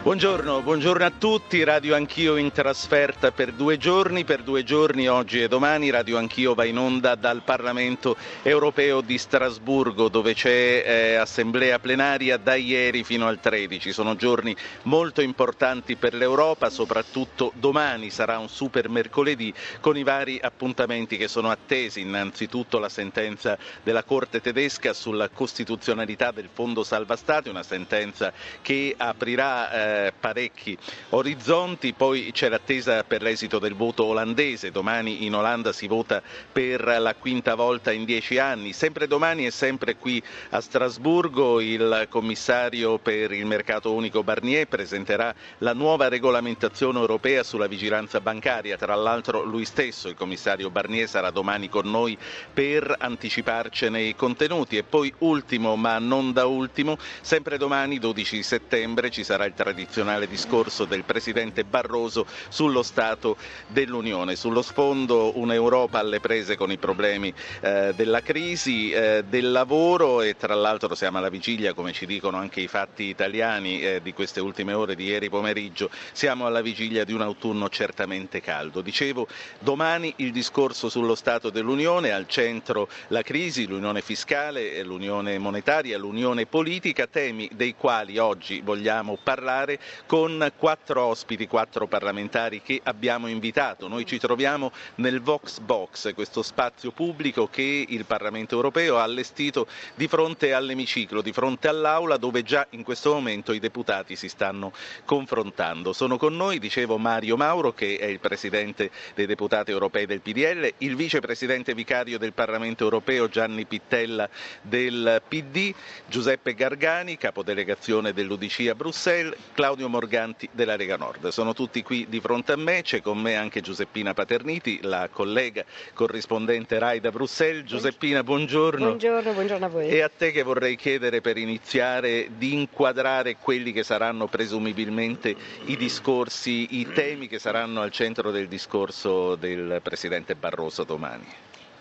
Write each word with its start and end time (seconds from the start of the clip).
Buongiorno, 0.00 0.62
buongiorno, 0.62 1.04
a 1.04 1.10
tutti, 1.10 1.64
Radio 1.64 1.94
Anch'io 1.96 2.36
in 2.36 2.52
trasferta 2.52 3.32
per 3.32 3.52
due 3.52 3.76
giorni, 3.78 4.24
per 4.24 4.42
due 4.42 4.62
giorni 4.62 5.08
oggi 5.08 5.42
e 5.42 5.48
domani. 5.48 5.90
Radio 5.90 6.16
Anch'io 6.18 6.54
va 6.54 6.64
in 6.64 6.78
onda 6.78 7.16
dal 7.16 7.42
Parlamento 7.44 8.16
europeo 8.42 9.00
di 9.00 9.18
Strasburgo 9.18 10.08
dove 10.08 10.34
c'è 10.34 10.84
eh, 10.86 11.14
assemblea 11.16 11.80
plenaria 11.80 12.36
da 12.38 12.54
ieri 12.54 13.02
fino 13.02 13.26
al 13.26 13.40
13, 13.40 13.92
sono 13.92 14.14
giorni 14.14 14.56
molto 14.84 15.20
importanti 15.20 15.96
per 15.96 16.14
l'Europa, 16.14 16.70
soprattutto 16.70 17.52
domani. 17.56 18.08
Sarà 18.08 18.38
un 18.38 18.48
super 18.48 18.88
mercoledì 18.88 19.52
con 19.80 19.96
i 19.98 20.04
vari 20.04 20.38
appuntamenti 20.40 21.16
che 21.18 21.28
sono 21.28 21.50
attesi, 21.50 22.00
innanzitutto 22.00 22.78
la 22.78 22.88
sentenza 22.88 23.58
della 23.82 24.04
Corte 24.04 24.40
tedesca 24.40 24.94
sulla 24.94 25.28
costituzionalità 25.28 26.30
del 26.30 26.48
Fondo 26.50 26.82
Salva 26.84 27.16
Stati, 27.16 27.48
una 27.50 27.64
sentenza 27.64 28.32
che 28.62 28.94
aprirà 28.96 29.70
eh, 29.70 29.96
eh, 30.06 30.12
parecchi 30.18 30.76
orizzonti, 31.10 31.92
poi 31.92 32.30
c'è 32.32 32.48
l'attesa 32.48 33.04
per 33.04 33.22
l'esito 33.22 33.58
del 33.58 33.74
voto 33.74 34.04
olandese, 34.04 34.70
domani 34.70 35.24
in 35.24 35.34
Olanda 35.34 35.72
si 35.72 35.86
vota 35.86 36.22
per 36.52 36.82
la 36.98 37.14
quinta 37.14 37.54
volta 37.54 37.92
in 37.92 38.04
dieci 38.04 38.38
anni, 38.38 38.72
sempre 38.72 39.06
domani 39.06 39.46
e 39.46 39.50
sempre 39.50 39.96
qui 39.96 40.22
a 40.50 40.60
Strasburgo 40.60 41.60
il 41.60 42.06
commissario 42.08 42.98
per 42.98 43.32
il 43.32 43.46
mercato 43.46 43.92
unico 43.92 44.22
Barnier 44.22 44.66
presenterà 44.66 45.34
la 45.58 45.72
nuova 45.72 46.08
regolamentazione 46.08 46.98
europea 46.98 47.42
sulla 47.42 47.66
vigilanza 47.66 48.20
bancaria, 48.20 48.76
tra 48.76 48.94
l'altro 48.94 49.42
lui 49.42 49.64
stesso, 49.64 50.08
il 50.08 50.14
commissario 50.14 50.70
Barnier, 50.70 51.08
sarà 51.08 51.30
domani 51.30 51.68
con 51.68 51.90
noi 51.90 52.16
per 52.52 52.94
anticiparcene 52.98 54.00
i 54.00 54.14
contenuti. 54.14 54.76
E 54.76 54.82
poi 54.82 55.12
ultimo 55.18 55.76
ma 55.76 55.98
non 55.98 56.32
da 56.32 56.46
ultimo, 56.46 56.98
sempre 57.20 57.56
domani 57.58 57.98
12 57.98 58.42
settembre 58.42 59.10
ci 59.10 59.24
sarà 59.24 59.44
il 59.44 59.54
tradizionale 59.54 59.77
tradizionale 59.78 60.26
discorso 60.26 60.86
del 60.86 61.04
Presidente 61.04 61.62
Barroso 61.62 62.26
sullo 62.48 62.82
Stato 62.82 63.36
dell'Unione. 63.68 64.34
Sullo 64.34 64.60
sfondo 64.60 65.38
un'Europa 65.38 66.00
alle 66.00 66.18
prese 66.18 66.56
con 66.56 66.72
i 66.72 66.78
problemi 66.78 67.32
eh, 67.60 67.92
della 67.94 68.20
crisi, 68.20 68.90
eh, 68.90 69.22
del 69.28 69.52
lavoro 69.52 70.20
e 70.22 70.36
tra 70.36 70.56
l'altro 70.56 70.96
siamo 70.96 71.18
alla 71.18 71.28
vigilia, 71.28 71.74
come 71.74 71.92
ci 71.92 72.06
dicono 72.06 72.38
anche 72.38 72.60
i 72.60 72.66
fatti 72.66 73.04
italiani 73.04 73.80
eh, 73.80 74.00
di 74.02 74.12
queste 74.12 74.40
ultime 74.40 74.72
ore 74.72 74.96
di 74.96 75.04
ieri 75.04 75.28
pomeriggio, 75.28 75.90
siamo 76.10 76.46
alla 76.46 76.60
vigilia 76.60 77.04
di 77.04 77.12
un 77.12 77.20
autunno 77.20 77.68
certamente 77.68 78.40
caldo. 78.40 78.80
Dicevo, 78.80 79.28
domani 79.60 80.12
il 80.16 80.32
discorso 80.32 80.88
sullo 80.88 81.14
Stato 81.14 81.50
dell'Unione, 81.50 82.10
al 82.10 82.26
centro 82.26 82.88
la 83.08 83.22
crisi, 83.22 83.68
l'unione 83.68 84.00
fiscale, 84.00 84.82
l'unione 84.82 85.38
monetaria, 85.38 85.98
l'unione 85.98 86.46
politica, 86.46 87.06
temi 87.06 87.48
dei 87.54 87.76
quali 87.76 88.18
oggi 88.18 88.60
vogliamo 88.60 89.16
parlare 89.22 89.67
con 90.06 90.52
quattro 90.56 91.02
ospiti, 91.04 91.46
quattro 91.46 91.86
parlamentari 91.86 92.62
che 92.62 92.80
abbiamo 92.84 93.26
invitato. 93.26 93.88
Noi 93.88 94.06
ci 94.06 94.18
troviamo 94.18 94.72
nel 94.96 95.20
Vox 95.20 95.58
Box, 95.58 96.14
questo 96.14 96.42
spazio 96.42 96.92
pubblico 96.92 97.48
che 97.48 97.84
il 97.88 98.04
Parlamento 98.04 98.54
europeo 98.54 98.96
ha 98.98 99.02
allestito 99.02 99.66
di 99.94 100.06
fronte 100.08 100.52
all'emiciclo, 100.52 101.20
di 101.20 101.32
fronte 101.32 101.68
all'Aula 101.68 102.16
dove 102.16 102.42
già 102.42 102.66
in 102.70 102.82
questo 102.84 103.12
momento 103.12 103.52
i 103.52 103.58
deputati 103.58 104.16
si 104.16 104.28
stanno 104.28 104.72
confrontando. 105.04 105.92
Sono 105.92 106.16
con 106.16 106.36
noi, 106.36 106.58
dicevo, 106.58 106.96
Mario 106.98 107.36
Mauro 107.36 107.72
che 107.72 107.96
è 107.98 108.06
il 108.06 108.20
Presidente 108.20 108.90
dei 109.14 109.26
deputati 109.26 109.70
europei 109.70 110.06
del 110.06 110.20
PDL, 110.20 110.72
il 110.78 110.96
Vicepresidente 110.96 111.74
vicario 111.74 112.18
del 112.18 112.32
Parlamento 112.32 112.84
europeo 112.84 113.28
Gianni 113.28 113.64
Pittella 113.66 114.28
del 114.62 115.22
PD, 115.26 115.74
Giuseppe 116.06 116.54
Gargani, 116.54 117.16
capodelegazione 117.16 118.12
dell'UDC 118.12 118.68
a 118.68 118.74
Bruxelles, 118.74 119.34
Claudio 119.58 119.88
Morganti 119.88 120.48
della 120.52 120.76
Lega 120.76 120.96
Nord. 120.96 121.30
Sono 121.30 121.52
tutti 121.52 121.82
qui 121.82 122.06
di 122.08 122.20
fronte 122.20 122.52
a 122.52 122.56
me, 122.56 122.82
c'è 122.82 123.02
con 123.02 123.18
me 123.18 123.34
anche 123.34 123.60
Giuseppina 123.60 124.14
Paterniti, 124.14 124.78
la 124.82 125.08
collega 125.10 125.64
corrispondente 125.94 126.78
RAI 126.78 127.00
da 127.00 127.10
Bruxelles. 127.10 127.64
Giuseppina, 127.64 128.22
buongiorno. 128.22 128.86
Buongiorno, 128.86 129.32
buongiorno 129.32 129.66
a 129.66 129.68
voi. 129.68 129.88
E 129.88 130.02
a 130.02 130.08
te 130.16 130.30
che 130.30 130.44
vorrei 130.44 130.76
chiedere 130.76 131.20
per 131.20 131.38
iniziare 131.38 132.28
di 132.36 132.54
inquadrare 132.54 133.34
quelli 133.34 133.72
che 133.72 133.82
saranno 133.82 134.28
presumibilmente 134.28 135.34
i 135.64 135.76
discorsi, 135.76 136.78
i 136.78 136.92
temi 136.92 137.26
che 137.26 137.40
saranno 137.40 137.80
al 137.80 137.90
centro 137.90 138.30
del 138.30 138.46
discorso 138.46 139.34
del 139.34 139.80
Presidente 139.82 140.36
Barroso 140.36 140.84
domani. 140.84 141.26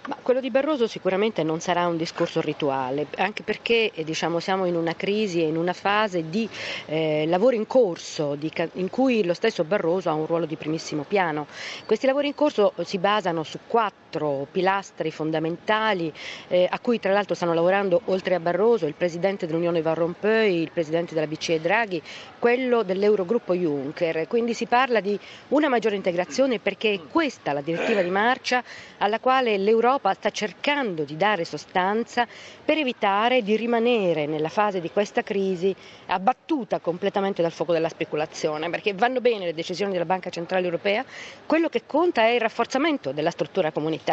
Ma 0.07 0.15
quello 0.21 0.39
di 0.39 0.49
Barroso 0.49 0.87
sicuramente 0.87 1.43
non 1.43 1.59
sarà 1.59 1.85
un 1.85 1.97
discorso 1.97 2.39
rituale, 2.39 3.07
anche 3.17 3.43
perché 3.43 3.91
eh, 3.93 4.05
diciamo, 4.05 4.39
siamo 4.39 4.63
in 4.63 4.77
una 4.77 4.95
crisi 4.95 5.41
e 5.41 5.47
in 5.47 5.57
una 5.57 5.73
fase 5.73 6.29
di 6.29 6.47
eh, 6.85 7.25
lavoro 7.27 7.57
in 7.57 7.67
corso 7.67 8.35
di, 8.35 8.49
in 8.75 8.89
cui 8.89 9.25
lo 9.25 9.33
stesso 9.33 9.65
Barroso 9.65 10.09
ha 10.09 10.13
un 10.13 10.25
ruolo 10.25 10.45
di 10.45 10.55
primissimo 10.55 11.03
piano. 11.03 11.45
Questi 11.85 12.05
lavori 12.05 12.27
in 12.27 12.35
corso 12.35 12.71
si 12.85 12.97
basano 12.99 13.43
su 13.43 13.59
quattro 13.67 14.06
pilastri 14.49 15.11
fondamentali 15.11 16.11
eh, 16.47 16.67
a 16.69 16.79
cui 16.79 16.99
tra 16.99 17.11
l'altro 17.11 17.35
stanno 17.35 17.53
lavorando 17.53 18.01
oltre 18.05 18.35
a 18.35 18.39
Barroso 18.39 18.85
il 18.85 18.93
Presidente 18.93 19.45
dell'Unione 19.45 19.81
Van 19.81 19.93
Rompuy, 19.93 20.61
il 20.61 20.71
Presidente 20.71 21.13
della 21.13 21.27
BCE 21.27 21.61
Draghi, 21.61 22.01
quello 22.39 22.83
dell'Eurogruppo 22.83 23.53
Juncker. 23.53 24.27
Quindi 24.27 24.53
si 24.53 24.65
parla 24.65 24.99
di 24.99 25.19
una 25.49 25.67
maggiore 25.67 25.95
integrazione 25.95 26.59
perché 26.59 26.93
è 26.93 26.99
questa 27.11 27.53
la 27.53 27.61
direttiva 27.61 28.01
di 28.01 28.09
marcia 28.09 28.63
alla 28.97 29.19
quale 29.19 29.57
l'Europa 29.57 30.13
sta 30.13 30.29
cercando 30.29 31.03
di 31.03 31.17
dare 31.17 31.45
sostanza 31.45 32.25
per 32.65 32.77
evitare 32.77 33.43
di 33.43 33.55
rimanere 33.55 34.25
nella 34.25 34.49
fase 34.49 34.81
di 34.81 34.89
questa 34.89 35.21
crisi 35.21 35.75
abbattuta 36.07 36.79
completamente 36.79 37.41
dal 37.41 37.51
fuoco 37.51 37.73
della 37.73 37.89
speculazione, 37.89 38.69
perché 38.69 38.93
vanno 38.93 39.21
bene 39.21 39.45
le 39.45 39.53
decisioni 39.53 39.91
della 39.91 40.05
Banca 40.05 40.29
Centrale 40.29 40.65
Europea, 40.65 41.03
quello 41.45 41.69
che 41.69 41.83
conta 41.85 42.23
è 42.23 42.29
il 42.29 42.41
rafforzamento 42.41 43.11
della 43.11 43.31
struttura 43.31 43.71
comunitaria 43.71 44.06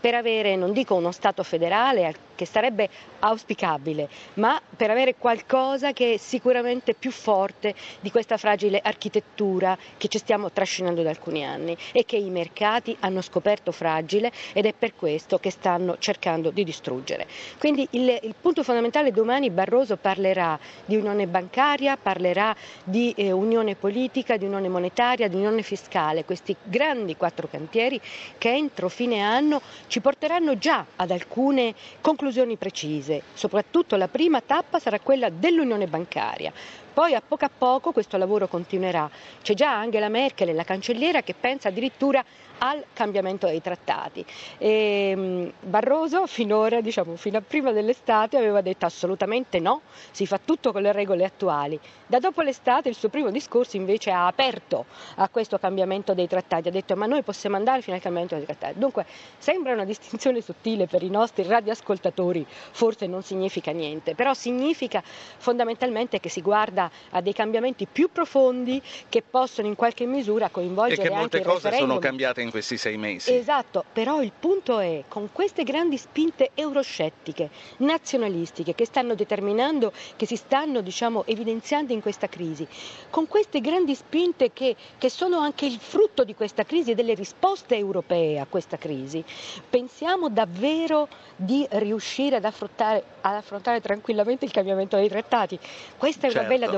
per 0.00 0.14
avere, 0.14 0.54
non 0.54 0.72
dico 0.72 0.94
uno 0.94 1.10
Stato 1.10 1.42
federale 1.42 2.14
che 2.36 2.46
sarebbe 2.46 2.88
auspicabile, 3.20 4.08
ma 4.34 4.60
per 4.76 4.90
avere 4.90 5.16
qualcosa 5.16 5.92
che 5.92 6.14
è 6.14 6.16
sicuramente 6.18 6.94
più 6.94 7.10
forte 7.10 7.74
di 8.00 8.10
questa 8.12 8.36
fragile 8.36 8.78
architettura 8.80 9.76
che 9.96 10.06
ci 10.06 10.18
stiamo 10.18 10.52
trascinando 10.52 11.02
da 11.02 11.08
alcuni 11.10 11.44
anni 11.44 11.76
e 11.92 12.04
che 12.04 12.16
i 12.16 12.30
mercati 12.30 12.96
hanno 13.00 13.20
scoperto 13.20 13.72
fragile 13.72 14.30
ed 14.52 14.66
è 14.66 14.74
per 14.74 14.94
questo 14.94 15.38
che 15.38 15.50
stanno 15.50 15.96
cercando 15.98 16.50
di 16.50 16.62
distruggere. 16.62 17.26
Quindi 17.58 17.86
il, 17.92 18.20
il 18.22 18.34
punto 18.40 18.62
fondamentale 18.62 19.10
domani 19.10 19.50
Barroso 19.50 19.96
parlerà 19.96 20.56
di 20.84 20.94
unione 20.96 21.26
bancaria, 21.26 21.96
parlerà 21.96 22.54
di 22.84 23.12
eh, 23.16 23.32
unione 23.32 23.74
politica, 23.74 24.36
di 24.36 24.44
unione 24.44 24.68
monetaria, 24.68 25.26
di 25.26 25.34
unione 25.36 25.62
fiscale, 25.62 26.24
questi 26.24 26.54
grandi 26.62 27.16
quattro 27.16 27.48
cantieri 27.48 28.00
che 28.38 28.50
entro 28.52 28.88
fine 29.06 29.20
anno 29.20 29.62
ci 29.86 30.00
porteranno 30.00 30.58
già 30.58 30.84
ad 30.96 31.12
alcune 31.12 31.74
conclusioni 32.00 32.56
precise, 32.56 33.22
soprattutto 33.34 33.94
la 33.94 34.08
prima 34.08 34.40
tappa 34.40 34.80
sarà 34.80 34.98
quella 34.98 35.28
dell'unione 35.30 35.86
bancaria. 35.86 36.52
Poi 36.96 37.12
a 37.12 37.20
poco 37.20 37.44
a 37.44 37.50
poco 37.50 37.92
questo 37.92 38.16
lavoro 38.16 38.48
continuerà. 38.48 39.10
C'è 39.42 39.52
già 39.52 39.70
Angela 39.70 40.08
Merkel, 40.08 40.54
la 40.54 40.64
cancelliera, 40.64 41.20
che 41.20 41.34
pensa 41.38 41.68
addirittura 41.68 42.24
al 42.58 42.84
cambiamento 42.94 43.46
dei 43.46 43.60
trattati. 43.60 44.24
E, 44.56 45.10
ehm, 45.10 45.52
Barroso 45.60 46.26
finora, 46.26 46.80
diciamo, 46.80 47.16
fino 47.16 47.36
a 47.36 47.42
prima 47.42 47.72
dell'estate 47.72 48.38
aveva 48.38 48.62
detto 48.62 48.86
assolutamente 48.86 49.60
no, 49.60 49.82
si 50.10 50.26
fa 50.26 50.40
tutto 50.42 50.72
con 50.72 50.80
le 50.80 50.92
regole 50.92 51.26
attuali. 51.26 51.78
Da 52.06 52.18
dopo 52.18 52.40
l'estate 52.40 52.88
il 52.88 52.94
suo 52.94 53.10
primo 53.10 53.30
discorso 53.30 53.76
invece 53.76 54.10
ha 54.10 54.26
aperto 54.26 54.86
a 55.16 55.28
questo 55.28 55.58
cambiamento 55.58 56.14
dei 56.14 56.28
trattati, 56.28 56.68
ha 56.68 56.70
detto 56.70 56.96
ma 56.96 57.04
noi 57.04 57.22
possiamo 57.22 57.56
andare 57.56 57.82
fino 57.82 57.96
al 57.96 58.00
cambiamento 58.00 58.36
dei 58.36 58.46
trattati. 58.46 58.78
Dunque 58.78 59.04
sembra 59.36 59.74
una 59.74 59.84
distinzione 59.84 60.40
sottile 60.40 60.86
per 60.86 61.02
i 61.02 61.10
nostri 61.10 61.42
radioascoltatori, 61.42 62.46
forse 62.48 63.06
non 63.06 63.22
significa 63.22 63.72
niente, 63.72 64.14
però 64.14 64.32
significa 64.32 65.02
fondamentalmente 65.04 66.20
che 66.20 66.30
si 66.30 66.40
guarda 66.40 66.85
a 67.10 67.20
dei 67.20 67.32
cambiamenti 67.32 67.86
più 67.90 68.10
profondi 68.10 68.80
che 69.08 69.22
possono 69.22 69.68
in 69.68 69.74
qualche 69.76 70.06
misura 70.06 70.48
coinvolgere 70.48 71.02
anche 71.02 71.12
il 71.12 71.14
referendum. 71.14 71.40
E 71.40 71.42
che 71.42 71.46
molte 71.48 71.68
cose 71.70 71.76
sono 71.78 71.98
cambiate 71.98 72.42
in 72.42 72.50
questi 72.50 72.76
sei 72.76 72.96
mesi. 72.96 73.34
Esatto, 73.34 73.84
però 73.92 74.22
il 74.22 74.32
punto 74.38 74.78
è, 74.78 75.04
con 75.08 75.28
queste 75.32 75.62
grandi 75.62 75.96
spinte 75.96 76.50
euroscettiche, 76.54 77.50
nazionalistiche, 77.78 78.74
che 78.74 78.86
stanno 78.86 79.14
determinando, 79.14 79.92
che 80.16 80.26
si 80.26 80.36
stanno 80.36 80.80
diciamo, 80.80 81.24
evidenziando 81.26 81.92
in 81.92 82.00
questa 82.00 82.28
crisi, 82.28 82.66
con 83.10 83.26
queste 83.28 83.60
grandi 83.60 83.94
spinte 83.94 84.52
che, 84.52 84.74
che 84.98 85.10
sono 85.10 85.38
anche 85.38 85.66
il 85.66 85.78
frutto 85.78 86.24
di 86.24 86.34
questa 86.34 86.64
crisi 86.64 86.92
e 86.92 86.94
delle 86.94 87.14
risposte 87.14 87.76
europee 87.76 88.38
a 88.38 88.46
questa 88.48 88.76
crisi, 88.76 88.84
crisi, 88.86 89.24
pensiamo 89.68 90.28
davvero 90.28 91.08
di 91.34 91.66
riuscire 91.70 92.36
ad 92.36 92.44
affrontare, 92.44 93.02
ad 93.20 93.34
affrontare 93.34 93.80
tranquillamente 93.80 94.44
il 94.44 94.52
cambiamento 94.52 94.96
dei 94.96 95.08
trattati? 95.08 95.58
Questa 95.96 96.26
è 96.28 96.30
certo. 96.30 96.38
una 96.38 96.48
bella 96.48 96.66
domanda. 96.66 96.75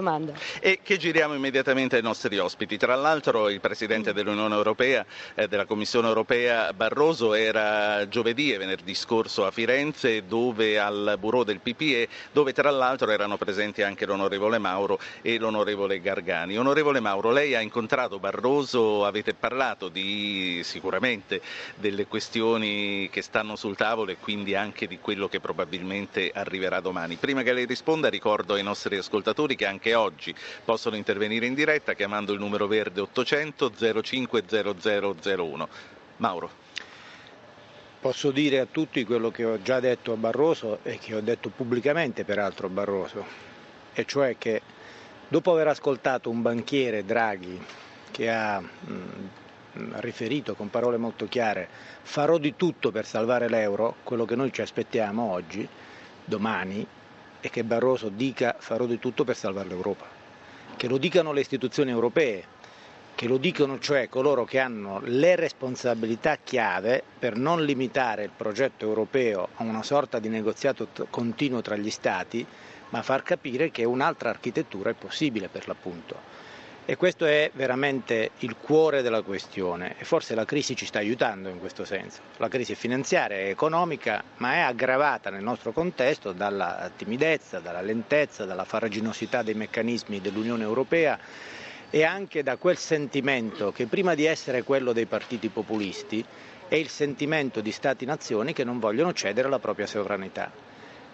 E 0.60 0.80
che 0.82 0.96
giriamo 0.96 1.34
immediatamente 1.34 1.96
ai 1.96 2.02
nostri 2.02 2.38
ospiti. 2.38 2.76
Tra 2.76 2.94
l'altro 2.94 3.48
il 3.48 3.60
Presidente 3.60 4.12
dell'Unione 4.12 4.54
Europea, 4.54 5.04
eh, 5.34 5.48
della 5.48 5.64
Commissione 5.66 6.08
Europea 6.08 6.72
Barroso 6.72 7.34
era 7.34 8.06
giovedì 8.08 8.52
e 8.52 8.58
venerdì 8.58 8.94
scorso 8.94 9.44
a 9.46 9.50
Firenze 9.50 10.24
dove 10.26 10.78
al 10.78 11.16
bureau 11.18 11.44
del 11.44 11.60
PPE 11.60 12.08
dove 12.32 12.52
tra 12.52 12.70
l'altro 12.70 13.10
erano 13.10 13.36
presenti 13.36 13.82
anche 13.82 14.06
l'onorevole 14.06 14.58
Mauro 14.58 14.98
e 15.22 15.38
l'onorevole 15.38 16.00
Gargani. 16.00 16.56
Onorevole 16.58 17.00
Mauro, 17.00 17.30
lei 17.30 17.54
ha 17.54 17.60
incontrato 17.60 18.18
Barroso, 18.18 19.04
avete 19.04 19.34
parlato 19.34 19.88
di, 19.88 20.60
sicuramente 20.64 21.40
delle 21.76 22.06
questioni 22.06 23.08
che 23.10 23.22
stanno 23.22 23.56
sul 23.56 23.76
tavolo 23.76 24.10
e 24.10 24.16
quindi 24.18 24.54
anche 24.54 24.86
di 24.86 24.98
quello 24.98 25.28
che 25.28 25.40
probabilmente 25.40 26.30
arriverà 26.34 26.80
domani. 26.80 27.16
Prima 27.16 27.42
che 27.42 27.52
lei 27.52 27.66
risponda 27.66 28.08
ricordo 28.08 28.54
ai 28.54 28.62
nostri 28.62 28.96
ascoltatori 28.96 29.56
che 29.56 29.66
anche 29.66 29.77
oggi 29.94 30.34
possono 30.64 30.96
intervenire 30.96 31.46
in 31.46 31.54
diretta 31.54 31.94
chiamando 31.94 32.32
il 32.32 32.38
numero 32.38 32.66
verde 32.66 33.00
800 33.00 33.72
05 34.02 34.44
0001. 34.82 35.68
Mauro. 36.18 36.50
Posso 38.00 38.30
dire 38.30 38.60
a 38.60 38.66
tutti 38.66 39.04
quello 39.04 39.30
che 39.30 39.44
ho 39.44 39.60
già 39.60 39.80
detto 39.80 40.12
a 40.12 40.16
Barroso 40.16 40.78
e 40.82 40.98
che 40.98 41.14
ho 41.14 41.20
detto 41.20 41.48
pubblicamente 41.48 42.24
peraltro 42.24 42.66
a 42.66 42.70
Barroso, 42.70 43.24
e 43.92 44.04
cioè 44.04 44.36
che 44.38 44.62
dopo 45.26 45.52
aver 45.52 45.68
ascoltato 45.68 46.30
un 46.30 46.40
banchiere 46.40 47.04
Draghi 47.04 47.60
che 48.12 48.30
ha 48.30 48.60
mh, 48.60 49.28
riferito 49.96 50.54
con 50.54 50.70
parole 50.70 50.96
molto 50.96 51.26
chiare 51.26 51.68
farò 52.02 52.38
di 52.38 52.54
tutto 52.56 52.90
per 52.90 53.04
salvare 53.04 53.48
l'euro, 53.48 53.96
quello 54.04 54.24
che 54.24 54.36
noi 54.36 54.52
ci 54.52 54.62
aspettiamo 54.62 55.32
oggi, 55.32 55.68
domani, 56.24 56.86
è 57.48 57.50
che 57.50 57.64
Barroso 57.64 58.10
dica 58.10 58.54
farò 58.58 58.84
di 58.84 58.98
tutto 58.98 59.24
per 59.24 59.34
salvare 59.36 59.68
l'Europa, 59.68 60.04
che 60.76 60.86
lo 60.86 60.98
dicano 60.98 61.32
le 61.32 61.40
istituzioni 61.40 61.90
europee, 61.90 62.44
che 63.14 63.26
lo 63.26 63.38
dicono 63.38 63.78
cioè 63.80 64.08
coloro 64.10 64.44
che 64.44 64.58
hanno 64.60 65.00
le 65.02 65.34
responsabilità 65.34 66.36
chiave 66.36 67.02
per 67.18 67.36
non 67.36 67.64
limitare 67.64 68.22
il 68.24 68.30
progetto 68.36 68.84
europeo 68.84 69.48
a 69.56 69.62
una 69.64 69.82
sorta 69.82 70.18
di 70.20 70.28
negoziato 70.28 70.88
continuo 71.10 71.62
tra 71.62 71.76
gli 71.76 71.90
Stati, 71.90 72.46
ma 72.90 73.02
far 73.02 73.22
capire 73.22 73.70
che 73.70 73.84
un'altra 73.84 74.28
architettura 74.28 74.90
è 74.90 74.94
possibile 74.94 75.48
per 75.48 75.66
l'appunto. 75.66 76.46
E 76.90 76.96
questo 76.96 77.26
è 77.26 77.50
veramente 77.52 78.30
il 78.38 78.56
cuore 78.56 79.02
della 79.02 79.20
questione 79.20 79.96
e 79.98 80.04
forse 80.06 80.34
la 80.34 80.46
crisi 80.46 80.74
ci 80.74 80.86
sta 80.86 81.00
aiutando 81.00 81.50
in 81.50 81.58
questo 81.58 81.84
senso. 81.84 82.22
La 82.38 82.48
crisi 82.48 82.74
finanziaria 82.74 83.36
e 83.36 83.50
economica, 83.50 84.24
ma 84.38 84.54
è 84.54 84.60
aggravata 84.60 85.28
nel 85.28 85.42
nostro 85.42 85.72
contesto 85.72 86.32
dalla 86.32 86.90
timidezza, 86.96 87.58
dalla 87.58 87.82
lentezza, 87.82 88.46
dalla 88.46 88.64
farraginosità 88.64 89.42
dei 89.42 89.52
meccanismi 89.52 90.22
dell'Unione 90.22 90.62
Europea 90.62 91.18
e 91.90 92.04
anche 92.04 92.42
da 92.42 92.56
quel 92.56 92.78
sentimento 92.78 93.70
che 93.70 93.84
prima 93.84 94.14
di 94.14 94.24
essere 94.24 94.62
quello 94.62 94.94
dei 94.94 95.04
partiti 95.04 95.48
populisti 95.50 96.24
è 96.68 96.74
il 96.74 96.88
sentimento 96.88 97.60
di 97.60 97.70
Stati-nazioni 97.70 98.54
che 98.54 98.64
non 98.64 98.78
vogliono 98.78 99.12
cedere 99.12 99.50
la 99.50 99.58
propria 99.58 99.86
sovranità. 99.86 100.50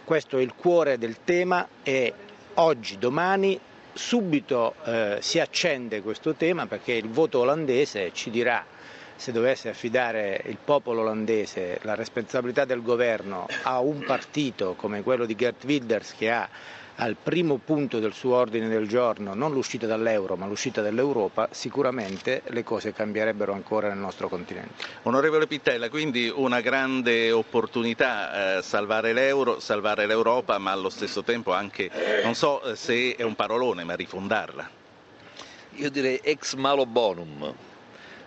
Questo 0.05 0.39
è 0.39 0.41
il 0.41 0.55
cuore 0.55 0.99
del 0.99 1.17
tema 1.25 1.67
e 1.83 2.13
oggi, 2.55 2.97
domani, 2.97 3.59
subito 3.95 4.75
eh, 4.85 5.19
si 5.21 5.39
accende 5.41 6.03
questo 6.03 6.35
tema 6.35 6.67
perché 6.67 6.93
il 6.93 7.09
voto 7.09 7.41
olandese 7.41 8.13
ci 8.13 8.31
dirà 8.31 8.65
se 9.17 9.31
dovesse 9.33 9.69
affidare 9.69 10.43
il 10.47 10.59
popolo 10.63 11.03
olandese 11.03 11.79
la 11.83 11.95
responsabilità 11.95 12.65
del 12.65 12.83
governo 12.83 13.47
a 13.63 13.79
un 13.81 14.03
partito 14.05 14.75
come 14.75 15.03
quello 15.03 15.25
di 15.25 15.37
Gert 15.37 15.63
Wilders 15.65 16.15
che 16.17 16.31
ha 16.31 16.49
al 16.97 17.17
primo 17.21 17.57
punto 17.57 17.99
del 17.99 18.13
suo 18.13 18.37
ordine 18.37 18.69
del 18.69 18.87
giorno 18.87 19.35
non 19.35 19.53
l'uscita 19.53 19.87
dall'euro 19.87 20.37
ma 20.37 20.47
l'uscita 20.47 20.81
dall'Europa, 20.81 21.49
sicuramente 21.51 22.43
le 22.47 22.63
cose 22.63 22.93
cambierebbero 22.93 23.53
ancora 23.53 23.89
nel 23.89 23.99
nostro 23.99 24.29
continente. 24.29 24.85
Onorevole 25.03 25.47
Pittella, 25.47 25.89
quindi 25.89 26.33
una 26.33 26.61
grande 26.61 27.33
opportunità 27.33 28.59
eh, 28.59 28.63
salvare 28.63 29.13
l'euro, 29.13 29.59
salvare 29.59 30.07
l'Europa, 30.07 30.59
ma 30.59 30.71
allo 30.71 30.91
stesso 30.91 31.23
tempo 31.23 31.53
anche, 31.53 31.91
non 32.23 32.35
so 32.35 32.63
eh, 32.63 32.77
se 32.77 33.17
è 33.17 33.23
un 33.23 33.35
parolone, 33.35 33.85
ma 33.85 33.95
rifondarla. 33.95 34.71
Io 35.77 35.91
direi 35.91 36.21
ex 36.23 36.55
malo 36.55 36.87
bonum. 36.87 37.53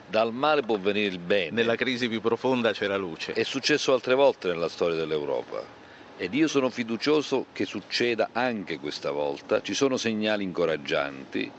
Dal 0.09 0.31
male 0.31 0.61
può 0.61 0.77
venire 0.77 1.07
il 1.07 1.19
bene. 1.19 1.51
Nella 1.51 1.75
crisi 1.75 2.07
più 2.07 2.21
profonda 2.21 2.71
c'è 2.71 2.87
la 2.87 2.95
luce. 2.95 3.33
È 3.33 3.43
successo 3.43 3.91
altre 3.91 4.15
volte 4.15 4.47
nella 4.47 4.69
storia 4.69 4.95
dell'Europa 4.95 5.77
ed 6.19 6.33
io 6.33 6.47
sono 6.47 6.69
fiducioso 6.71 7.45
che 7.53 7.65
succeda 7.65 8.29
anche 8.31 8.79
questa 8.79 9.11
volta, 9.11 9.61
ci 9.61 9.75
sono 9.75 9.97
segnali 9.97 10.43
incoraggianti, 10.43 11.49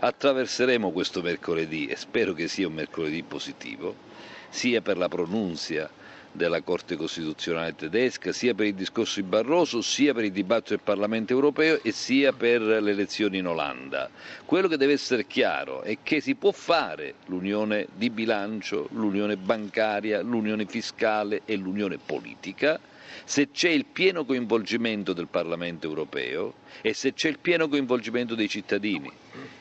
attraverseremo 0.00 0.90
questo 0.92 1.22
mercoledì 1.22 1.86
e 1.86 1.96
spero 1.96 2.34
che 2.34 2.46
sia 2.46 2.66
un 2.66 2.74
mercoledì 2.74 3.22
positivo, 3.22 3.94
sia 4.50 4.82
per 4.82 4.98
la 4.98 5.08
pronunzia 5.08 5.88
della 6.30 6.60
Corte 6.60 6.96
Costituzionale 6.96 7.74
tedesca, 7.74 8.32
sia 8.32 8.52
per 8.52 8.66
il 8.66 8.74
discorso 8.74 9.20
di 9.20 9.26
Barroso, 9.26 9.80
sia 9.80 10.12
per 10.12 10.24
il 10.24 10.32
dibattito 10.32 10.70
del 10.74 10.84
Parlamento 10.84 11.32
europeo 11.32 11.82
e 11.82 11.92
sia 11.92 12.32
per 12.34 12.60
le 12.60 12.90
elezioni 12.90 13.38
in 13.38 13.46
Olanda. 13.46 14.10
Quello 14.44 14.68
che 14.68 14.76
deve 14.76 14.92
essere 14.94 15.26
chiaro 15.26 15.80
è 15.82 15.98
che 16.02 16.20
si 16.20 16.34
può 16.34 16.52
fare 16.52 17.14
l'unione 17.26 17.86
di 17.94 18.10
bilancio, 18.10 18.88
l'unione 18.92 19.36
bancaria, 19.38 20.20
l'unione 20.20 20.66
fiscale 20.66 21.42
e 21.46 21.56
l'unione 21.56 21.96
politica, 21.98 22.78
se 23.24 23.50
c'è 23.50 23.68
il 23.70 23.84
pieno 23.86 24.24
coinvolgimento 24.24 25.12
del 25.12 25.28
Parlamento 25.28 25.86
europeo 25.86 26.54
e 26.80 26.92
se 26.94 27.12
c'è 27.14 27.28
il 27.28 27.38
pieno 27.38 27.68
coinvolgimento 27.68 28.34
dei 28.34 28.48
cittadini. 28.48 29.10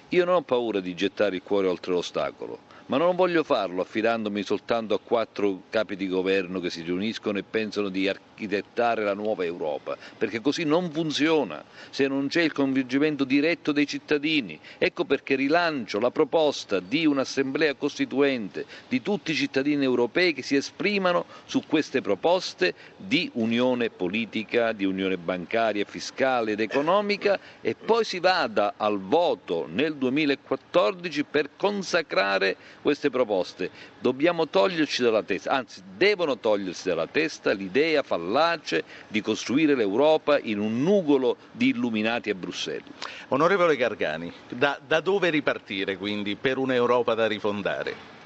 Io 0.09 0.25
non 0.25 0.35
ho 0.35 0.41
paura 0.41 0.79
di 0.79 0.93
gettare 0.95 1.35
il 1.37 1.43
cuore 1.43 1.67
oltre 1.67 1.93
l'ostacolo, 1.93 2.59
ma 2.91 2.97
non 2.97 3.15
voglio 3.15 3.45
farlo 3.45 3.83
affidandomi 3.83 4.43
soltanto 4.43 4.93
a 4.93 4.99
quattro 4.99 5.61
capi 5.69 5.95
di 5.95 6.09
governo 6.09 6.59
che 6.59 6.69
si 6.69 6.81
riuniscono 6.81 7.37
e 7.37 7.43
pensano 7.43 7.87
di 7.87 8.05
architettare 8.09 9.05
la 9.05 9.13
nuova 9.13 9.45
Europa, 9.45 9.95
perché 10.17 10.41
così 10.41 10.65
non 10.65 10.91
funziona 10.91 11.63
se 11.89 12.09
non 12.09 12.27
c'è 12.27 12.41
il 12.41 12.51
coinvolgimento 12.51 13.23
diretto 13.23 13.71
dei 13.71 13.87
cittadini. 13.87 14.59
Ecco 14.77 15.05
perché 15.05 15.35
rilancio 15.35 16.01
la 16.01 16.11
proposta 16.11 16.81
di 16.81 17.05
un'assemblea 17.05 17.75
costituente 17.75 18.65
di 18.89 19.01
tutti 19.01 19.31
i 19.31 19.35
cittadini 19.35 19.85
europei 19.85 20.33
che 20.33 20.41
si 20.41 20.57
esprimano 20.57 21.27
su 21.45 21.63
queste 21.65 22.01
proposte 22.01 22.73
di 22.97 23.29
unione 23.35 23.89
politica, 23.89 24.73
di 24.73 24.83
unione 24.83 25.15
bancaria, 25.17 25.85
fiscale 25.85 26.51
ed 26.51 26.59
economica 26.59 27.39
e 27.61 27.73
poi 27.73 28.03
si 28.03 28.19
vada 28.19 28.73
al 28.75 28.99
voto 28.99 29.65
nel 29.71 29.95
2014 29.95 31.23
per 31.23 31.51
consacrare 31.55 32.57
queste 32.81 33.09
proposte. 33.09 33.69
Dobbiamo 33.99 34.47
toglierci 34.47 35.03
dalla 35.03 35.23
testa, 35.23 35.51
anzi 35.51 35.81
devono 35.95 36.37
togliersi 36.37 36.89
dalla 36.89 37.07
testa 37.07 37.51
l'idea 37.51 38.03
fallace 38.03 38.83
di 39.07 39.21
costruire 39.21 39.75
l'Europa 39.75 40.39
in 40.39 40.59
un 40.59 40.81
nugolo 40.81 41.37
di 41.51 41.69
illuminati 41.69 42.29
a 42.29 42.35
Bruxelles. 42.35 42.89
Onorevole 43.29 43.75
Gargani, 43.75 44.31
da, 44.49 44.79
da 44.85 44.99
dove 44.99 45.29
ripartire 45.29 45.97
quindi 45.97 46.35
per 46.35 46.57
un'Europa 46.57 47.13
da 47.13 47.27
rifondare? 47.27 48.19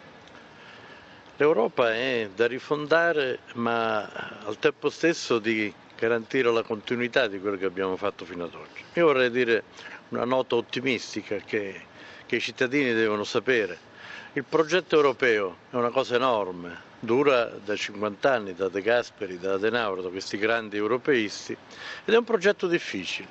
L'Europa 1.38 1.94
è 1.94 2.30
da 2.34 2.48
rifondare, 2.48 3.40
ma 3.56 4.04
al 4.46 4.58
tempo 4.58 4.90
stesso 4.90 5.38
di 5.38 5.72
garantire 5.98 6.50
la 6.50 6.64
continuità 6.64 7.28
di 7.28 7.40
quello 7.40 7.58
che 7.58 7.66
abbiamo 7.66 7.98
fatto 7.98 8.24
fino 8.24 8.46
ad 8.46 8.54
oggi. 8.54 8.84
Io 8.94 9.06
vorrei 9.06 9.30
dire 9.30 9.64
una 10.10 10.24
nota 10.24 10.56
ottimistica 10.56 11.36
che, 11.38 11.82
che 12.26 12.36
i 12.38 12.40
cittadini 12.40 12.94
devono 12.94 13.26
sapere 13.26 13.94
il 14.38 14.44
progetto 14.44 14.98
europeo 14.98 15.56
è 15.70 15.76
una 15.76 15.92
cosa 15.92 16.16
enorme, 16.16 16.78
dura 17.00 17.46
da 17.46 17.74
50 17.74 18.30
anni, 18.34 18.54
da 18.54 18.68
De 18.68 18.82
Gasperi, 18.82 19.40
da 19.40 19.54
Adenauer, 19.54 20.02
da 20.02 20.10
questi 20.10 20.38
grandi 20.38 20.76
europeisti, 20.76 21.56
ed 22.04 22.14
è 22.14 22.18
un 22.18 22.26
progetto 22.26 22.68
difficile, 22.68 23.30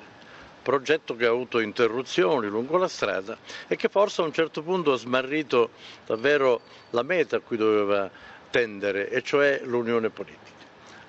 progetto 0.63 1.15
che 1.15 1.27
ha 1.27 1.29
avuto 1.29 1.59
interruzioni 1.59 2.47
lungo 2.47 2.77
la 2.77 2.87
strada 2.87 3.37
e 3.67 3.75
che 3.75 3.87
forse 3.87 4.21
a 4.21 4.25
un 4.25 4.33
certo 4.33 4.63
punto 4.63 4.93
ha 4.93 4.97
smarrito 4.97 5.69
davvero 6.07 6.61
la 6.89 7.03
meta 7.03 7.35
a 7.35 7.39
cui 7.41 7.57
doveva 7.57 8.09
tendere, 8.49 9.07
e 9.11 9.21
cioè 9.21 9.61
l'unione 9.63 10.09
politica. 10.09 10.54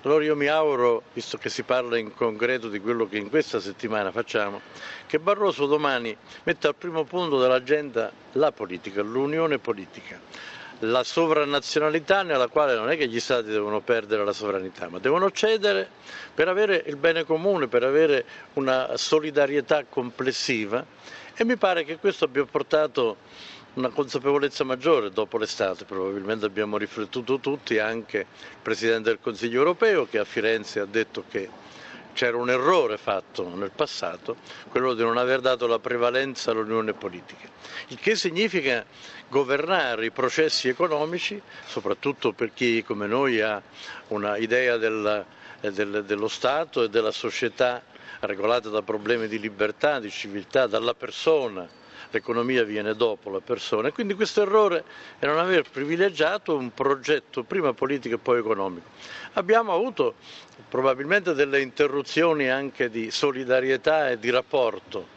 Allora 0.07 0.23
io 0.23 0.37
mi 0.37 0.47
auguro, 0.47 1.03
visto 1.11 1.37
che 1.37 1.49
si 1.49 1.63
parla 1.63 1.97
in 1.97 2.13
concreto 2.15 2.69
di 2.69 2.79
quello 2.79 3.09
che 3.09 3.17
in 3.17 3.27
questa 3.29 3.59
settimana 3.59 4.09
facciamo, 4.09 4.61
che 5.05 5.19
Barroso 5.19 5.65
domani 5.65 6.15
metta 6.43 6.69
al 6.69 6.75
primo 6.75 7.03
punto 7.03 7.37
dell'agenda 7.41 8.09
la 8.31 8.53
politica, 8.53 9.01
l'unione 9.01 9.57
politica, 9.59 10.17
la 10.79 11.03
sovranazionalità 11.03 12.21
nella 12.23 12.47
quale 12.47 12.73
non 12.75 12.89
è 12.89 12.95
che 12.95 13.09
gli 13.09 13.19
Stati 13.19 13.49
devono 13.49 13.81
perdere 13.81 14.23
la 14.23 14.31
sovranità, 14.31 14.87
ma 14.87 14.99
devono 14.99 15.29
cedere 15.29 15.89
per 16.33 16.47
avere 16.47 16.83
il 16.85 16.95
bene 16.95 17.25
comune, 17.25 17.67
per 17.67 17.83
avere 17.83 18.23
una 18.53 18.95
solidarietà 18.95 19.83
complessiva. 19.89 20.85
E 21.35 21.43
mi 21.43 21.57
pare 21.57 21.83
che 21.83 21.97
questo 21.97 22.23
abbia 22.23 22.45
portato 22.45 23.17
una 23.77 23.89
consapevolezza 23.89 24.63
maggiore 24.63 25.11
dopo 25.11 25.37
l'estate, 25.37 25.85
probabilmente 25.85 26.45
abbiamo 26.47 26.77
riflettuto 26.77 27.39
tutti, 27.39 27.77
anche 27.77 28.17
il 28.17 28.25
Presidente 28.63 29.09
del 29.09 29.19
Consiglio 29.21 29.59
europeo 29.59 30.07
che 30.07 30.17
a 30.17 30.23
Firenze 30.25 30.79
ha 30.79 30.85
detto 30.85 31.23
che 31.29 31.47
c'era 32.13 32.37
un 32.37 32.49
errore 32.49 32.97
fatto 32.97 33.47
nel 33.55 33.69
passato, 33.69 34.37
quello 34.69 34.95
di 34.95 35.03
non 35.03 35.17
aver 35.17 35.41
dato 35.41 35.67
la 35.67 35.77
prevalenza 35.77 36.49
all'unione 36.49 36.93
politica, 36.93 37.47
il 37.89 37.99
che 37.99 38.15
significa 38.15 38.83
governare 39.29 40.05
i 40.07 40.11
processi 40.11 40.67
economici, 40.69 41.39
soprattutto 41.67 42.31
per 42.33 42.53
chi 42.55 42.83
come 42.83 43.05
noi 43.05 43.39
ha 43.41 43.61
una 44.07 44.37
idea 44.37 44.77
del, 44.77 45.23
del, 45.61 46.03
dello 46.03 46.27
Stato 46.27 46.81
e 46.81 46.89
della 46.89 47.11
società 47.11 47.83
regolata 48.21 48.69
da 48.69 48.81
problemi 48.81 49.27
di 49.27 49.37
libertà, 49.39 49.99
di 49.99 50.09
civiltà, 50.09 50.65
dalla 50.65 50.95
persona 50.95 51.85
l'economia 52.17 52.63
viene 52.63 52.95
dopo 52.95 53.29
la 53.29 53.39
persona. 53.39 53.91
Quindi 53.91 54.13
questo 54.15 54.41
errore 54.41 54.83
è 55.19 55.25
non 55.25 55.37
aver 55.37 55.69
privilegiato 55.69 56.55
un 56.55 56.73
progetto 56.73 57.43
prima 57.43 57.73
politico 57.73 58.15
e 58.15 58.17
poi 58.17 58.39
economico. 58.39 58.87
Abbiamo 59.33 59.73
avuto 59.73 60.15
probabilmente 60.69 61.33
delle 61.33 61.61
interruzioni 61.61 62.49
anche 62.49 62.89
di 62.89 63.11
solidarietà 63.11 64.09
e 64.09 64.19
di 64.19 64.29
rapporto, 64.29 65.07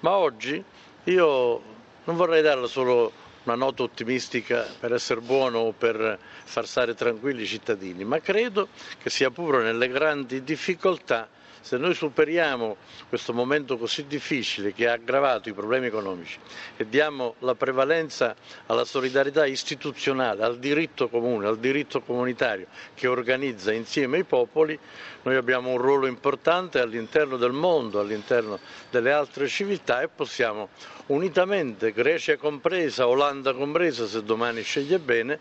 ma 0.00 0.12
oggi 0.16 0.62
io 1.04 1.62
non 2.04 2.16
vorrei 2.16 2.42
darla 2.42 2.66
solo 2.66 3.12
una 3.44 3.54
nota 3.54 3.82
ottimistica 3.82 4.66
per 4.78 4.92
essere 4.92 5.20
buono 5.20 5.58
o 5.58 5.72
per 5.72 6.18
far 6.44 6.66
stare 6.66 6.94
tranquilli 6.94 7.42
i 7.42 7.46
cittadini, 7.46 8.04
ma 8.04 8.20
credo 8.20 8.68
che 9.02 9.10
sia 9.10 9.30
pure 9.30 9.62
nelle 9.62 9.88
grandi 9.88 10.42
difficoltà 10.42 11.28
se 11.60 11.76
noi 11.76 11.94
superiamo 11.94 12.76
questo 13.08 13.32
momento 13.32 13.76
così 13.78 14.06
difficile 14.06 14.72
che 14.72 14.88
ha 14.88 14.92
aggravato 14.92 15.48
i 15.48 15.52
problemi 15.52 15.86
economici 15.86 16.38
e 16.76 16.88
diamo 16.88 17.34
la 17.40 17.54
prevalenza 17.54 18.34
alla 18.66 18.84
solidarietà 18.84 19.46
istituzionale, 19.46 20.44
al 20.44 20.58
diritto 20.58 21.08
comune, 21.08 21.46
al 21.46 21.58
diritto 21.58 22.00
comunitario 22.00 22.66
che 22.94 23.06
organizza 23.06 23.72
insieme 23.72 24.18
i 24.18 24.24
popoli, 24.24 24.78
noi 25.22 25.36
abbiamo 25.36 25.70
un 25.70 25.78
ruolo 25.78 26.06
importante 26.06 26.80
all'interno 26.80 27.36
del 27.36 27.52
mondo, 27.52 28.00
all'interno 28.00 28.58
delle 28.90 29.12
altre 29.12 29.48
civiltà 29.48 30.00
e 30.00 30.08
possiamo 30.08 30.68
unitamente, 31.08 31.92
Grecia 31.92 32.36
compresa, 32.36 33.06
Olanda 33.06 33.52
compresa, 33.52 34.06
se 34.06 34.22
domani 34.22 34.62
sceglie 34.62 34.98
bene, 34.98 35.38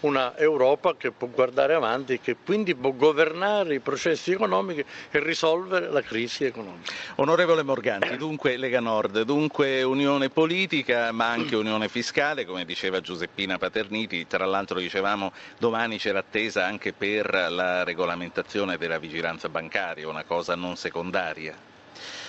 una 0.00 0.36
Europa 0.36 0.94
che 0.96 1.10
può 1.10 1.26
guardare 1.26 1.74
avanti 1.74 2.14
e 2.14 2.20
che 2.20 2.36
quindi 2.36 2.74
può 2.76 2.92
governare 2.92 3.74
i 3.74 3.80
processi 3.80 4.30
economici 4.32 4.84
e 5.10 5.18
risolvere 5.18 5.90
la 5.90 6.02
crisi 6.02 6.44
economica. 6.44 6.92
Onorevole 7.16 7.64
Morganti, 7.64 8.16
dunque 8.16 8.56
Lega 8.56 8.78
Nord, 8.78 9.22
dunque 9.22 9.82
unione 9.82 10.28
politica 10.28 11.10
ma 11.10 11.30
anche 11.30 11.56
unione 11.56 11.88
fiscale, 11.88 12.44
come 12.44 12.64
diceva 12.64 13.00
Giuseppina 13.00 13.58
Paterniti, 13.58 14.26
tra 14.28 14.44
l'altro 14.44 14.78
dicevamo 14.78 15.32
domani 15.58 15.98
c'era 15.98 16.20
attesa 16.20 16.64
anche 16.64 16.92
per 16.92 17.48
la 17.50 17.82
regolamentazione 17.82 18.76
della 18.76 18.98
vigilanza 18.98 19.48
bancaria, 19.48 20.08
una 20.08 20.22
cosa 20.22 20.54
non 20.54 20.76
secondaria. 20.76 21.56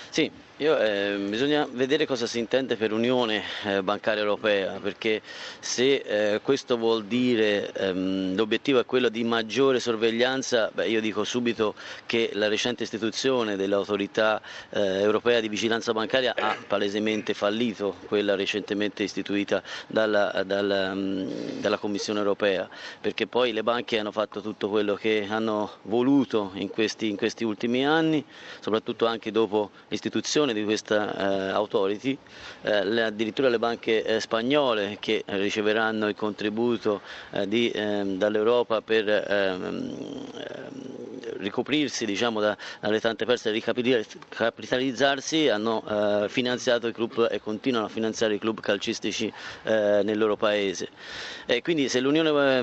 Sì, 0.09 0.31
io, 0.59 0.77
eh, 0.77 1.15
bisogna 1.29 1.65
vedere 1.71 2.05
cosa 2.05 2.27
si 2.27 2.37
intende 2.37 2.75
per 2.75 2.91
Unione 2.91 3.43
eh, 3.63 3.81
Bancaria 3.81 4.21
Europea, 4.21 4.77
perché 4.81 5.21
se 5.59 5.95
eh, 6.33 6.41
questo 6.41 6.75
vuol 6.75 7.05
dire 7.05 7.71
ehm, 7.71 8.35
l'obiettivo 8.35 8.79
è 8.79 8.85
quello 8.85 9.07
di 9.07 9.23
maggiore 9.23 9.79
sorveglianza, 9.79 10.69
beh, 10.73 10.89
io 10.89 10.99
dico 10.99 11.23
subito 11.23 11.75
che 12.05 12.31
la 12.33 12.49
recente 12.49 12.83
istituzione 12.83 13.55
dell'autorità 13.55 14.41
eh, 14.71 14.99
europea 14.99 15.39
di 15.39 15.47
vigilanza 15.47 15.93
bancaria 15.93 16.35
ha 16.37 16.57
palesemente 16.67 17.33
fallito, 17.33 17.95
quella 18.07 18.35
recentemente 18.35 19.03
istituita 19.03 19.63
dalla, 19.87 20.43
dalla, 20.45 20.91
um, 20.91 21.59
dalla 21.61 21.77
Commissione 21.77 22.19
Europea, 22.19 22.67
perché 22.99 23.27
poi 23.27 23.53
le 23.53 23.63
banche 23.63 23.97
hanno 23.97 24.11
fatto 24.11 24.41
tutto 24.41 24.67
quello 24.67 24.95
che 24.95 25.25
hanno 25.29 25.77
voluto 25.83 26.51
in 26.55 26.67
questi, 26.67 27.07
in 27.07 27.15
questi 27.15 27.45
ultimi 27.45 27.85
anni, 27.85 28.25
soprattutto 28.59 29.05
anche 29.05 29.31
dopo 29.31 29.71
l'istituzione 29.87 30.47
di 30.53 30.63
questa 30.63 31.15
eh, 31.15 31.49
authority, 31.49 32.17
eh, 32.61 32.83
le, 32.85 33.03
addirittura 33.03 33.49
le 33.49 33.59
banche 33.59 34.03
eh, 34.03 34.19
spagnole 34.19 34.97
che 34.99 35.23
riceveranno 35.25 36.07
il 36.07 36.15
contributo 36.15 37.01
eh, 37.31 37.47
di, 37.47 37.71
ehm, 37.73 38.17
dall'Europa 38.17 38.81
per 38.81 39.07
ehm, 39.07 39.63
ehm, 40.33 40.99
ricoprirsi 41.37 42.05
diciamo, 42.05 42.39
da, 42.39 42.57
dalle 42.79 42.99
tante 42.99 43.25
perse 43.25 43.49
e 43.49 43.51
ricapitalizzarsi 43.53 45.47
hanno 45.49 45.83
eh, 45.87 46.29
finanziato 46.29 46.87
i 46.87 46.93
club 46.93 47.27
e 47.31 47.39
continuano 47.39 47.85
a 47.85 47.89
finanziare 47.89 48.35
i 48.35 48.39
club 48.39 48.59
calcistici 48.59 49.31
eh, 49.63 50.01
nel 50.03 50.17
loro 50.17 50.35
paese. 50.35 50.89
E 51.45 51.61
quindi 51.61 51.89
se 51.89 51.99
l'unione 51.99 52.61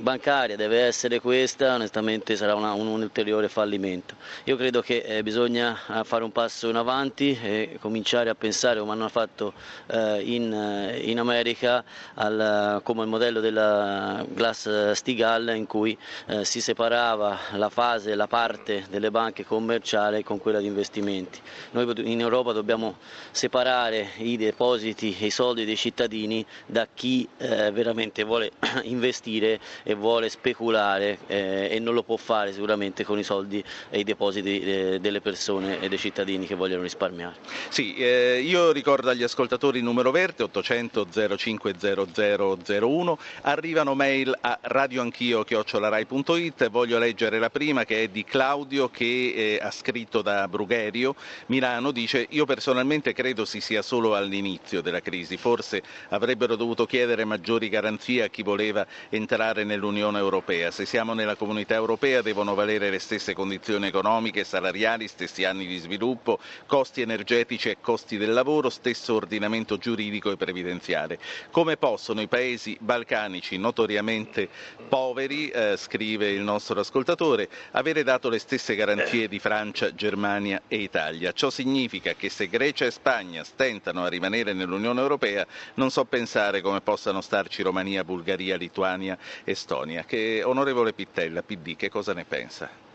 bancaria 0.00 0.56
deve 0.56 0.80
essere 0.80 1.20
questa, 1.20 1.74
onestamente 1.74 2.36
sarà 2.36 2.54
una, 2.54 2.72
un, 2.72 2.86
un, 2.86 3.02
ulteriore 3.02 3.48
fallimento. 3.48 4.14
Io 4.44 4.56
credo 4.56 4.80
che 4.80 5.20
bisogna 5.22 5.78
fare 6.04 6.24
un 6.24 6.32
passo 6.32 6.68
in 6.68 6.76
avanti 6.76 6.97
avanti 6.98 7.38
e 7.40 7.78
cominciare 7.80 8.28
a 8.28 8.34
pensare 8.34 8.80
come 8.80 8.90
hanno 8.90 9.08
fatto 9.08 9.52
eh, 9.86 10.20
in, 10.20 10.52
eh, 10.52 10.98
in, 11.04 11.20
America 11.20 11.84
al, 12.14 12.80
come 12.82 13.02
il 13.02 13.08
modello 13.08 13.38
della 13.38 14.24
Glass-Steagall 14.28 15.54
in 15.54 15.66
cui 15.66 15.96
eh, 16.26 16.44
si 16.44 16.60
separava 16.60 17.38
la 17.52 17.68
fase, 17.68 18.16
la 18.16 18.26
parte 18.26 18.84
delle 18.90 19.12
banche 19.12 19.44
commerciali 19.44 20.24
con 20.24 20.38
quella 20.38 20.58
di 20.58 20.66
investimenti. 20.66 21.40
Noi 21.70 21.86
in 22.10 22.20
Europa 22.20 22.52
dobbiamo 22.52 22.96
separare 23.30 24.10
i 24.16 24.36
depositi 24.36 25.16
e 25.18 25.26
i 25.26 25.30
soldi 25.30 25.64
dei 25.64 25.76
cittadini 25.76 26.44
da 26.66 26.88
chi 26.92 27.28
eh, 27.38 27.70
veramente 27.70 28.24
vuole 28.24 28.50
investire 28.82 29.60
e 29.84 29.94
vuole 29.94 30.28
speculare 30.28 31.18
eh, 31.28 31.68
e 31.70 31.78
non 31.78 31.94
lo 31.94 32.02
può 32.02 32.16
fare 32.16 32.52
sicuramente 32.52 33.04
con 33.04 33.18
i 33.18 33.22
soldi 33.22 33.62
e 33.88 34.00
i 34.00 34.04
depositi 34.04 34.60
eh, 34.60 34.98
delle 35.00 35.20
persone 35.20 35.80
e 35.80 35.88
dei 35.88 35.98
cittadini 35.98 36.46
che 36.46 36.56
vogliono 36.56 36.77
risparmiare. 36.82 37.36
Sì, 37.68 37.94
eh, 37.96 38.42
io 38.44 38.72
ricordo 38.72 39.10
agli 39.10 39.22
ascoltatori 39.22 39.78
il 39.78 39.84
numero 39.84 40.10
verde 40.10 40.44
800 40.44 41.06
05 41.36 41.74
0001, 41.78 43.18
arrivano 43.42 43.94
mail 43.94 44.36
a 44.40 44.58
radioanchio.it, 44.60 46.70
voglio 46.70 46.98
leggere 46.98 47.38
la 47.38 47.50
prima 47.50 47.84
che 47.84 48.04
è 48.04 48.08
di 48.08 48.24
Claudio 48.24 48.88
che 48.88 49.04
eh, 49.04 49.58
ha 49.60 49.70
scritto 49.70 50.22
da 50.22 50.46
Brugherio, 50.48 51.14
Milano, 51.46 51.90
dice 51.90 52.26
io 52.30 52.44
personalmente 52.44 53.12
credo 53.12 53.44
si 53.44 53.60
sia 53.60 53.82
solo 53.82 54.14
all'inizio 54.14 54.80
della 54.80 55.00
crisi, 55.00 55.36
forse 55.36 55.82
avrebbero 56.08 56.56
dovuto 56.56 56.86
chiedere 56.86 57.24
maggiori 57.24 57.68
garanzie 57.68 58.24
a 58.24 58.28
chi 58.28 58.42
voleva 58.42 58.86
entrare 59.08 59.64
nell'Unione 59.64 60.18
Europea, 60.18 60.70
se 60.70 60.86
siamo 60.86 61.14
nella 61.14 61.36
comunità 61.36 61.74
europea 61.74 62.22
devono 62.22 62.54
valere 62.54 62.90
le 62.90 62.98
stesse 62.98 63.34
condizioni 63.34 63.86
economiche, 63.86 64.44
salariali, 64.44 65.08
stessi 65.08 65.44
anni 65.44 65.66
di 65.66 65.78
sviluppo, 65.78 66.38
costi 66.68 67.00
energetici 67.00 67.70
e 67.70 67.78
costi 67.80 68.18
del 68.18 68.34
lavoro, 68.34 68.68
stesso 68.68 69.14
ordinamento 69.14 69.78
giuridico 69.78 70.30
e 70.30 70.36
previdenziale. 70.36 71.18
Come 71.50 71.78
possono 71.78 72.20
i 72.20 72.28
paesi 72.28 72.76
balcanici 72.78 73.56
notoriamente 73.56 74.48
poveri, 74.86 75.48
eh, 75.48 75.76
scrive 75.78 76.30
il 76.30 76.42
nostro 76.42 76.78
ascoltatore, 76.78 77.48
avere 77.72 78.02
dato 78.02 78.28
le 78.28 78.38
stesse 78.38 78.74
garanzie 78.74 79.28
di 79.28 79.38
Francia, 79.38 79.94
Germania 79.94 80.62
e 80.68 80.76
Italia? 80.76 81.32
Ciò 81.32 81.48
significa 81.48 82.12
che 82.12 82.28
se 82.28 82.48
Grecia 82.48 82.84
e 82.84 82.90
Spagna 82.90 83.42
stentano 83.44 84.04
a 84.04 84.08
rimanere 84.08 84.52
nell'Unione 84.52 85.00
Europea, 85.00 85.46
non 85.74 85.90
so 85.90 86.04
pensare 86.04 86.60
come 86.60 86.82
possano 86.82 87.22
starci 87.22 87.62
Romania, 87.62 88.04
Bulgaria, 88.04 88.56
Lituania, 88.56 89.16
Estonia. 89.44 90.04
Che, 90.04 90.42
onorevole 90.44 90.92
Pittella, 90.92 91.42
PD, 91.42 91.76
che 91.76 91.88
cosa 91.88 92.12
ne 92.12 92.26
pensa? 92.26 92.87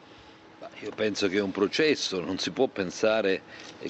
Io 0.83 0.91
penso 0.93 1.29
che 1.29 1.37
è 1.37 1.41
un 1.41 1.51
processo, 1.51 2.19
non 2.19 2.39
si 2.39 2.51
può 2.51 2.67
pensare 2.67 3.41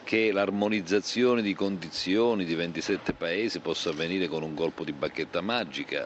che 0.03 0.31
l'armonizzazione 0.31 1.41
di 1.41 1.55
condizioni 1.55 2.45
di 2.45 2.53
27 2.53 3.13
paesi 3.13 3.57
possa 3.61 3.89
avvenire 3.89 4.27
con 4.27 4.43
un 4.43 4.53
colpo 4.53 4.83
di 4.83 4.91
bacchetta 4.91 5.41
magica. 5.41 6.05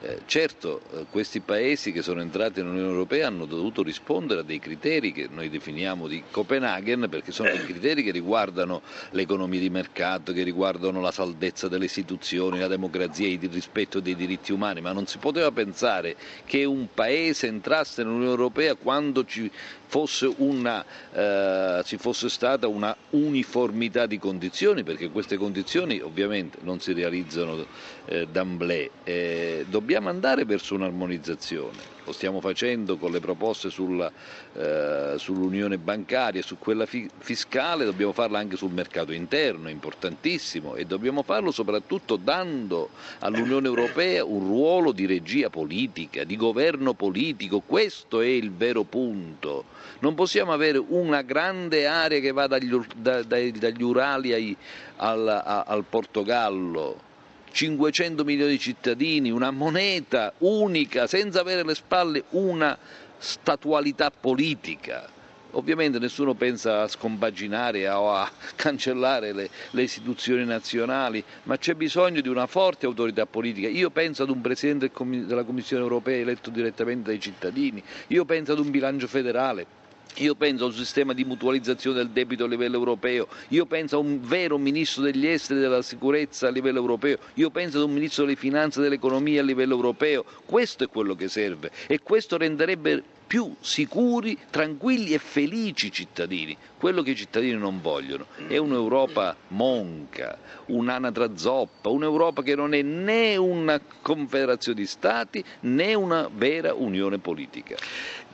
Eh, 0.00 0.22
certo, 0.26 0.82
eh, 0.92 1.06
questi 1.08 1.38
paesi 1.40 1.92
che 1.92 2.02
sono 2.02 2.20
entrati 2.20 2.60
nell'Unione 2.60 2.90
Europea 2.90 3.28
hanno 3.28 3.46
dovuto 3.46 3.82
rispondere 3.82 4.40
a 4.40 4.42
dei 4.42 4.58
criteri 4.58 5.12
che 5.12 5.28
noi 5.30 5.48
definiamo 5.48 6.08
di 6.08 6.22
Copenaghen, 6.30 7.06
perché 7.08 7.30
sono 7.32 7.50
dei 7.50 7.64
criteri 7.64 8.02
che 8.02 8.10
riguardano 8.10 8.82
l'economia 9.12 9.60
di 9.60 9.70
mercato, 9.70 10.32
che 10.32 10.42
riguardano 10.42 11.00
la 11.00 11.12
saldezza 11.12 11.68
delle 11.68 11.84
istituzioni, 11.86 12.58
la 12.58 12.66
democrazia, 12.66 13.28
il 13.28 13.48
rispetto 13.50 14.00
dei 14.00 14.16
diritti 14.16 14.52
umani, 14.52 14.80
ma 14.82 14.92
non 14.92 15.06
si 15.06 15.16
poteva 15.18 15.50
pensare 15.52 16.16
che 16.44 16.64
un 16.64 16.88
paese 16.92 17.46
entrasse 17.46 18.02
nell'Unione 18.02 18.30
Europea 18.30 18.74
quando 18.74 19.24
ci 19.24 19.50
fosse, 19.94 20.28
una, 20.38 20.84
eh, 21.12 21.82
ci 21.84 21.98
fosse 21.98 22.28
stata 22.28 22.66
una 22.66 22.96
uniformità 23.10 24.06
di 24.06 24.18
condizioni, 24.18 24.82
perché 24.82 25.08
queste 25.08 25.36
condizioni 25.36 26.00
ovviamente 26.00 26.58
non 26.62 26.80
si 26.80 26.92
realizzano 26.92 27.64
eh, 28.06 28.26
d'amblè. 28.26 28.90
Eh, 29.04 29.64
dobbiamo 29.68 30.08
andare 30.08 30.44
verso 30.44 30.74
un'armonizzazione. 30.74 31.92
Lo 32.04 32.12
stiamo 32.12 32.40
facendo 32.40 32.96
con 32.96 33.12
le 33.12 33.20
proposte 33.20 33.70
sulla, 33.70 34.10
eh, 34.52 35.14
sull'unione 35.16 35.78
bancaria, 35.78 36.42
su 36.42 36.58
quella 36.58 36.86
fi- 36.86 37.08
fiscale, 37.16 37.84
dobbiamo 37.84 38.12
farla 38.12 38.40
anche 38.40 38.56
sul 38.56 38.72
mercato 38.72 39.12
interno, 39.12 39.70
importantissimo, 39.70 40.74
e 40.74 40.84
dobbiamo 40.86 41.22
farlo 41.22 41.52
soprattutto 41.52 42.16
dando 42.16 42.90
all'Unione 43.20 43.68
Europea 43.68 44.24
un 44.24 44.40
ruolo 44.40 44.90
di 44.90 45.06
regia 45.06 45.50
politica, 45.50 46.24
di 46.24 46.36
governo 46.36 46.94
politico. 46.94 47.60
Questo 47.60 48.20
è 48.20 48.26
il 48.26 48.50
vero 48.52 48.82
punto. 48.82 49.73
Non 50.00 50.14
possiamo 50.14 50.52
avere 50.52 50.78
una 50.78 51.22
grande 51.22 51.86
area 51.86 52.20
che 52.20 52.32
va 52.32 52.46
dagli, 52.46 52.74
da, 52.96 53.22
dagli, 53.22 53.52
dagli 53.52 53.82
Urali 53.82 54.32
ai, 54.32 54.56
al, 54.96 55.28
a, 55.28 55.62
al 55.62 55.84
Portogallo 55.88 57.12
500 57.50 58.24
milioni 58.24 58.50
di 58.52 58.58
cittadini, 58.58 59.30
una 59.30 59.52
moneta 59.52 60.32
unica, 60.38 61.06
senza 61.06 61.40
avere 61.40 61.60
alle 61.60 61.76
spalle 61.76 62.24
una 62.30 62.76
statualità 63.16 64.10
politica. 64.10 65.08
Ovviamente 65.52 66.00
nessuno 66.00 66.34
pensa 66.34 66.82
a 66.82 66.88
scompaginare 66.88 67.88
o 67.88 68.12
a 68.12 68.28
cancellare 68.56 69.32
le, 69.32 69.48
le, 69.70 69.82
istituzioni 69.82 70.44
nazionali, 70.44 71.22
ma 71.44 71.56
c'è 71.56 71.74
bisogno 71.74 72.20
di 72.20 72.28
una 72.28 72.48
forte 72.48 72.86
autorità 72.86 73.24
politica. 73.24 73.68
Io 73.68 73.90
penso 73.90 74.24
ad 74.24 74.30
un 74.30 74.40
Presidente 74.40 74.90
della 75.24 75.44
Commissione 75.44 75.84
europea 75.84 76.16
eletto 76.18 76.50
direttamente 76.50 77.10
dai 77.10 77.20
cittadini, 77.20 77.80
io 78.08 78.24
penso 78.24 78.50
ad 78.50 78.58
un 78.58 78.70
bilancio 78.72 79.06
federale 79.06 79.82
io 80.18 80.34
penso 80.34 80.64
a 80.64 80.66
un 80.68 80.72
sistema 80.74 81.12
di 81.12 81.24
mutualizzazione 81.24 81.96
del 81.96 82.10
debito 82.10 82.44
a 82.44 82.48
livello 82.48 82.76
europeo, 82.76 83.26
io 83.48 83.66
penso 83.66 83.96
a 83.96 83.98
un 84.00 84.20
vero 84.22 84.58
ministro 84.58 85.02
degli 85.02 85.26
esteri 85.26 85.58
e 85.58 85.62
della 85.62 85.82
sicurezza 85.82 86.46
a 86.48 86.50
livello 86.50 86.78
europeo, 86.78 87.18
io 87.34 87.50
penso 87.50 87.78
ad 87.78 87.84
un 87.84 87.92
ministro 87.94 88.24
delle 88.24 88.36
finanze 88.36 88.78
e 88.78 88.82
dell'economia 88.84 89.40
a 89.40 89.44
livello 89.44 89.74
europeo. 89.74 90.24
Questo 90.44 90.84
è 90.84 90.88
quello 90.88 91.14
che 91.14 91.28
serve 91.28 91.70
e 91.86 92.00
questo 92.00 92.36
renderebbe 92.36 93.02
più 93.26 93.54
sicuri, 93.60 94.38
tranquilli 94.50 95.12
e 95.12 95.18
felici 95.18 95.90
cittadini. 95.90 96.56
Quello 96.78 97.02
che 97.02 97.12
i 97.12 97.16
cittadini 97.16 97.56
non 97.56 97.80
vogliono 97.80 98.26
è 98.48 98.56
un'Europa 98.58 99.34
monca, 99.48 100.38
un'anatra 100.66 101.36
zoppa, 101.36 101.88
un'Europa 101.88 102.42
che 102.42 102.54
non 102.54 102.74
è 102.74 102.82
né 102.82 103.36
una 103.36 103.80
confederazione 104.02 104.80
di 104.80 104.86
Stati 104.86 105.42
né 105.60 105.94
una 105.94 106.28
vera 106.32 106.74
unione 106.74 107.18
politica. 107.18 107.76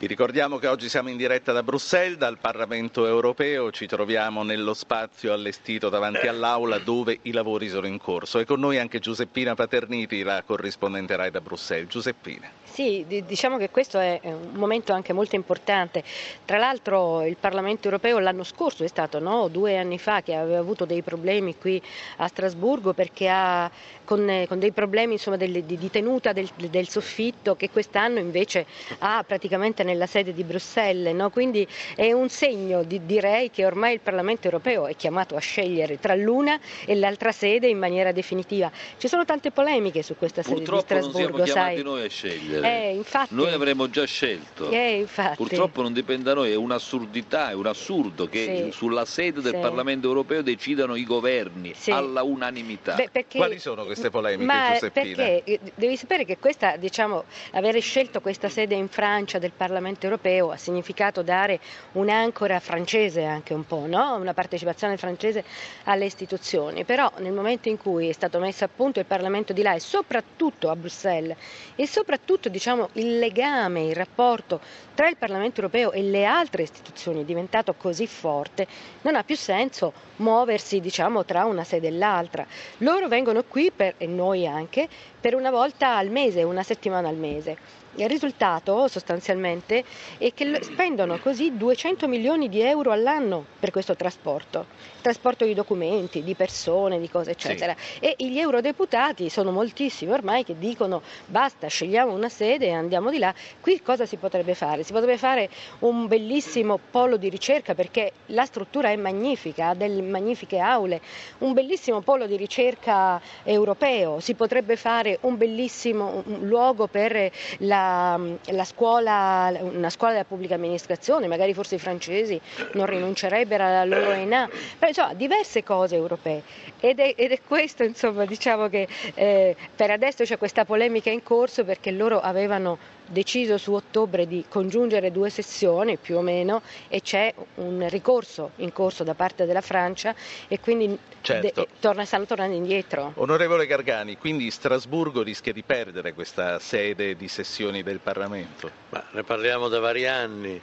Vi 0.00 0.06
ricordiamo 0.06 0.56
che 0.56 0.66
oggi 0.66 0.88
siamo 0.88 1.10
in 1.10 1.18
diretta 1.18 1.52
da 1.52 1.62
Bruxelles, 1.62 2.16
dal 2.16 2.38
Parlamento 2.38 3.06
europeo, 3.06 3.70
ci 3.70 3.86
troviamo 3.86 4.42
nello 4.42 4.72
spazio 4.72 5.34
allestito 5.34 5.90
davanti 5.90 6.26
all'Aula 6.26 6.78
dove 6.78 7.18
i 7.22 7.32
lavori 7.32 7.68
sono 7.68 7.86
in 7.86 7.98
corso. 7.98 8.38
E 8.38 8.46
con 8.46 8.60
noi 8.60 8.78
anche 8.78 8.98
Giuseppina 8.98 9.54
Paterniti, 9.54 10.22
la 10.22 10.42
corrispondente 10.42 11.14
RAI 11.16 11.30
da 11.30 11.42
Bruxelles. 11.42 11.88
Giuseppina. 11.90 12.48
Sì, 12.64 13.04
diciamo 13.26 13.58
che 13.58 13.68
questo 13.68 13.98
è 13.98 14.18
un 14.22 14.52
momento 14.54 14.79
anche 14.92 15.12
molto 15.12 15.34
importante. 15.36 16.02
Tra 16.44 16.58
l'altro 16.58 17.22
il 17.24 17.36
Parlamento 17.36 17.84
europeo 17.86 18.18
l'anno 18.18 18.44
scorso 18.44 18.84
è 18.84 18.88
stato 18.88 19.18
no? 19.18 19.48
due 19.48 19.76
anni 19.78 19.98
fa 19.98 20.22
che 20.22 20.34
aveva 20.34 20.58
avuto 20.58 20.84
dei 20.84 21.02
problemi 21.02 21.56
qui 21.56 21.80
a 22.16 22.26
Strasburgo 22.26 22.92
perché 22.92 23.28
ha 23.28 23.70
con, 24.10 24.44
con 24.48 24.58
dei 24.58 24.72
problemi 24.72 25.12
insomma, 25.12 25.36
del, 25.36 25.62
di, 25.62 25.88
tenuta 25.88 26.32
del, 26.32 26.48
del, 26.68 26.88
soffitto 26.88 27.54
che 27.54 27.70
quest'anno 27.70 28.18
invece 28.18 28.66
ha 28.98 29.22
praticamente 29.24 29.84
nella 29.84 30.06
sede 30.06 30.34
di 30.34 30.42
Bruxelles. 30.42 31.14
No? 31.14 31.30
Quindi 31.30 31.64
è 31.94 32.10
un 32.10 32.28
segno, 32.28 32.82
di, 32.82 33.06
direi, 33.06 33.50
che 33.52 33.64
ormai 33.64 33.94
il 33.94 34.00
Parlamento 34.00 34.46
europeo 34.46 34.88
è 34.88 34.96
chiamato 34.96 35.36
a 35.36 35.38
scegliere 35.40 36.00
tra 36.00 36.16
l'una 36.16 36.58
e 36.84 36.96
l'altra 36.96 37.30
sede 37.30 37.68
in 37.68 37.78
maniera 37.78 38.10
definitiva. 38.10 38.68
Ci 38.98 39.06
sono 39.06 39.24
tante 39.24 39.52
polemiche 39.52 40.02
su 40.02 40.16
questa 40.16 40.42
sede 40.42 40.56
Purtroppo 40.56 40.80
di 40.80 40.86
Strasburgo. 40.86 41.36
Purtroppo 41.36 41.38
non 41.38 41.46
siamo 41.46 41.74
sai. 41.76 41.82
noi 41.84 42.04
a 42.04 42.08
scegliere. 42.08 42.82
Eh, 42.88 42.94
infatti... 42.94 43.34
Noi 43.34 43.52
avremmo 43.52 43.88
già 43.90 44.04
scelto. 44.06 44.69
Eh, 44.70 45.06
Purtroppo 45.36 45.82
non 45.82 45.92
dipende 45.92 46.24
da 46.24 46.34
noi, 46.34 46.50
è 46.50 46.54
un'assurdità, 46.54 47.50
è 47.50 47.54
un 47.54 47.66
assurdo 47.66 48.26
che 48.28 48.64
sì. 48.66 48.72
sulla 48.72 49.04
sede 49.04 49.40
del 49.40 49.54
sì. 49.54 49.60
Parlamento 49.60 50.06
europeo 50.06 50.42
decidano 50.42 50.94
i 50.96 51.04
governi 51.04 51.72
sì. 51.74 51.90
alla 51.90 52.22
unanimità. 52.22 52.94
Beh, 52.94 53.08
perché... 53.10 53.38
Quali 53.38 53.58
sono 53.58 53.84
queste 53.84 54.10
polemiche, 54.10 54.44
Ma 54.44 54.72
Giuseppina? 54.72 55.14
perché 55.16 55.60
devi 55.74 55.96
sapere 55.96 56.24
che 56.24 56.38
questa, 56.38 56.76
diciamo, 56.76 57.24
avere 57.52 57.80
scelto 57.80 58.20
questa 58.20 58.48
sede 58.48 58.74
in 58.74 58.88
Francia 58.88 59.38
del 59.38 59.52
Parlamento 59.56 60.06
europeo 60.06 60.50
ha 60.50 60.56
significato 60.56 61.22
dare 61.22 61.60
un'ancora 61.92 62.60
francese 62.60 63.24
anche 63.24 63.54
un 63.54 63.64
po', 63.66 63.84
no? 63.86 64.16
una 64.16 64.34
partecipazione 64.34 64.96
francese 64.96 65.44
alle 65.84 66.04
istituzioni, 66.06 66.84
però 66.84 67.10
nel 67.18 67.32
momento 67.32 67.68
in 67.68 67.76
cui 67.78 68.08
è 68.08 68.12
stato 68.12 68.38
messo 68.38 68.64
a 68.64 68.68
punto 68.74 68.98
il 68.98 69.06
Parlamento 69.06 69.52
di 69.52 69.62
là 69.62 69.74
e 69.74 69.80
soprattutto 69.80 70.68
a 70.70 70.76
Bruxelles 70.76 71.36
e 71.76 71.86
soprattutto 71.86 72.48
diciamo, 72.48 72.88
il 72.94 73.18
legame, 73.18 73.84
il 73.86 73.94
rapporto 73.94 74.59
tra 74.94 75.08
il 75.08 75.16
Parlamento 75.16 75.60
europeo 75.60 75.92
e 75.92 76.02
le 76.02 76.24
altre 76.24 76.62
istituzioni 76.62 77.22
è 77.22 77.24
diventato 77.24 77.74
così 77.74 78.06
forte, 78.06 78.66
non 79.02 79.14
ha 79.16 79.24
più 79.24 79.36
senso 79.36 79.92
muoversi 80.16 80.80
diciamo, 80.80 81.24
tra 81.24 81.44
una 81.44 81.64
sede 81.64 81.88
e 81.88 81.92
l'altra. 81.92 82.46
Loro 82.78 83.08
vengono 83.08 83.42
qui, 83.44 83.70
per, 83.74 83.94
e 83.98 84.06
noi 84.06 84.46
anche, 84.46 84.88
per 85.20 85.34
una 85.34 85.50
volta 85.50 85.96
al 85.96 86.08
mese, 86.08 86.42
una 86.42 86.62
settimana 86.62 87.08
al 87.08 87.16
mese. 87.16 87.78
Il 87.96 88.08
risultato 88.08 88.86
sostanzialmente 88.86 89.82
è 90.16 90.32
che 90.32 90.60
spendono 90.62 91.18
così 91.18 91.56
200 91.56 92.06
milioni 92.06 92.48
di 92.48 92.60
euro 92.60 92.92
all'anno 92.92 93.44
per 93.58 93.72
questo 93.72 93.96
trasporto, 93.96 94.66
trasporto 95.00 95.44
di 95.44 95.54
documenti, 95.54 96.22
di 96.22 96.34
persone, 96.34 97.00
di 97.00 97.10
cose 97.10 97.32
eccetera. 97.32 97.74
Sì. 97.76 97.98
E 97.98 98.14
gli 98.18 98.38
eurodeputati 98.38 99.28
sono 99.28 99.50
moltissimi 99.50 100.12
ormai 100.12 100.44
che 100.44 100.56
dicono 100.56 101.02
basta, 101.26 101.66
scegliamo 101.66 102.14
una 102.14 102.28
sede 102.28 102.66
e 102.66 102.72
andiamo 102.72 103.10
di 103.10 103.18
là. 103.18 103.34
Qui 103.60 103.82
cosa 103.82 104.06
si 104.06 104.16
potrebbe 104.16 104.54
fare? 104.54 104.84
Si 104.84 104.92
potrebbe 104.92 105.18
fare 105.18 105.50
un 105.80 106.06
bellissimo 106.06 106.78
polo 106.92 107.16
di 107.16 107.28
ricerca 107.28 107.74
perché 107.74 108.12
la 108.26 108.44
struttura 108.44 108.90
è 108.90 108.96
magnifica, 108.96 109.70
ha 109.70 109.74
delle 109.74 110.00
magnifiche 110.00 110.58
aule, 110.58 111.00
un 111.38 111.52
bellissimo 111.52 112.02
polo 112.02 112.26
di 112.26 112.36
ricerca 112.36 113.20
europeo, 113.42 114.20
si 114.20 114.34
potrebbe 114.34 114.76
fare 114.76 115.09
un 115.22 115.36
bellissimo 115.36 116.22
luogo 116.40 116.86
per 116.86 117.30
la 117.58 118.10
la, 118.50 118.64
scuola, 118.64 119.52
una 119.60 119.90
scuola 119.90 120.12
della 120.12 120.24
pubblica 120.24 120.54
amministrazione, 120.54 121.26
magari 121.26 121.54
forse 121.54 121.76
i 121.76 121.78
francesi 121.78 122.40
non 122.72 122.86
rinuncerebbero 122.86 123.64
alla 123.64 123.84
loro 123.84 124.10
ENA, 124.10 124.48
però 124.78 124.88
insomma 124.88 125.14
diverse 125.14 125.62
cose 125.62 125.96
europee. 125.96 126.42
Ed 126.80 126.98
è, 126.98 127.14
ed 127.16 127.32
è 127.32 127.40
questo 127.46 127.82
insomma 127.82 128.24
diciamo 128.24 128.68
che 128.68 128.86
eh, 129.14 129.56
per 129.74 129.90
adesso 129.90 130.24
c'è 130.24 130.38
questa 130.38 130.64
polemica 130.64 131.10
in 131.10 131.22
corso 131.22 131.64
perché 131.64 131.90
loro 131.90 132.20
avevano 132.20 132.78
deciso 133.10 133.58
su 133.58 133.72
ottobre 133.72 134.26
di 134.28 134.44
congiungere 134.48 135.10
due 135.10 135.30
sessioni 135.30 135.96
più 135.96 136.16
o 136.16 136.20
meno 136.20 136.62
e 136.88 137.00
c'è 137.00 137.34
un 137.56 137.84
ricorso 137.88 138.52
in 138.56 138.72
corso 138.72 139.02
da 139.02 139.14
parte 139.14 139.46
della 139.46 139.60
Francia 139.60 140.14
e 140.46 140.60
quindi 140.60 140.96
certo. 141.20 141.60
de- 141.60 141.68
torna, 141.80 142.04
stanno 142.04 142.24
tornando 142.24 142.54
indietro. 142.54 143.12
Onorevole 143.16 143.66
Gargani, 143.66 144.16
quindi 144.16 144.48
Strasburgo 144.50 145.22
rischia 145.22 145.52
di 145.52 145.62
perdere 145.62 146.14
questa 146.14 146.60
sede 146.60 147.16
di 147.16 147.26
sessioni 147.26 147.82
del 147.82 147.98
Parlamento? 147.98 148.70
Ma 148.90 149.04
ne 149.10 149.24
parliamo 149.24 149.66
da 149.68 149.80
vari 149.80 150.06
anni. 150.06 150.60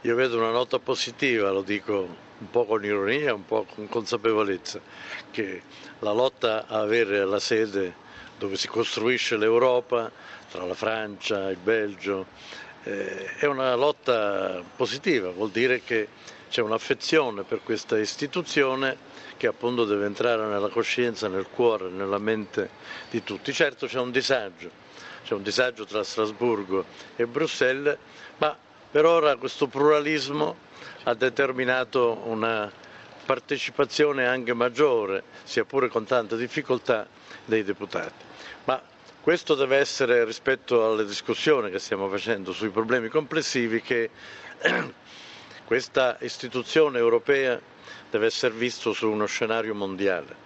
Io 0.00 0.14
vedo 0.14 0.38
una 0.38 0.50
nota 0.50 0.78
positiva, 0.78 1.50
lo 1.50 1.62
dico 1.62 1.92
un 2.38 2.50
po' 2.50 2.64
con 2.64 2.82
ironia, 2.84 3.34
un 3.34 3.44
po' 3.44 3.66
con 3.74 3.88
consapevolezza, 3.88 4.80
che 5.30 5.62
la 6.00 6.12
lotta 6.12 6.66
a 6.66 6.80
avere 6.80 7.24
la 7.24 7.38
sede 7.38 8.02
dove 8.44 8.56
si 8.56 8.68
costruisce 8.68 9.38
l'Europa 9.38 10.10
tra 10.50 10.66
la 10.66 10.74
Francia, 10.74 11.48
il 11.48 11.56
Belgio, 11.56 12.26
eh, 12.82 13.36
è 13.36 13.46
una 13.46 13.74
lotta 13.74 14.62
positiva, 14.76 15.30
vuol 15.30 15.50
dire 15.50 15.82
che 15.82 16.08
c'è 16.50 16.60
un'affezione 16.60 17.42
per 17.42 17.62
questa 17.62 17.98
istituzione 17.98 19.12
che 19.38 19.46
appunto 19.46 19.86
deve 19.86 20.04
entrare 20.04 20.44
nella 20.44 20.68
coscienza, 20.68 21.26
nel 21.26 21.48
cuore, 21.48 21.88
nella 21.88 22.18
mente 22.18 22.68
di 23.08 23.24
tutti. 23.24 23.50
Certo 23.50 23.86
c'è 23.86 23.98
un 23.98 24.10
disagio, 24.10 24.70
c'è 25.24 25.32
un 25.32 25.42
disagio 25.42 25.86
tra 25.86 26.04
Strasburgo 26.04 26.84
e 27.16 27.26
Bruxelles, 27.26 27.96
ma 28.36 28.56
per 28.90 29.06
ora 29.06 29.36
questo 29.36 29.68
pluralismo 29.68 30.54
ha 31.04 31.14
determinato 31.14 32.20
una 32.24 32.70
partecipazione 33.24 34.26
anche 34.26 34.52
maggiore, 34.54 35.22
sia 35.44 35.64
pure 35.64 35.88
con 35.88 36.04
tanta 36.04 36.36
difficoltà, 36.36 37.06
dei 37.44 37.62
deputati. 37.64 38.24
Ma 38.64 38.80
questo 39.20 39.54
deve 39.54 39.76
essere 39.76 40.24
rispetto 40.24 40.84
alle 40.86 41.04
discussioni 41.04 41.70
che 41.70 41.78
stiamo 41.78 42.08
facendo 42.08 42.52
sui 42.52 42.68
problemi 42.68 43.08
complessivi 43.08 43.80
che 43.80 44.10
questa 45.64 46.16
istituzione 46.20 46.98
europea 46.98 47.60
deve 48.10 48.26
essere 48.26 48.54
vista 48.54 48.92
su 48.92 49.10
uno 49.10 49.26
scenario 49.26 49.74
mondiale. 49.74 50.42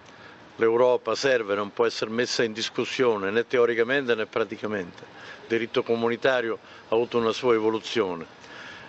L'Europa 0.55 1.15
serve, 1.15 1.55
non 1.55 1.71
può 1.71 1.85
essere 1.85 2.09
messa 2.11 2.43
in 2.43 2.51
discussione 2.51 3.31
né 3.31 3.47
teoricamente 3.47 4.13
né 4.15 4.25
praticamente. 4.25 5.03
Il 5.43 5.47
diritto 5.47 5.83
comunitario 5.83 6.57
ha 6.89 6.95
avuto 6.95 7.17
una 7.17 7.31
sua 7.31 7.53
evoluzione. 7.53 8.25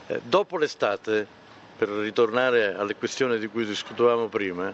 Eh, 0.08 0.20
dopo 0.24 0.56
l'estate, 0.56 1.26
per 1.80 1.88
ritornare 1.88 2.74
alle 2.74 2.94
questioni 2.94 3.38
di 3.38 3.46
cui 3.46 3.64
discutevamo 3.64 4.28
prima, 4.28 4.70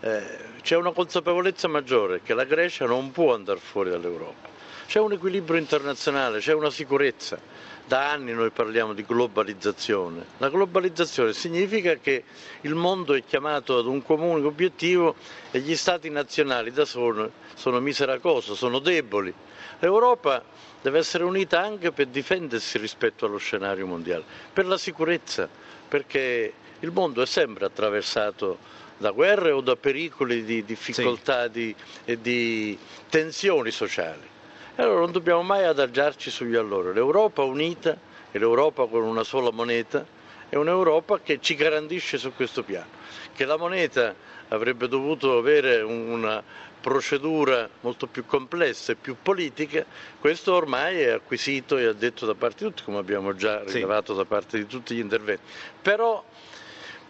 eh, 0.00 0.22
c'è 0.60 0.76
una 0.76 0.92
consapevolezza 0.92 1.68
maggiore 1.68 2.20
che 2.20 2.34
la 2.34 2.44
Grecia 2.44 2.84
non 2.84 3.12
può 3.12 3.32
andare 3.32 3.58
fuori 3.58 3.88
dall'Europa. 3.88 4.46
C'è 4.86 5.00
un 5.00 5.12
equilibrio 5.12 5.58
internazionale, 5.58 6.40
c'è 6.40 6.52
una 6.52 6.68
sicurezza. 6.68 7.38
Da 7.86 8.10
anni 8.10 8.34
noi 8.34 8.50
parliamo 8.50 8.92
di 8.92 9.06
globalizzazione. 9.06 10.26
La 10.36 10.50
globalizzazione 10.50 11.32
significa 11.32 11.94
che 11.94 12.24
il 12.60 12.74
mondo 12.74 13.14
è 13.14 13.24
chiamato 13.24 13.78
ad 13.78 13.86
un 13.86 14.02
comune 14.02 14.44
obiettivo 14.44 15.14
e 15.50 15.60
gli 15.60 15.74
stati 15.74 16.10
nazionali 16.10 16.72
da 16.72 16.84
soli 16.84 17.26
sono 17.54 17.80
misera 17.80 18.18
cosa, 18.18 18.52
sono 18.52 18.80
deboli. 18.80 19.32
L'Europa 19.78 20.44
deve 20.84 20.98
essere 20.98 21.24
unita 21.24 21.62
anche 21.62 21.92
per 21.92 22.08
difendersi 22.08 22.76
rispetto 22.76 23.24
allo 23.24 23.38
scenario 23.38 23.86
mondiale, 23.86 24.22
per 24.52 24.66
la 24.66 24.76
sicurezza, 24.76 25.48
perché 25.88 26.52
il 26.80 26.90
mondo 26.90 27.22
è 27.22 27.26
sempre 27.26 27.64
attraversato 27.64 28.58
da 28.98 29.10
guerre 29.10 29.50
o 29.50 29.62
da 29.62 29.76
pericoli 29.76 30.44
di 30.44 30.62
difficoltà 30.62 31.50
sì. 31.50 31.74
e 32.04 32.20
di 32.20 32.78
tensioni 33.08 33.70
sociali. 33.70 34.28
E 34.76 34.82
allora 34.82 35.00
non 35.00 35.12
dobbiamo 35.12 35.40
mai 35.40 35.64
adagiarci 35.64 36.30
sugli 36.30 36.54
allori. 36.54 36.92
L'Europa 36.92 37.42
unita 37.44 37.96
e 38.30 38.38
l'Europa 38.38 38.84
con 38.84 39.04
una 39.04 39.24
sola 39.24 39.50
moneta 39.50 40.04
è 40.50 40.56
un'Europa 40.56 41.18
che 41.20 41.38
ci 41.40 41.54
garantisce 41.54 42.18
su 42.18 42.34
questo 42.34 42.62
piano, 42.62 42.90
che 43.34 43.46
la 43.46 43.56
moneta 43.56 44.14
avrebbe 44.48 44.86
dovuto 44.86 45.38
avere 45.38 45.80
una 45.80 46.42
procedura 46.84 47.66
molto 47.80 48.06
più 48.06 48.26
complessa 48.26 48.92
e 48.92 48.96
più 48.96 49.16
politica, 49.22 49.86
questo 50.20 50.52
ormai 50.52 51.00
è 51.00 51.12
acquisito 51.12 51.78
e 51.78 51.86
addetto 51.86 52.26
da 52.26 52.34
parte 52.34 52.64
di 52.64 52.70
tutti, 52.70 52.82
come 52.82 52.98
abbiamo 52.98 53.34
già 53.34 53.62
rilevato 53.64 54.12
sì. 54.12 54.18
da 54.18 54.26
parte 54.26 54.58
di 54.58 54.66
tutti 54.66 54.94
gli 54.94 54.98
interventi. 54.98 55.44
Però 55.80 56.22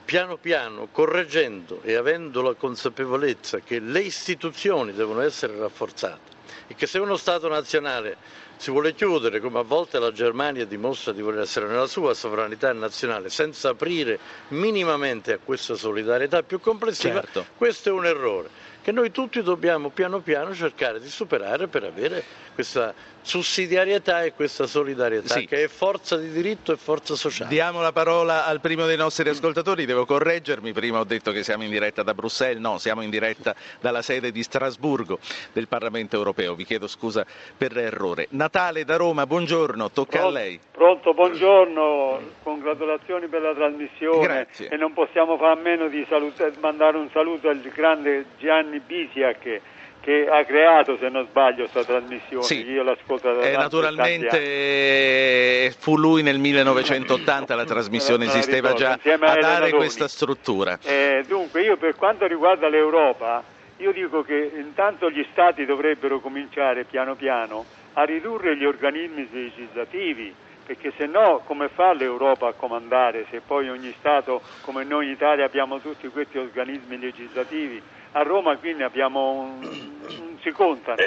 piano 0.04 0.36
piano, 0.36 0.86
correggendo 0.92 1.80
e 1.82 1.96
avendo 1.96 2.40
la 2.40 2.54
consapevolezza 2.54 3.58
che 3.58 3.80
le 3.80 3.98
istituzioni 4.02 4.92
devono 4.92 5.22
essere 5.22 5.58
rafforzate, 5.58 6.30
e 6.68 6.76
che 6.76 6.86
se 6.86 7.00
uno 7.00 7.16
Stato 7.16 7.48
nazionale 7.48 8.16
si 8.56 8.70
vuole 8.70 8.94
chiudere, 8.94 9.40
come 9.40 9.58
a 9.58 9.62
volte 9.62 9.98
la 9.98 10.12
Germania 10.12 10.64
dimostra 10.64 11.10
di 11.10 11.20
voler 11.20 11.40
essere 11.40 11.66
nella 11.66 11.88
sua 11.88 12.14
sovranità 12.14 12.72
nazionale, 12.72 13.28
senza 13.28 13.70
aprire 13.70 14.20
minimamente 14.50 15.32
a 15.32 15.38
questa 15.44 15.74
solidarietà 15.74 16.44
più 16.44 16.60
complessiva, 16.60 17.22
certo. 17.22 17.46
questo 17.56 17.88
è 17.88 17.92
un 17.92 18.06
errore 18.06 18.72
che 18.84 18.92
noi 18.92 19.10
tutti 19.10 19.42
dobbiamo 19.42 19.88
piano 19.88 20.20
piano 20.20 20.54
cercare 20.54 21.00
di 21.00 21.08
superare 21.08 21.68
per 21.68 21.84
avere 21.84 22.22
questa 22.54 22.92
sussidiarietà 23.22 24.22
e 24.22 24.34
questa 24.34 24.66
solidarietà 24.66 25.36
sì. 25.38 25.46
che 25.46 25.64
è 25.64 25.68
forza 25.68 26.18
di 26.18 26.30
diritto 26.30 26.72
e 26.72 26.76
forza 26.76 27.14
sociale. 27.14 27.48
Diamo 27.48 27.80
la 27.80 27.92
parola 27.92 28.44
al 28.44 28.60
primo 28.60 28.84
dei 28.84 28.98
nostri 28.98 29.26
ascoltatori, 29.26 29.86
devo 29.86 30.04
correggermi, 30.04 30.72
prima 30.72 31.00
ho 31.00 31.04
detto 31.04 31.32
che 31.32 31.42
siamo 31.42 31.64
in 31.64 31.70
diretta 31.70 32.02
da 32.02 32.12
Bruxelles, 32.12 32.60
no, 32.60 32.76
siamo 32.76 33.00
in 33.00 33.08
diretta 33.08 33.54
dalla 33.80 34.02
sede 34.02 34.30
di 34.30 34.42
Strasburgo 34.42 35.18
del 35.54 35.66
Parlamento 35.66 36.16
europeo, 36.16 36.54
vi 36.54 36.64
chiedo 36.64 36.86
scusa 36.86 37.24
per 37.56 37.72
l'errore. 37.72 38.26
Natale 38.30 38.84
da 38.84 38.96
Roma, 38.96 39.26
buongiorno, 39.26 39.90
tocca 39.90 40.18
pronto, 40.18 40.28
a 40.28 40.40
lei. 40.40 40.60
Pronto, 40.70 41.14
buongiorno, 41.14 42.20
congratulazioni 42.42 43.26
per 43.28 43.40
la 43.40 43.54
trasmissione 43.54 44.20
Grazie. 44.20 44.68
e 44.68 44.76
non 44.76 44.92
possiamo 44.92 45.38
fare 45.38 45.58
a 45.58 45.62
meno 45.62 45.88
di 45.88 46.04
salutare, 46.06 46.52
mandare 46.60 46.98
un 46.98 47.08
saluto 47.10 47.48
al 47.48 47.60
grande 47.60 48.26
Gianni 48.38 48.73
Bisiak 48.80 49.60
che 50.04 50.28
ha 50.28 50.44
creato, 50.44 50.98
se 50.98 51.08
non 51.08 51.26
sbaglio, 51.30 51.66
questa 51.66 51.82
trasmissione. 51.82 52.44
Sì. 52.44 52.68
Io 52.68 52.82
l'ascolto 52.82 53.32
da 53.32 53.40
eh, 53.40 53.56
Naturalmente 53.56 55.74
fu 55.78 55.96
lui 55.96 56.22
nel 56.22 56.38
1980, 56.38 57.54
la 57.54 57.64
trasmissione 57.64 58.26
esisteva 58.26 58.72
ricordo, 58.72 58.98
già 59.02 59.14
a 59.18 59.38
dare 59.38 59.70
questa 59.70 60.06
struttura. 60.06 60.78
Eh, 60.82 61.24
dunque, 61.26 61.62
io 61.62 61.78
per 61.78 61.96
quanto 61.96 62.26
riguarda 62.26 62.68
l'Europa, 62.68 63.42
io 63.78 63.92
dico 63.92 64.22
che 64.22 64.52
intanto 64.56 65.10
gli 65.10 65.26
Stati 65.32 65.64
dovrebbero 65.64 66.20
cominciare 66.20 66.84
piano 66.84 67.14
piano 67.14 67.64
a 67.94 68.04
ridurre 68.04 68.58
gli 68.58 68.66
organismi 68.66 69.26
legislativi 69.30 70.34
perché 70.64 70.92
se 70.96 71.06
no 71.06 71.42
come 71.44 71.68
fa 71.68 71.92
l'Europa 71.92 72.48
a 72.48 72.52
comandare 72.52 73.26
se 73.30 73.40
poi 73.40 73.68
ogni 73.68 73.94
Stato 73.98 74.40
come 74.62 74.84
noi 74.84 75.06
in 75.06 75.12
Italia 75.12 75.44
abbiamo 75.44 75.78
tutti 75.80 76.08
questi 76.08 76.38
organismi 76.38 76.98
legislativi? 76.98 77.82
A 78.12 78.22
Roma 78.22 78.56
quindi 78.56 78.82
abbiamo 78.82 79.30
un, 79.30 79.58
un 79.62 80.38
si 80.40 80.50
contano 80.50 81.02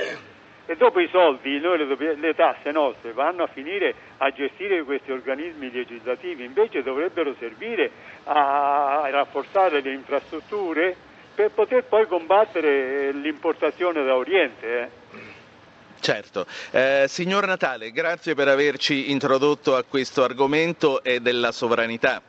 e 0.69 0.75
dopo 0.75 0.99
i 0.99 1.07
soldi 1.07 1.59
le, 1.61 2.15
le 2.15 2.33
tasse 2.35 2.71
nostre 2.71 3.13
vanno 3.13 3.43
a 3.43 3.47
finire 3.47 3.95
a 4.17 4.29
gestire 4.31 4.83
questi 4.83 5.11
organismi 5.11 5.71
legislativi. 5.71 6.43
Invece 6.43 6.83
dovrebbero 6.83 7.33
servire 7.39 7.89
a, 8.25 9.03
a 9.03 9.09
rafforzare 9.09 9.79
le 9.79 9.93
infrastrutture 9.93 10.93
per 11.33 11.51
poter 11.51 11.85
poi 11.85 12.05
combattere 12.05 13.13
l'importazione 13.13 14.03
da 14.03 14.15
Oriente 14.17 14.81
eh. 14.81 14.89
Certo. 15.99 16.45
Eh, 16.71 17.05
signor 17.07 17.45
Natale, 17.47 17.91
grazie 17.91 18.33
per 18.35 18.47
averci 18.47 19.11
introdotto 19.11 19.75
a 19.75 19.83
questo 19.83 20.23
argomento 20.23 21.03
e 21.03 21.19
della 21.19 21.51
sovranità 21.51 22.21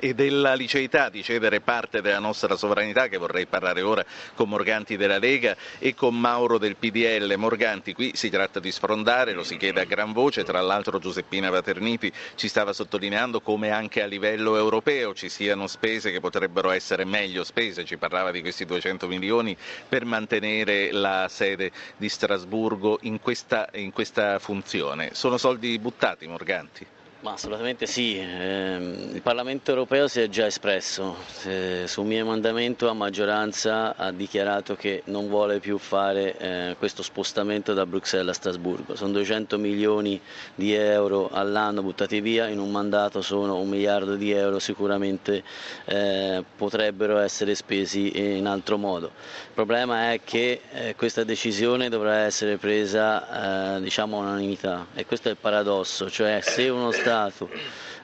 e 0.00 0.14
della 0.14 0.54
liceità 0.54 1.08
di 1.08 1.22
cedere 1.22 1.60
parte 1.60 2.00
della 2.02 2.18
nostra 2.18 2.56
sovranità, 2.56 3.08
che 3.08 3.16
vorrei 3.16 3.46
parlare 3.46 3.80
ora 3.82 4.04
con 4.34 4.48
Morganti 4.48 4.96
della 4.96 5.18
Lega 5.18 5.56
e 5.78 5.94
con 5.94 6.18
Mauro 6.18 6.58
del 6.58 6.76
PDL. 6.76 7.34
Morganti, 7.36 7.94
qui 7.94 8.12
si 8.14 8.28
tratta 8.28 8.60
di 8.60 8.70
sfrondare, 8.70 9.32
lo 9.32 9.42
si 9.44 9.56
chiede 9.56 9.80
a 9.80 9.84
gran 9.84 10.12
voce, 10.12 10.44
tra 10.44 10.60
l'altro 10.60 10.98
Giuseppina 10.98 11.50
Paterniti 11.50 12.12
ci 12.34 12.48
stava 12.48 12.72
sottolineando 12.72 13.40
come 13.40 13.70
anche 13.70 14.02
a 14.02 14.06
livello 14.06 14.56
europeo 14.56 15.14
ci 15.14 15.28
siano 15.28 15.66
spese 15.66 16.10
che 16.10 16.20
potrebbero 16.20 16.70
essere 16.70 17.04
meglio 17.04 17.44
spese, 17.44 17.84
ci 17.84 17.96
parlava 17.96 18.30
di 18.30 18.40
questi 18.40 18.64
200 18.64 19.06
milioni 19.08 19.56
per 19.88 20.04
mantenere 20.04 20.92
la 20.92 21.26
sede 21.28 21.70
di 21.96 22.08
Strasburgo 22.08 22.98
in 23.02 23.20
questa, 23.20 23.68
in 23.74 23.92
questa 23.92 24.38
funzione. 24.38 25.10
Sono 25.14 25.38
soldi 25.38 25.78
buttati, 25.78 26.26
Morganti? 26.26 26.86
Ma 27.20 27.32
assolutamente 27.32 27.86
sì, 27.86 28.16
ehm, 28.16 29.10
il 29.12 29.22
Parlamento 29.22 29.72
europeo 29.72 30.06
si 30.06 30.20
è 30.20 30.28
già 30.28 30.46
espresso, 30.46 31.16
eh, 31.46 31.82
su 31.88 32.02
mio 32.02 32.20
emendamento 32.20 32.88
a 32.88 32.92
maggioranza 32.92 33.96
ha 33.96 34.12
dichiarato 34.12 34.76
che 34.76 35.02
non 35.06 35.26
vuole 35.26 35.58
più 35.58 35.78
fare 35.78 36.36
eh, 36.38 36.76
questo 36.78 37.02
spostamento 37.02 37.74
da 37.74 37.86
Bruxelles 37.86 38.28
a 38.28 38.34
Strasburgo, 38.34 38.94
sono 38.94 39.10
200 39.10 39.58
milioni 39.58 40.20
di 40.54 40.72
euro 40.74 41.28
all'anno 41.32 41.82
buttati 41.82 42.20
via, 42.20 42.46
in 42.46 42.60
un 42.60 42.70
mandato 42.70 43.20
sono 43.20 43.58
un 43.58 43.68
miliardo 43.68 44.14
di 44.14 44.30
euro, 44.30 44.60
sicuramente 44.60 45.42
eh, 45.86 46.44
potrebbero 46.56 47.18
essere 47.18 47.56
spesi 47.56 48.36
in 48.36 48.46
altro 48.46 48.78
modo. 48.78 49.06
Il 49.06 49.54
problema 49.54 50.12
è 50.12 50.20
che 50.22 50.60
eh, 50.70 50.94
questa 50.94 51.24
decisione 51.24 51.88
dovrà 51.88 52.18
essere 52.18 52.58
presa 52.58 53.76
eh, 53.76 53.80
diciamo 53.80 54.20
all'unanimità. 54.20 54.86
E 54.94 55.04
questo 55.04 55.26
è 55.26 55.32
il 55.32 55.36
paradosso, 55.40 56.08
cioè 56.08 56.38
se 56.42 56.68
uno 56.68 56.92
Stato 56.92 57.07
Stato 57.08 57.48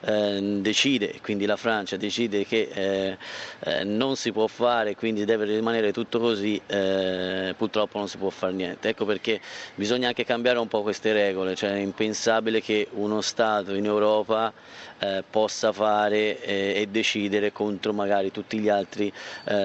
eh, 0.01 0.39
decide, 0.61 1.19
quindi 1.21 1.45
la 1.45 1.55
Francia 1.55 1.95
decide 1.95 2.43
che 2.43 2.69
eh, 2.73 3.17
eh, 3.59 3.83
non 3.83 4.15
si 4.15 4.31
può 4.31 4.47
fare, 4.47 4.95
quindi 4.95 5.25
deve 5.25 5.45
rimanere 5.45 5.91
tutto 5.91 6.19
così, 6.19 6.59
eh, 6.65 7.53
purtroppo 7.55 7.99
non 7.99 8.07
si 8.07 8.17
può 8.17 8.31
fare 8.31 8.53
niente. 8.53 8.89
Ecco 8.89 9.05
perché 9.05 9.39
bisogna 9.75 10.07
anche 10.07 10.25
cambiare 10.25 10.57
un 10.57 10.67
po' 10.67 10.81
queste 10.81 11.13
regole, 11.13 11.53
cioè 11.53 11.73
è 11.73 11.77
impensabile 11.77 12.61
che 12.61 12.87
uno 12.93 13.21
Stato 13.21 13.75
in 13.75 13.85
Europa 13.85 14.51
eh, 14.99 15.23
possa 15.29 15.71
fare 15.71 16.41
eh, 16.41 16.81
e 16.81 16.87
decidere 16.87 17.51
contro 17.51 17.93
magari 17.93 18.31
tutti 18.31 18.59
gli 18.59 18.69
altri 18.69 19.11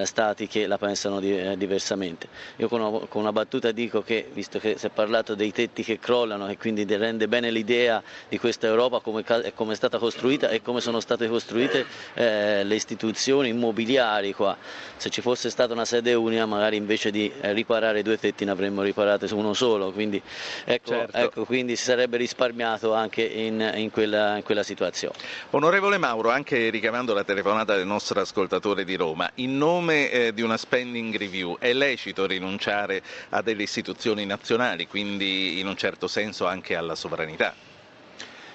Stati 0.03 0.47
che 0.47 0.67
la 0.67 0.77
pensano 0.77 1.19
di, 1.19 1.57
diversamente. 1.57 2.27
Io 2.57 2.67
con 2.67 2.81
una, 2.81 3.05
con 3.07 3.21
una 3.21 3.31
battuta 3.31 3.71
dico 3.71 4.01
che, 4.01 4.29
visto 4.31 4.59
che 4.59 4.77
si 4.77 4.85
è 4.85 4.89
parlato 4.89 5.35
dei 5.35 5.51
tetti 5.51 5.83
che 5.83 5.99
crollano 5.99 6.47
e 6.47 6.57
quindi 6.57 6.85
rende 6.95 7.27
bene 7.27 7.49
l'idea 7.51 8.01
di 8.27 8.37
questa 8.37 8.67
Europa 8.67 8.99
come 8.99 9.23
come 9.53 9.73
è 9.73 9.75
stata 9.75 9.97
costruita 9.97 10.49
e 10.49 10.61
come 10.61 10.81
sono 10.81 10.99
state 10.99 11.27
costruite 11.27 11.85
eh, 12.13 12.63
le 12.63 12.75
istituzioni 12.75 13.49
immobiliari 13.49 14.33
qua. 14.33 14.57
Se 14.97 15.09
ci 15.09 15.21
fosse 15.21 15.49
stata 15.49 15.73
una 15.73 15.85
sede 15.85 16.13
unica 16.13 16.45
magari 16.45 16.75
invece 16.75 17.11
di 17.11 17.31
eh, 17.41 17.53
riparare 17.53 18.01
due 18.01 18.17
tetti 18.17 18.45
ne 18.45 18.51
avremmo 18.51 18.81
riparate 18.81 19.27
su 19.27 19.37
uno 19.37 19.53
solo, 19.53 19.91
quindi, 19.91 20.21
ecco, 20.65 20.91
certo. 20.91 21.17
ecco, 21.17 21.45
quindi 21.45 21.75
si 21.75 21.83
sarebbe 21.83 22.17
risparmiato 22.17 22.93
anche 22.93 23.23
in, 23.23 23.71
in, 23.75 23.91
quella, 23.91 24.37
in, 24.37 24.43
quella, 24.43 24.63
situazione. 24.63 25.15
Onorevole 25.51 25.97
Mauro, 25.97 26.29
anche 26.29 26.69
ricavando 26.69 27.13
la 27.13 27.23
telefonata 27.23 27.75
del 27.75 27.85
nostro 27.85 28.19
ascoltatore 28.21 28.83
di 28.83 28.95
Roma, 28.95 29.29
in 29.35 29.57
nome 29.57 30.09
eh, 30.09 30.33
di 30.33 30.41
una 30.41 30.57
spending 30.57 31.15
review 31.17 31.57
è 31.59 31.73
lecito 31.73 32.25
rinunciare 32.25 33.01
a 33.29 33.41
delle 33.41 33.63
istituzioni 33.63 34.25
nazionali, 34.25 34.87
quindi 34.87 35.59
in 35.59 35.67
un 35.67 35.75
certo 35.75 36.07
senso 36.07 36.47
anche 36.47 36.75
alla 36.75 36.95
sovranità? 36.95 37.53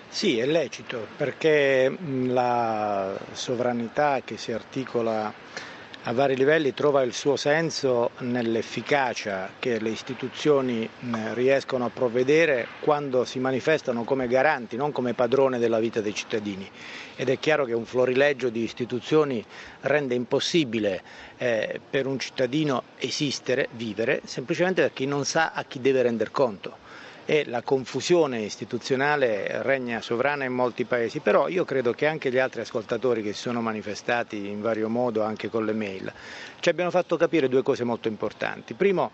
Sì, 0.09 0.39
è 0.39 0.47
lecito 0.47 1.07
perché 1.17 1.95
la 2.27 3.19
sovranità 3.33 4.23
che 4.25 4.37
si 4.39 4.53
articola 4.53 5.33
a 6.09 6.13
vari 6.13 6.37
livelli 6.37 6.73
trova 6.73 7.03
il 7.03 7.13
suo 7.13 7.35
senso 7.35 8.11
nell'efficacia 8.19 9.51
che 9.59 9.81
le 9.81 9.89
istituzioni 9.89 10.89
riescono 11.33 11.85
a 11.85 11.91
provvedere 11.91 12.69
quando 12.79 13.25
si 13.25 13.41
manifestano 13.41 14.05
come 14.05 14.29
garanti, 14.29 14.77
non 14.77 14.93
come 14.93 15.15
padrone 15.15 15.59
della 15.59 15.81
vita 15.81 16.01
dei 16.01 16.15
cittadini. 16.15 16.71
Ed 17.17 17.29
è 17.29 17.41
chiaro 17.41 17.65
che 17.65 17.73
un 17.73 17.85
florileggio 17.87 18.51
di 18.51 18.63
istituzioni 18.63 19.45
rende 19.81 20.15
impossibile 20.15 21.03
eh, 21.39 21.81
per 21.91 22.07
un 22.07 22.21
cittadino 22.21 22.85
esistere, 22.99 23.69
vivere, 23.73 24.21
semplicemente 24.27 24.83
perché 24.83 25.07
non 25.07 25.25
sa 25.25 25.51
a 25.53 25.65
chi 25.65 25.81
deve 25.81 26.03
render 26.03 26.31
conto 26.31 26.85
e 27.29 27.45
la 27.47 27.61
confusione 27.63 28.43
istituzionale 28.43 29.61
regna 29.63 30.01
sovrana 30.01 30.45
in 30.45 30.53
molti 30.53 30.85
paesi, 30.85 31.19
però 31.19 31.49
io 31.49 31.65
credo 31.65 31.93
che 31.93 32.07
anche 32.07 32.31
gli 32.31 32.39
altri 32.39 32.61
ascoltatori 32.61 33.21
che 33.21 33.33
si 33.33 33.41
sono 33.41 33.61
manifestati 33.61 34.47
in 34.47 34.61
vario 34.63 34.89
modo 34.89 35.23
anche 35.25 35.49
con 35.51 35.65
le 35.65 35.73
mail 35.73 36.13
ci 36.61 36.69
abbiano 36.69 36.93
fatto 36.93 37.17
capire 37.17 37.49
due 37.49 37.63
cose 37.63 37.83
molto 37.83 38.07
importanti. 38.07 38.75
Primo, 38.75 39.11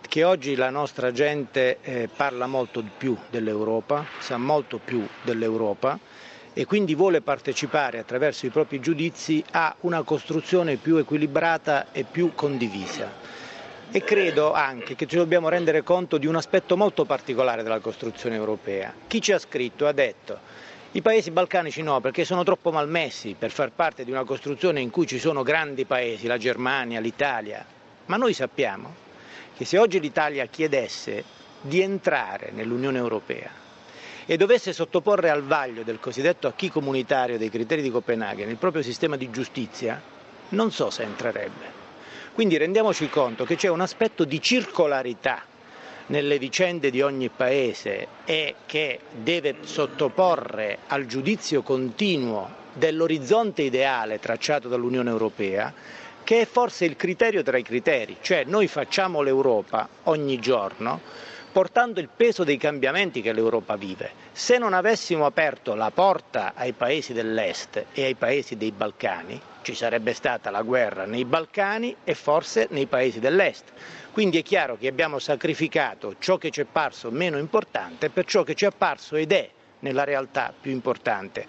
che 0.00 0.22
oggi 0.22 0.54
la 0.54 0.70
nostra 0.70 1.10
gente 1.10 1.78
eh, 1.82 2.08
parla 2.14 2.46
molto 2.46 2.84
più 2.96 3.16
dell'Europa, 3.30 4.06
sa 4.16 4.36
molto 4.36 4.78
più 4.78 5.04
dell'Europa 5.22 5.98
e 6.52 6.64
quindi 6.66 6.94
vuole 6.94 7.20
partecipare 7.20 7.98
attraverso 7.98 8.46
i 8.46 8.50
propri 8.50 8.78
giudizi 8.78 9.44
a 9.50 9.74
una 9.80 10.04
costruzione 10.04 10.76
più 10.76 10.96
equilibrata 10.98 11.86
e 11.90 12.04
più 12.04 12.30
condivisa 12.32 13.44
e 13.90 14.02
credo 14.02 14.52
anche 14.52 14.94
che 14.94 15.06
ci 15.06 15.16
dobbiamo 15.16 15.48
rendere 15.48 15.82
conto 15.82 16.18
di 16.18 16.26
un 16.26 16.36
aspetto 16.36 16.76
molto 16.76 17.04
particolare 17.04 17.62
della 17.62 17.78
costruzione 17.78 18.34
europea. 18.36 18.92
Chi 19.06 19.20
ci 19.20 19.32
ha 19.32 19.38
scritto 19.38 19.86
ha 19.86 19.92
detto 19.92 20.38
i 20.92 21.02
paesi 21.02 21.30
balcanici 21.30 21.82
no, 21.82 22.00
perché 22.00 22.24
sono 22.24 22.42
troppo 22.42 22.72
malmessi 22.72 23.36
per 23.38 23.50
far 23.50 23.70
parte 23.72 24.04
di 24.04 24.10
una 24.10 24.24
costruzione 24.24 24.80
in 24.80 24.90
cui 24.90 25.06
ci 25.06 25.18
sono 25.18 25.42
grandi 25.42 25.84
paesi, 25.84 26.26
la 26.26 26.38
Germania, 26.38 27.00
l'Italia. 27.00 27.64
Ma 28.06 28.16
noi 28.16 28.32
sappiamo 28.32 28.94
che 29.56 29.64
se 29.64 29.78
oggi 29.78 30.00
l'Italia 30.00 30.46
chiedesse 30.46 31.24
di 31.60 31.80
entrare 31.80 32.50
nell'Unione 32.52 32.98
Europea 32.98 33.50
e 34.24 34.36
dovesse 34.36 34.72
sottoporre 34.72 35.30
al 35.30 35.42
vaglio 35.44 35.82
del 35.82 36.00
cosiddetto 36.00 36.48
acquis 36.48 36.70
comunitario 36.72 37.38
dei 37.38 37.50
criteri 37.50 37.82
di 37.82 37.90
Copenaghen 37.90 38.48
il 38.48 38.56
proprio 38.56 38.82
sistema 38.82 39.16
di 39.16 39.30
giustizia, 39.30 40.00
non 40.50 40.72
so 40.72 40.90
se 40.90 41.02
entrerebbe. 41.04 41.75
Quindi 42.36 42.58
rendiamoci 42.58 43.08
conto 43.08 43.46
che 43.46 43.56
c'è 43.56 43.68
un 43.68 43.80
aspetto 43.80 44.24
di 44.24 44.42
circolarità 44.42 45.42
nelle 46.08 46.38
vicende 46.38 46.90
di 46.90 47.00
ogni 47.00 47.30
paese 47.30 48.08
e 48.26 48.56
che 48.66 49.00
deve 49.10 49.54
sottoporre 49.62 50.80
al 50.88 51.06
giudizio 51.06 51.62
continuo 51.62 52.50
dell'orizzonte 52.74 53.62
ideale 53.62 54.18
tracciato 54.18 54.68
dall'Unione 54.68 55.08
Europea, 55.08 55.72
che 56.24 56.42
è 56.42 56.46
forse 56.46 56.84
il 56.84 56.96
criterio 56.96 57.42
tra 57.42 57.56
i 57.56 57.62
criteri, 57.62 58.18
cioè 58.20 58.44
noi 58.44 58.66
facciamo 58.68 59.22
l'Europa 59.22 59.88
ogni 60.02 60.38
giorno 60.38 61.00
portando 61.56 62.00
il 62.00 62.10
peso 62.14 62.44
dei 62.44 62.58
cambiamenti 62.58 63.22
che 63.22 63.32
l'Europa 63.32 63.76
vive. 63.76 64.10
Se 64.30 64.58
non 64.58 64.74
avessimo 64.74 65.24
aperto 65.24 65.74
la 65.74 65.90
porta 65.90 66.52
ai 66.54 66.74
paesi 66.74 67.14
dell'Est 67.14 67.82
e 67.94 68.04
ai 68.04 68.14
paesi 68.14 68.58
dei 68.58 68.72
Balcani, 68.72 69.40
ci 69.62 69.74
sarebbe 69.74 70.12
stata 70.12 70.50
la 70.50 70.60
guerra 70.60 71.06
nei 71.06 71.24
Balcani 71.24 71.96
e 72.04 72.12
forse 72.14 72.66
nei 72.72 72.84
paesi 72.84 73.20
dell'Est. 73.20 73.72
Quindi 74.12 74.36
è 74.36 74.42
chiaro 74.42 74.76
che 74.76 74.86
abbiamo 74.86 75.18
sacrificato 75.18 76.16
ciò 76.18 76.36
che 76.36 76.50
ci 76.50 76.60
è 76.60 76.66
parso 76.70 77.10
meno 77.10 77.38
importante 77.38 78.10
per 78.10 78.26
ciò 78.26 78.42
che 78.42 78.54
ci 78.54 78.64
è 78.64 78.68
apparso 78.68 79.16
ed 79.16 79.32
è 79.32 79.48
nella 79.78 80.04
realtà 80.04 80.52
più 80.60 80.72
importante. 80.72 81.46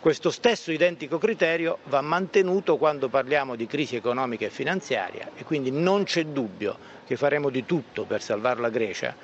Questo 0.00 0.30
stesso 0.30 0.72
identico 0.72 1.18
criterio 1.18 1.78
va 1.84 2.00
mantenuto 2.00 2.78
quando 2.78 3.10
parliamo 3.10 3.54
di 3.54 3.66
crisi 3.66 3.96
economica 3.96 4.46
e 4.46 4.50
finanziaria 4.50 5.30
e 5.36 5.44
quindi 5.44 5.70
non 5.70 6.04
c'è 6.04 6.24
dubbio 6.24 6.76
che 7.12 7.18
faremo 7.18 7.50
di 7.50 7.66
tutto 7.66 8.04
per 8.04 8.22
salvare 8.22 8.58
la 8.60 8.70
Grecia 8.70 9.14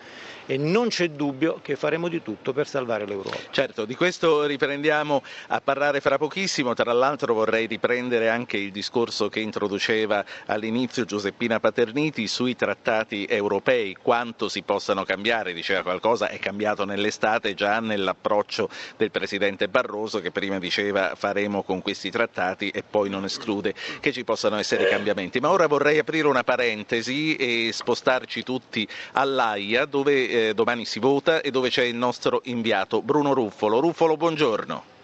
e 0.51 0.57
non 0.57 0.89
c'è 0.89 1.11
dubbio 1.11 1.61
che 1.63 1.77
faremo 1.77 2.09
di 2.09 2.23
tutto 2.23 2.55
per 2.55 2.67
salvare 2.67 3.05
l'Europa. 3.07 3.37
Certo, 3.51 3.85
di 3.85 3.95
questo 3.95 4.47
riprendiamo 4.47 5.23
a 5.49 5.61
parlare 5.61 6.01
fra 6.01 6.17
pochissimo, 6.17 6.73
tra 6.73 6.95
l'altro 6.95 7.35
vorrei 7.35 7.67
riprendere 7.67 8.31
anche 8.31 8.57
il 8.57 8.73
discorso 8.73 9.29
che 9.29 9.41
introduceva 9.41 10.25
all'inizio 10.47 11.05
Giuseppina 11.05 11.61
Paterniti 11.61 12.27
sui 12.27 12.57
trattati 12.57 13.27
europei, 13.27 13.95
quanto 14.01 14.49
si 14.49 14.63
possano 14.63 15.05
cambiare, 15.05 15.53
diceva 15.53 15.83
qualcosa, 15.83 16.31
è 16.31 16.39
cambiato 16.39 16.87
nell'estate 16.87 17.53
già 17.53 17.79
nell'approccio 17.81 18.71
del 18.97 19.11
Presidente 19.11 19.69
Barroso 19.69 20.21
che 20.21 20.31
prima 20.31 20.59
diceva 20.59 21.15
faremo 21.15 21.63
con 21.63 21.83
questi 21.83 22.11
trattati 22.11 22.71
e 22.71 22.83
poi 22.83 23.11
non 23.11 23.25
esclude 23.25 23.75
che 24.01 24.13
ci 24.13 24.25
possano 24.25 24.57
essere 24.57 24.89
cambiamenti. 24.89 25.41
Ma 25.41 25.51
ora 25.51 25.67
vorrei 25.67 25.99
aprire 25.99 26.27
una 26.27 26.43
parentesi 26.43 27.37
e 27.37 27.71
spostarci 27.79 28.43
tutti 28.43 28.87
all'AIA 29.13 29.87
dove 29.87 30.29
eh, 30.29 30.55
domani 30.55 30.85
si 30.85 30.99
vota 30.99 31.41
e 31.41 31.51
dove 31.51 31.71
c'è 31.71 31.85
il 31.85 31.95
nostro 31.95 32.41
inviato 32.45 33.03
Bruno 33.03 33.33
Ruffolo. 33.33 33.79
Ruffolo, 33.79 34.17
buongiorno. 34.17 34.97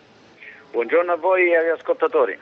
Buongiorno 0.73 1.13
a 1.13 1.17
voi 1.17 1.53
e 1.53 1.57
agli 1.57 1.69
ascoltatori. 1.69 2.37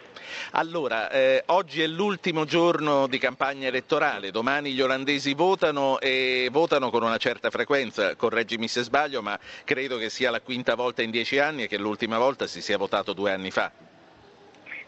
Allora, 0.53 1.11
eh, 1.11 1.43
oggi 1.47 1.83
è 1.83 1.87
l'ultimo 1.87 2.47
giorno 2.47 3.07
di 3.07 3.19
campagna 3.19 3.69
elettorale, 3.69 4.31
domani 4.31 4.73
gli 4.73 4.81
olandesi 4.81 5.35
votano 5.35 6.01
e 6.01 6.49
votano 6.51 6.89
con 6.89 7.03
una 7.03 7.19
certa 7.19 7.51
frequenza, 7.51 8.17
correggimi 8.17 8.69
se 8.69 8.83
sbaglio, 8.83 9.21
ma 9.21 9.39
credo 9.65 9.99
che 9.99 10.09
sia 10.09 10.31
la 10.31 10.41
quinta 10.41 10.75
volta 10.75 11.03
in 11.03 11.11
dieci 11.11 11.39
anni 11.39 11.65
e 11.65 11.69
che 11.69 11.77
l'ultima 11.77 12.17
volta 12.17 12.47
si 12.47 12.63
sia 12.63 12.79
votato 12.79 13.13
due 13.13 13.33
anni 13.33 13.51
fa. 13.51 13.71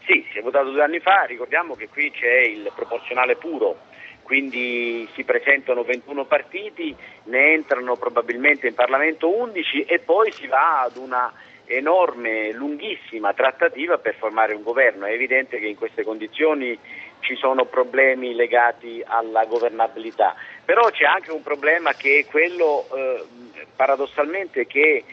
Sì, 0.07 0.25
si 0.31 0.39
è 0.39 0.41
votato 0.41 0.71
due 0.71 0.83
anni 0.83 0.99
fa, 0.99 1.23
ricordiamo 1.23 1.75
che 1.75 1.87
qui 1.89 2.09
c'è 2.11 2.41
il 2.41 2.71
proporzionale 2.75 3.35
puro, 3.35 3.93
quindi 4.25 5.07
si 5.13 5.23
presentano 5.23 5.83
21 5.83 6.25
partiti, 6.25 6.95
ne 7.25 7.53
entrano 7.53 7.95
probabilmente 7.95 8.67
in 8.67 8.73
Parlamento 8.73 9.29
11 9.29 9.83
e 9.83 9.99
poi 9.99 10.31
si 10.31 10.47
va 10.47 10.81
ad 10.81 10.97
una 10.97 11.31
enorme, 11.65 12.51
lunghissima 12.51 13.33
trattativa 13.33 13.99
per 13.99 14.15
formare 14.15 14.55
un 14.55 14.63
governo. 14.63 15.05
È 15.05 15.11
evidente 15.11 15.59
che 15.59 15.67
in 15.67 15.75
queste 15.75 16.03
condizioni 16.03 16.75
ci 17.19 17.35
sono 17.35 17.65
problemi 17.65 18.33
legati 18.33 19.03
alla 19.05 19.45
governabilità, 19.45 20.33
però 20.65 20.89
c'è 20.89 21.05
anche 21.05 21.31
un 21.31 21.43
problema 21.43 21.93
che 21.93 22.25
è 22.25 22.25
quello 22.25 22.87
eh, 22.95 23.23
paradossalmente 23.75 24.65
che 24.65 25.03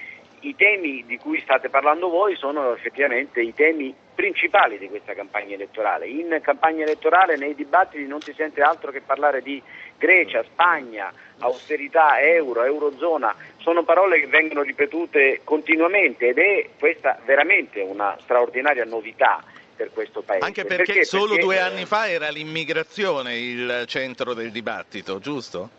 i 0.41 0.57
temi 0.57 1.05
di 1.07 1.19
cui 1.19 1.39
state 1.41 1.69
parlando 1.69 2.09
voi 2.09 2.35
sono 2.37 2.75
effettivamente 2.75 3.43
i 3.43 3.53
temi 3.53 3.95
principali 4.15 4.79
di 4.79 4.89
questa 4.89 5.15
campagna 5.15 5.55
elettorale. 5.55 6.07
In 6.07 6.39
campagna 6.43 6.85
elettorale 6.85 7.37
nei 7.37 7.55
dibattiti 7.55 8.07
non 8.07 8.21
si 8.21 8.33
sente 8.35 8.61
altro 8.63 8.91
che 8.91 9.01
parlare 9.01 9.43
di 9.43 9.63
Grecia, 9.99 10.43
Spagna, 10.45 11.13
austerità, 11.39 12.21
euro, 12.21 12.65
eurozona, 12.65 13.35
sono 13.59 13.85
parole 13.85 14.21
che 14.21 14.27
vengono 14.27 14.63
ripetute 14.63 15.41
continuamente 15.45 16.29
ed 16.29 16.39
è 16.39 16.69
questa 16.79 17.19
veramente 17.25 17.81
una 17.81 18.17
straordinaria 18.21 18.85
novità 18.85 19.43
per 19.75 19.91
questo 19.93 20.23
Paese. 20.23 20.45
Anche 20.45 20.65
perché, 20.65 20.85
perché 20.85 21.05
solo 21.05 21.35
perché... 21.35 21.43
due 21.43 21.59
anni 21.59 21.85
fa 21.87 22.09
era 22.09 22.29
l'immigrazione 22.31 23.37
il 23.37 23.85
centro 23.87 24.35
del 24.35 24.51
dibattito, 24.51 25.19
giusto? 25.19 25.71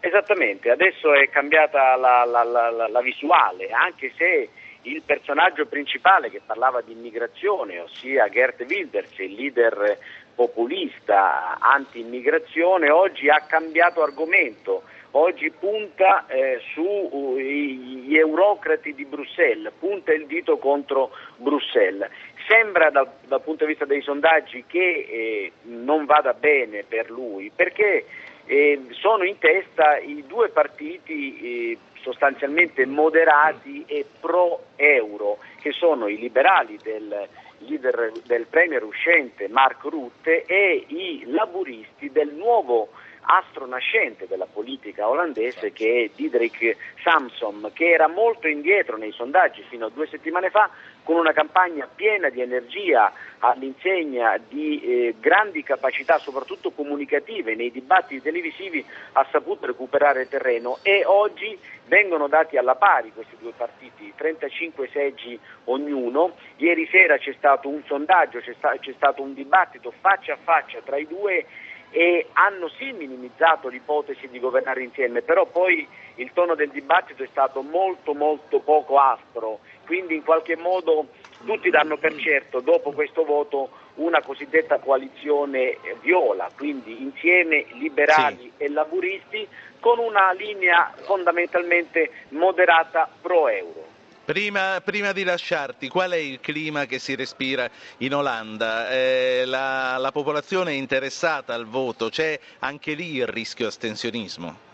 Esattamente, 0.00 0.70
adesso 0.70 1.14
è 1.14 1.28
cambiata 1.28 1.94
la, 1.96 2.24
la, 2.24 2.42
la, 2.42 2.88
la 2.88 3.00
visuale, 3.00 3.68
anche 3.70 4.12
se 4.16 4.48
il 4.82 5.02
personaggio 5.02 5.66
principale 5.66 6.30
che 6.30 6.40
parlava 6.44 6.80
di 6.80 6.92
immigrazione, 6.92 7.80
ossia 7.80 8.28
Gert 8.28 8.64
Wilders, 8.68 9.18
il 9.18 9.34
leader 9.34 9.98
populista 10.34 11.58
anti-immigrazione, 11.58 12.90
oggi 12.90 13.28
ha 13.28 13.44
cambiato 13.46 14.02
argomento, 14.02 14.82
oggi 15.12 15.50
punta 15.50 16.26
eh, 16.26 16.60
sugli 16.72 18.16
eurocrati 18.16 18.94
di 18.94 19.04
Bruxelles, 19.04 19.72
punta 19.78 20.12
il 20.12 20.26
dito 20.26 20.56
contro 20.56 21.10
Bruxelles. 21.36 22.10
Sembra 22.48 22.90
dal, 22.90 23.08
dal 23.26 23.42
punto 23.42 23.64
di 23.64 23.70
vista 23.70 23.84
dei 23.84 24.02
sondaggi 24.02 24.64
che 24.66 25.06
eh, 25.08 25.52
non 25.62 26.06
vada 26.06 26.32
bene 26.32 26.82
per 26.82 27.10
lui, 27.10 27.52
perché 27.54 28.04
eh, 28.46 28.80
sono 28.90 29.24
in 29.24 29.38
testa 29.38 29.98
i 29.98 30.24
due 30.26 30.48
partiti 30.48 31.38
eh, 31.72 31.78
sostanzialmente 32.00 32.84
moderati 32.86 33.84
e 33.86 34.04
pro-euro, 34.20 35.38
che 35.60 35.72
sono 35.72 36.08
i 36.08 36.18
liberali 36.18 36.78
del 36.82 37.28
leader 37.58 38.12
del 38.26 38.46
premier 38.46 38.82
uscente 38.82 39.48
Mark 39.48 39.84
Rutte 39.84 40.44
e 40.44 40.84
i 40.88 41.22
laburisti 41.26 42.10
del 42.10 42.32
nuovo 42.34 42.88
astro 43.22 43.66
nascente 43.66 44.26
della 44.26 44.46
politica 44.46 45.08
olandese 45.08 45.72
che 45.72 46.04
è 46.04 46.10
Diederik 46.14 46.76
Samson, 47.02 47.70
che 47.72 47.90
era 47.90 48.08
molto 48.08 48.48
indietro 48.48 48.96
nei 48.96 49.12
sondaggi 49.12 49.62
fino 49.68 49.86
a 49.86 49.90
due 49.90 50.06
settimane 50.06 50.50
fa, 50.50 50.70
con 51.02 51.16
una 51.16 51.32
campagna 51.32 51.88
piena 51.92 52.28
di 52.28 52.40
energia 52.40 53.12
all'insegna 53.38 54.38
di 54.38 54.80
eh, 54.80 55.14
grandi 55.18 55.62
capacità, 55.62 56.18
soprattutto 56.18 56.70
comunicative, 56.70 57.54
nei 57.54 57.70
dibattiti 57.70 58.22
televisivi 58.22 58.84
ha 59.12 59.26
saputo 59.30 59.66
recuperare 59.66 60.28
terreno 60.28 60.78
e 60.82 61.04
oggi 61.04 61.58
vengono 61.86 62.28
dati 62.28 62.56
alla 62.56 62.76
pari 62.76 63.12
questi 63.12 63.36
due 63.38 63.52
partiti, 63.56 64.12
35 64.16 64.88
seggi 64.92 65.38
ognuno. 65.64 66.36
Ieri 66.56 66.86
sera 66.86 67.18
c'è 67.18 67.34
stato 67.36 67.68
un 67.68 67.82
sondaggio, 67.86 68.38
c'è, 68.40 68.54
sta- 68.54 68.76
c'è 68.78 68.92
stato 68.96 69.22
un 69.22 69.34
dibattito 69.34 69.92
faccia 70.00 70.34
a 70.34 70.38
faccia 70.42 70.80
tra 70.84 70.96
i 70.96 71.06
due 71.06 71.44
e 71.92 72.28
hanno 72.32 72.68
sì 72.70 72.90
minimizzato 72.92 73.68
l'ipotesi 73.68 74.26
di 74.28 74.40
governare 74.40 74.82
insieme, 74.82 75.20
però 75.20 75.44
poi 75.44 75.86
il 76.16 76.30
tono 76.32 76.54
del 76.54 76.70
dibattito 76.70 77.22
è 77.22 77.28
stato 77.30 77.60
molto 77.60 78.14
molto 78.14 78.60
poco 78.60 78.98
aspro, 78.98 79.60
quindi 79.84 80.14
in 80.14 80.24
qualche 80.24 80.56
modo 80.56 81.08
tutti 81.44 81.68
danno 81.68 81.98
per 81.98 82.16
certo 82.16 82.60
dopo 82.60 82.92
questo 82.92 83.24
voto 83.24 83.70
una 83.96 84.22
cosiddetta 84.22 84.78
coalizione 84.78 85.76
viola, 86.00 86.48
quindi 86.56 87.02
insieme 87.02 87.66
liberali 87.72 88.50
sì. 88.56 88.64
e 88.64 88.68
laburisti 88.70 89.46
con 89.78 89.98
una 89.98 90.32
linea 90.32 90.92
fondamentalmente 90.96 92.10
moderata 92.28 93.06
pro 93.20 93.48
euro. 93.48 93.91
Prima, 94.24 94.80
prima, 94.84 95.10
di 95.10 95.24
lasciarti, 95.24 95.88
qual 95.88 96.12
è 96.12 96.16
il 96.16 96.38
clima 96.40 96.86
che 96.86 97.00
si 97.00 97.16
respira 97.16 97.68
in 97.98 98.14
Olanda? 98.14 98.88
Eh, 98.88 99.42
la, 99.46 99.96
la, 99.98 100.12
popolazione 100.12 100.70
è 100.70 100.74
interessata 100.74 101.54
al 101.54 101.66
voto, 101.66 102.08
c'è 102.08 102.38
anche 102.60 102.92
lì 102.92 103.16
il 103.16 103.26
rischio 103.26 103.66
astensionismo? 103.66 104.70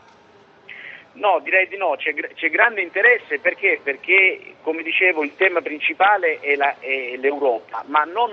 No, 1.12 1.40
direi 1.42 1.66
di 1.66 1.78
no, 1.78 1.96
c'è, 1.96 2.12
c'è 2.14 2.50
grande 2.50 2.82
interesse 2.82 3.38
perché? 3.38 3.80
perché? 3.82 4.54
come 4.60 4.82
dicevo, 4.82 5.24
il 5.24 5.34
tema 5.34 5.62
principale 5.62 6.40
è, 6.40 6.54
la, 6.54 6.76
è 6.78 7.16
l'Europa, 7.16 7.84
ma 7.86 8.04
non 8.04 8.32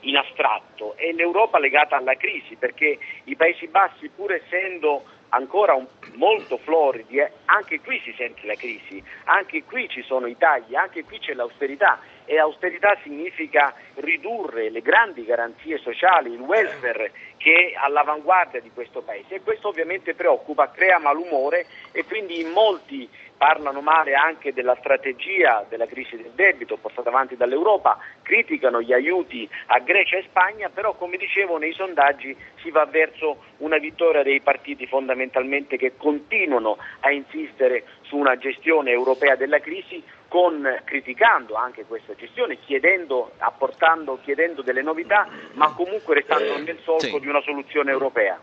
in 0.00 0.16
astratto, 0.16 0.96
è 0.96 1.12
l'Europa 1.12 1.58
legata 1.58 1.96
alla 1.96 2.16
crisi, 2.16 2.56
perché 2.56 2.98
i 3.24 3.36
Paesi 3.36 3.66
Bassi, 3.66 4.08
pur 4.08 4.32
essendo 4.32 5.04
ancora 5.34 5.74
un, 5.74 5.86
molto 6.14 6.56
floridi, 6.58 7.18
eh, 7.18 7.30
anche 7.46 7.80
qui 7.80 8.00
si 8.04 8.14
sente 8.16 8.46
la 8.46 8.54
crisi, 8.54 9.02
anche 9.24 9.64
qui 9.64 9.88
ci 9.88 10.02
sono 10.02 10.26
i 10.26 10.36
tagli, 10.36 10.74
anche 10.74 11.04
qui 11.04 11.18
c'è 11.18 11.34
l'austerità 11.34 11.98
e 12.24 12.38
austerità 12.38 12.96
significa 13.02 13.74
ridurre 13.96 14.70
le 14.70 14.80
grandi 14.80 15.24
garanzie 15.24 15.78
sociali, 15.78 16.32
il 16.32 16.40
welfare 16.40 17.12
che 17.36 17.72
è 17.72 17.84
all'avanguardia 17.84 18.60
di 18.60 18.70
questo 18.72 19.02
Paese. 19.02 19.36
E 19.36 19.40
questo 19.42 19.68
ovviamente 19.68 20.14
preoccupa, 20.14 20.70
crea 20.70 20.98
malumore 20.98 21.66
e 21.92 22.04
quindi 22.04 22.40
in 22.40 22.50
molti 22.50 23.08
parlano 23.36 23.80
male 23.80 24.14
anche 24.14 24.52
della 24.52 24.76
strategia 24.78 25.66
della 25.68 25.86
crisi 25.86 26.16
del 26.16 26.30
debito 26.34 26.76
portata 26.76 27.08
avanti 27.08 27.36
dall'Europa, 27.36 27.98
criticano 28.22 28.80
gli 28.80 28.92
aiuti 28.92 29.48
a 29.66 29.80
Grecia 29.80 30.16
e 30.16 30.24
Spagna, 30.28 30.70
però 30.70 30.94
come 30.94 31.16
dicevo 31.16 31.58
nei 31.58 31.72
sondaggi 31.72 32.34
si 32.62 32.70
va 32.70 32.86
verso 32.86 33.44
una 33.58 33.78
vittoria 33.78 34.22
dei 34.22 34.40
partiti 34.40 34.86
fondamentalmente 34.86 35.76
che 35.76 35.96
continuano 35.96 36.78
a 37.00 37.10
insistere 37.10 37.84
su 38.02 38.16
una 38.16 38.38
gestione 38.38 38.92
europea 38.92 39.36
della 39.36 39.60
crisi 39.60 40.02
con, 40.34 40.68
criticando 40.82 41.54
anche 41.54 41.84
questa 41.84 42.16
gestione, 42.16 42.58
chiedendo, 42.58 43.34
apportando, 43.38 44.18
chiedendo 44.20 44.62
delle 44.62 44.82
novità, 44.82 45.28
ma 45.52 45.72
comunque 45.74 46.14
restando 46.14 46.58
nel 46.58 46.80
solco 46.82 47.04
sì. 47.04 47.20
di 47.20 47.28
una 47.28 47.40
soluzione 47.40 47.92
europea. 47.92 48.36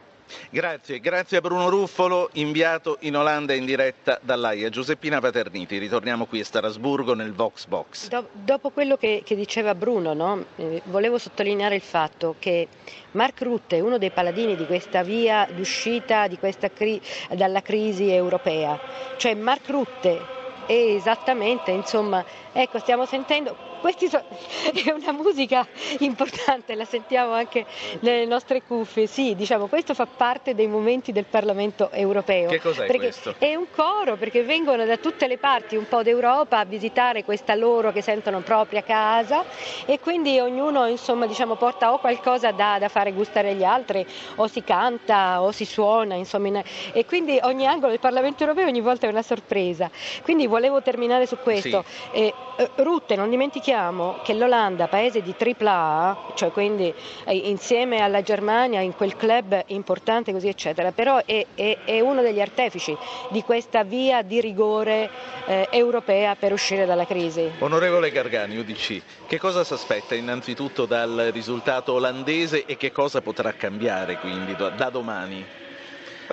Grazie, 0.49 1.01
grazie 1.01 1.39
a 1.39 1.41
Bruno 1.41 1.67
Ruffolo, 1.67 2.29
inviato 2.35 2.95
in 3.01 3.17
Olanda 3.17 3.51
in 3.51 3.65
diretta 3.65 4.17
dall'AIA. 4.21 4.69
Giuseppina 4.69 5.19
Paterniti, 5.19 5.77
ritorniamo 5.79 6.27
qui 6.27 6.39
a 6.39 6.45
Strasburgo 6.45 7.13
nel 7.13 7.33
Vox 7.33 7.65
Box. 7.65 8.07
Do, 8.07 8.29
dopo 8.31 8.69
quello 8.69 8.95
che, 8.95 9.23
che 9.25 9.35
diceva 9.35 9.75
Bruno, 9.75 10.13
no? 10.13 10.45
eh, 10.55 10.81
volevo 10.85 11.17
sottolineare 11.17 11.75
il 11.75 11.81
fatto 11.81 12.35
che 12.39 12.69
Mark 13.11 13.41
Rutte 13.41 13.75
è 13.75 13.79
uno 13.81 13.97
dei 13.97 14.11
paladini 14.11 14.55
di 14.55 14.65
questa 14.65 15.03
via 15.03 15.45
d'uscita 15.53 16.27
di 16.27 16.39
cri- 16.73 17.01
dalla 17.31 17.61
crisi 17.61 18.09
europea. 18.09 18.79
Cioè 19.17 19.33
Mark 19.33 19.67
Rutte 19.67 20.39
esattamente, 20.71 21.71
insomma, 21.71 22.23
ecco, 22.51 22.79
stiamo 22.79 23.05
sentendo 23.05 23.59
So, 23.81 24.21
è 24.85 24.91
una 24.91 25.11
musica 25.11 25.65
importante, 25.99 26.75
la 26.75 26.85
sentiamo 26.85 27.31
anche 27.31 27.65
nelle 28.01 28.25
nostre 28.25 28.61
cuffie. 28.61 29.07
Sì, 29.07 29.33
diciamo, 29.35 29.65
questo 29.67 29.95
fa 29.95 30.05
parte 30.05 30.53
dei 30.53 30.67
momenti 30.67 31.11
del 31.11 31.25
Parlamento 31.25 31.89
europeo. 31.91 32.49
Che 32.49 32.61
cos'è 32.61 32.85
questo? 32.85 33.33
È 33.39 33.55
un 33.55 33.65
coro 33.75 34.17
perché 34.17 34.43
vengono 34.43 34.85
da 34.85 34.97
tutte 34.97 35.25
le 35.27 35.39
parti 35.39 35.77
un 35.77 35.87
po' 35.87 36.03
d'Europa 36.03 36.59
a 36.59 36.65
visitare 36.65 37.23
questa 37.23 37.55
loro 37.55 37.91
che 37.91 38.03
sentono 38.03 38.41
propria 38.41 38.83
casa 38.83 39.45
e 39.85 39.99
quindi 39.99 40.39
ognuno 40.39 40.85
insomma, 40.85 41.25
diciamo, 41.25 41.55
porta 41.55 41.91
o 41.91 41.97
qualcosa 41.97 42.51
da, 42.51 42.77
da, 42.79 42.87
fare 42.87 43.11
gustare 43.13 43.49
agli 43.49 43.63
altri 43.63 44.05
o 44.35 44.45
si 44.47 44.63
canta 44.63 45.41
o 45.41 45.51
si 45.51 45.65
suona 45.65 46.13
insomma, 46.15 46.47
in... 46.47 46.61
e 46.93 47.05
quindi 47.05 47.39
ogni 47.41 47.65
angolo 47.65 47.89
del 47.89 47.99
Parlamento 47.99 48.43
europeo 48.43 48.67
ogni 48.67 48.81
volta 48.81 49.07
è 49.07 49.09
una 49.09 49.23
sorpresa. 49.23 49.89
Quindi 50.21 50.45
volevo 50.45 50.83
terminare 50.83 51.25
su 51.25 51.37
questo. 51.37 51.83
Sì. 51.87 52.17
Eh, 52.17 52.33
eh 52.57 52.69
Rutte, 52.75 53.15
non 53.15 53.29
dimentichiamo 53.29 53.69
ricordiamo 53.71 54.19
che 54.21 54.33
l'Olanda, 54.33 54.87
paese 54.87 55.21
di 55.21 55.33
AAA, 55.37 56.33
cioè 56.33 56.51
quindi 56.51 56.93
eh, 57.23 57.33
insieme 57.33 58.01
alla 58.01 58.21
Germania 58.21 58.81
in 58.81 58.93
quel 58.93 59.15
club 59.15 59.63
importante 59.67 60.33
così 60.33 60.49
eccetera, 60.49 60.91
però 60.91 61.23
è, 61.23 61.45
è, 61.55 61.77
è 61.85 61.99
uno 62.01 62.21
degli 62.21 62.41
artefici 62.41 62.95
di 63.29 63.41
questa 63.43 63.83
via 63.83 64.23
di 64.23 64.41
rigore 64.41 65.09
eh, 65.45 65.67
europea 65.71 66.35
per 66.35 66.51
uscire 66.51 66.85
dalla 66.85 67.05
crisi. 67.05 67.49
Onorevole 67.59 68.11
Gargani, 68.11 68.57
UDC, 68.57 69.01
che 69.27 69.39
cosa 69.39 69.63
si 69.63 69.71
aspetta 69.71 70.15
innanzitutto 70.15 70.85
dal 70.85 71.29
risultato 71.31 71.93
olandese 71.93 72.65
e 72.65 72.75
che 72.75 72.91
cosa 72.91 73.21
potrà 73.21 73.53
cambiare 73.53 74.17
quindi 74.17 74.53
da 74.55 74.89
domani? 74.89 75.60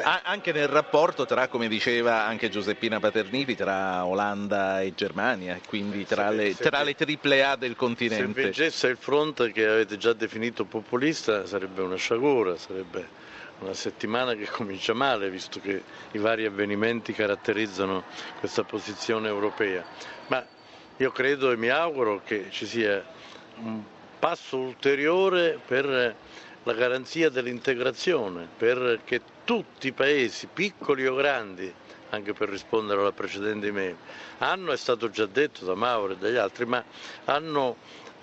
Anche 0.03 0.53
nel 0.53 0.69
rapporto 0.69 1.25
tra, 1.27 1.49
come 1.49 1.69
diceva 1.69 2.25
anche 2.25 2.49
Giuseppina 2.49 3.01
Paterniti, 3.01 3.55
tra 3.55 4.05
Olanda 4.05 4.81
e 4.83 4.95
Germania, 4.95 5.59
quindi 5.67 6.05
tra, 6.05 6.31
le, 6.31 6.55
tra 6.55 6.83
le 6.83 6.95
triple 6.95 7.45
A 7.45 7.57
del 7.57 7.77
continente. 7.77 8.33
Se 8.41 8.43
vincesse 8.43 8.87
il 8.89 8.97
fronte 8.97 9.53
che 9.53 9.67
avete 9.67 9.97
già 9.97 10.13
definito 10.13 10.65
populista 10.65 11.47
sarebbe 11.47 11.83
una 11.83 11.97
sciagura, 11.97 12.57
sarebbe 12.57 13.27
una 13.61 13.75
settimana 13.75 14.35
che 14.35 14.47
comincia 14.47 14.95
male, 14.95 15.31
visto 15.31 15.61
che 15.61 15.83
i 16.13 16.19
vari 16.19 16.45
avvenimenti 16.45 17.13
caratterizzano 17.13 18.05
questa 18.39 18.63
posizione 18.65 19.29
europea. 19.29 19.85
Ma 20.29 20.45
io 20.97 21.11
credo 21.11 21.51
e 21.51 21.57
mi 21.57 21.69
auguro 21.69 22.21
che 22.25 22.47
ci 22.51 22.67
sia 22.67 23.05
un 23.57 23.83
passo 24.19 24.59
ulteriore 24.59 25.59
per 25.65 26.15
la 26.65 26.73
garanzia 26.75 27.31
dell'integrazione, 27.31 28.47
perché 28.57 29.21
tutti 29.49 29.87
i 29.87 29.93
paesi, 29.93 30.47
piccoli 30.53 31.07
o 31.07 31.15
grandi, 31.15 31.73
anche 32.11 32.35
per 32.35 32.51
rispondere 32.51 33.01
alla 33.01 33.13
precedente 33.13 33.69
email, 33.69 33.97
hanno, 34.41 34.73
è 34.73 34.77
stato 34.77 35.09
già 35.09 35.25
detto 35.25 35.65
da 35.65 35.75
Mauro 35.75 36.13
e 36.13 36.17
dagli 36.19 36.37
altri, 36.37 36.67
ma 36.67 36.85
hanno, 37.25 37.77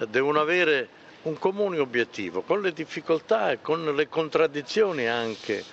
devono 0.07 0.39
avere 0.39 0.88
un 1.23 1.39
comune 1.39 1.79
obiettivo, 1.79 2.43
con 2.43 2.61
le 2.61 2.71
difficoltà 2.73 3.49
e 3.49 3.59
con 3.59 3.83
le 3.95 4.07
contraddizioni 4.07 5.07
anche 5.07 5.63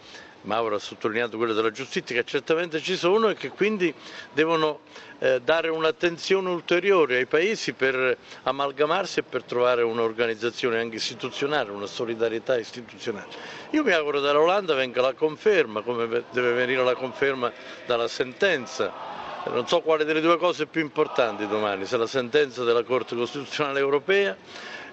Mauro 0.43 0.75
ha 0.77 0.79
sottolineato 0.79 1.37
quelle 1.37 1.53
della 1.53 1.71
giustizia 1.71 2.17
che 2.17 2.25
certamente 2.25 2.81
ci 2.81 2.97
sono 2.97 3.29
e 3.29 3.35
che 3.35 3.51
quindi 3.51 3.95
devono 4.33 4.81
eh, 5.19 5.41
dare 5.41 5.69
un'attenzione 5.69 6.49
ulteriore 6.49 7.17
ai 7.17 7.27
paesi 7.27 7.73
per 7.75 8.17
amalgamarsi 8.43 9.21
e 9.21 9.23
per 9.23 9.45
trovare 9.45 9.83
un'organizzazione 9.83 10.79
anche 10.81 10.97
istituzionale, 10.97 11.71
una 11.71 11.87
solidarietà 11.87 12.59
istituzionale. 12.59 13.29
Io 13.71 13.85
mi 13.85 13.93
auguro 13.93 14.21
dall'Olanda 14.21 14.75
venga 14.75 15.01
la 15.01 15.15
conferma, 15.15 15.83
come 15.83 16.25
deve 16.31 16.53
venire 16.53 16.83
la 16.83 16.95
conferma 16.95 17.53
dalla 17.87 18.09
sentenza 18.09 19.21
non 19.45 19.67
so 19.67 19.81
quale 19.81 20.05
delle 20.05 20.21
due 20.21 20.39
cose 20.39 20.67
più 20.67 20.81
importanti 20.81 21.49
domani, 21.49 21.85
se 21.85 21.97
la 21.97 22.07
sentenza 22.07 22.63
della 22.63 22.85
Corte 22.85 23.17
Costituzionale 23.17 23.81
Europea 23.81 24.37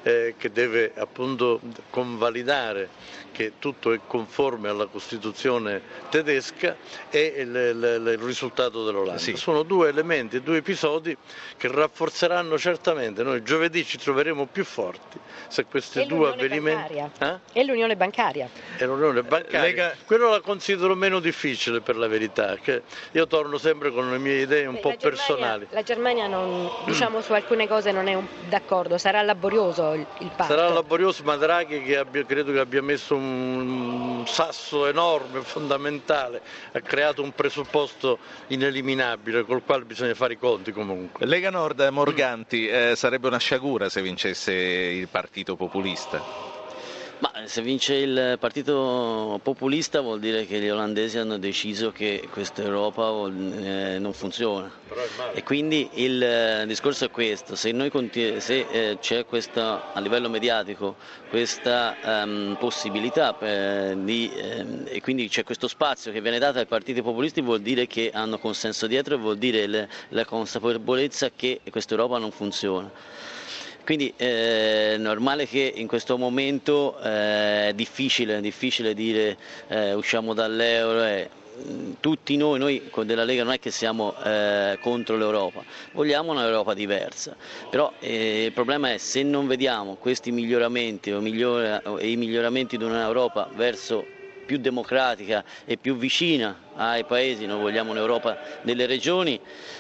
eh, 0.04 0.36
che 0.38 0.52
deve 0.52 0.92
appunto 0.96 1.60
convalidare 1.90 3.18
che 3.32 3.54
tutto 3.58 3.94
è 3.94 4.00
conforme 4.06 4.68
alla 4.68 4.88
Costituzione 4.88 5.82
tedesca 6.10 6.76
e 7.10 7.36
il, 7.38 7.48
il, 7.48 8.12
il 8.12 8.18
risultato 8.18 8.84
dell'Olanda. 8.84 9.20
Sì. 9.20 9.38
Sono 9.38 9.64
due 9.64 9.88
elementi, 9.88 10.42
due 10.42 10.58
episodi 10.58 11.16
che 11.56 11.68
rafforzeranno 11.70 12.58
certamente. 12.58 13.24
Noi 13.24 13.42
giovedì 13.44 13.86
ci 13.86 13.98
troveremo 13.98 14.46
più 14.48 14.66
forti 14.66 15.18
se 15.48 15.66
questi 15.66 16.06
due 16.06 16.30
avvenimenti... 16.30 16.98
Eh? 16.98 17.38
E 17.54 17.64
l'unione 17.64 17.96
bancaria. 17.96 18.50
E 18.78 18.86
l'unione 18.86 19.24
bancaria. 19.24 19.62
Lega... 19.62 19.96
Quello 20.06 20.30
la 20.30 20.42
considero 20.42 20.96
meno 20.96 21.20
difficile 21.20 21.80
per 21.80 21.96
la 21.96 22.08
verità, 22.08 22.56
che 22.56 22.84
io 23.12 23.26
torno 23.28 23.58
sempre 23.58 23.92
con 23.92 24.12
le 24.12 24.18
mie 24.18 24.42
idee 24.42 24.66
un 24.66 24.74
Beh, 24.74 24.80
po' 24.82 24.90
Germania, 24.90 25.10
personali. 25.10 25.68
La 25.70 25.84
Germania 25.84 26.28
non, 26.28 26.70
diciamo, 26.86 27.22
su 27.22 27.32
alcune 27.32 27.68
cose 27.68 27.92
non 27.92 28.08
è 28.08 28.16
un... 28.16 28.26
d'accordo, 28.50 28.98
sarà 28.98 29.22
laborioso 29.22 29.89
il, 29.94 30.06
il 30.20 30.32
patto. 30.36 30.54
Sarà 30.54 30.70
laborioso, 30.70 31.24
ma 31.24 31.36
Draghi 31.36 31.82
che 31.84 31.98
abbia, 31.98 32.26
credo 32.26 32.52
che 32.52 32.60
abbia 32.60 32.82
messo 32.82 33.16
un 33.16 34.24
sasso 34.26 34.88
enorme, 34.88 35.42
fondamentale, 35.42 36.42
ha 36.72 36.80
creato 36.82 37.22
un 37.22 37.32
presupposto 37.32 38.20
ineliminabile 38.48 39.44
col 39.44 39.64
quale 39.64 39.86
bisogna 39.86 40.14
fare 40.14 40.34
i 40.34 40.38
conti 40.38 40.72
comunque. 40.72 41.26
Lega 41.26 41.50
Nord, 41.50 41.88
Morganti, 41.92 42.68
eh, 42.68 42.94
sarebbe 42.96 43.28
una 43.28 43.40
sciagura 43.40 43.90
se 43.90 44.02
vincesse 44.02 44.54
il 44.54 45.08
Partito 45.08 45.56
Populista? 45.56 46.59
Ma 47.22 47.34
se 47.48 47.62
vince 47.62 47.96
il 47.96 48.38
partito 48.40 49.38
populista 49.44 50.00
vuol 50.00 50.22
dire 50.22 50.46
che 50.46 50.58
gli 50.60 50.70
olandesi 50.70 51.18
hanno 51.18 51.38
deciso 51.38 51.92
che 51.92 52.26
questa 52.32 52.62
Europa 52.62 53.10
eh, 53.28 53.98
non 54.00 54.14
funziona. 54.14 54.72
E 55.34 55.44
quindi 55.44 55.90
il 55.96 56.24
eh, 56.24 56.64
discorso 56.66 57.04
è 57.06 57.12
questo, 57.12 57.56
se, 57.58 57.74
se 58.40 58.68
eh, 58.72 58.98
c'è 59.02 59.26
questa, 59.26 59.92
a 59.92 60.00
livello 60.00 60.30
mediatico 60.30 60.96
questa 61.30 61.98
um, 62.04 62.56
possibilità 62.58 63.36
di, 63.98 64.32
ehm, 64.34 64.84
e 64.88 65.02
quindi 65.02 65.28
c'è 65.28 65.44
questo 65.44 65.68
spazio 65.68 66.14
che 66.14 66.22
viene 66.22 66.40
dato 66.40 66.60
ai 66.60 66.66
partiti 66.68 67.02
populisti 67.02 67.42
vuol 67.42 67.60
dire 67.60 67.86
che 67.86 68.12
hanno 68.14 68.40
consenso 68.40 68.88
dietro 68.88 69.16
e 69.16 69.18
vuol 69.18 69.38
dire 69.38 69.68
le, 69.68 69.90
la 70.10 70.24
consapevolezza 70.24 71.32
che 71.36 71.60
questa 71.70 71.96
Europa 71.96 72.18
non 72.18 72.32
funziona. 72.32 72.90
Quindi 73.90 74.14
eh, 74.18 74.94
è 74.94 74.98
normale 74.98 75.48
che 75.48 75.74
in 75.76 75.88
questo 75.88 76.16
momento 76.16 77.00
eh, 77.02 77.70
è 77.70 77.74
difficile, 77.74 78.40
difficile 78.40 78.94
dire 78.94 79.36
eh, 79.68 79.94
usciamo 79.94 80.36
dall'euro. 80.36 81.04
Eh, 81.06 81.30
tutti 82.00 82.38
noi, 82.38 82.60
noi 82.60 82.92
della 83.04 83.24
Lega 83.24 83.44
non 83.44 83.54
è 83.54 83.58
che 83.58 83.72
siamo 83.72 84.14
eh, 84.24 84.78
contro 84.80 85.18
l'Europa, 85.18 85.64
vogliamo 85.94 86.34
un'Europa 86.34 86.76
diversa, 86.76 87.36
però 87.72 87.92
eh, 87.98 88.46
il 88.46 88.52
problema 88.52 88.94
è 88.94 89.00
se 89.00 89.24
non 89.24 89.48
vediamo 89.48 89.96
questi 89.96 90.32
miglioramenti 90.32 91.12
o, 91.12 91.20
migliora, 91.20 91.82
o 91.86 92.00
i 92.00 92.16
miglioramenti 92.16 92.78
di 92.78 92.84
un'Europa 92.84 93.50
verso 93.56 94.06
più 94.46 94.60
democratica 94.60 95.44
e 95.66 95.78
più 95.78 95.96
vicina 95.96 96.56
ai 96.80 97.04
paesi, 97.04 97.46
noi 97.46 97.60
vogliamo 97.60 97.92
un'Europa 97.92 98.38
delle 98.62 98.86
regioni, 98.86 99.40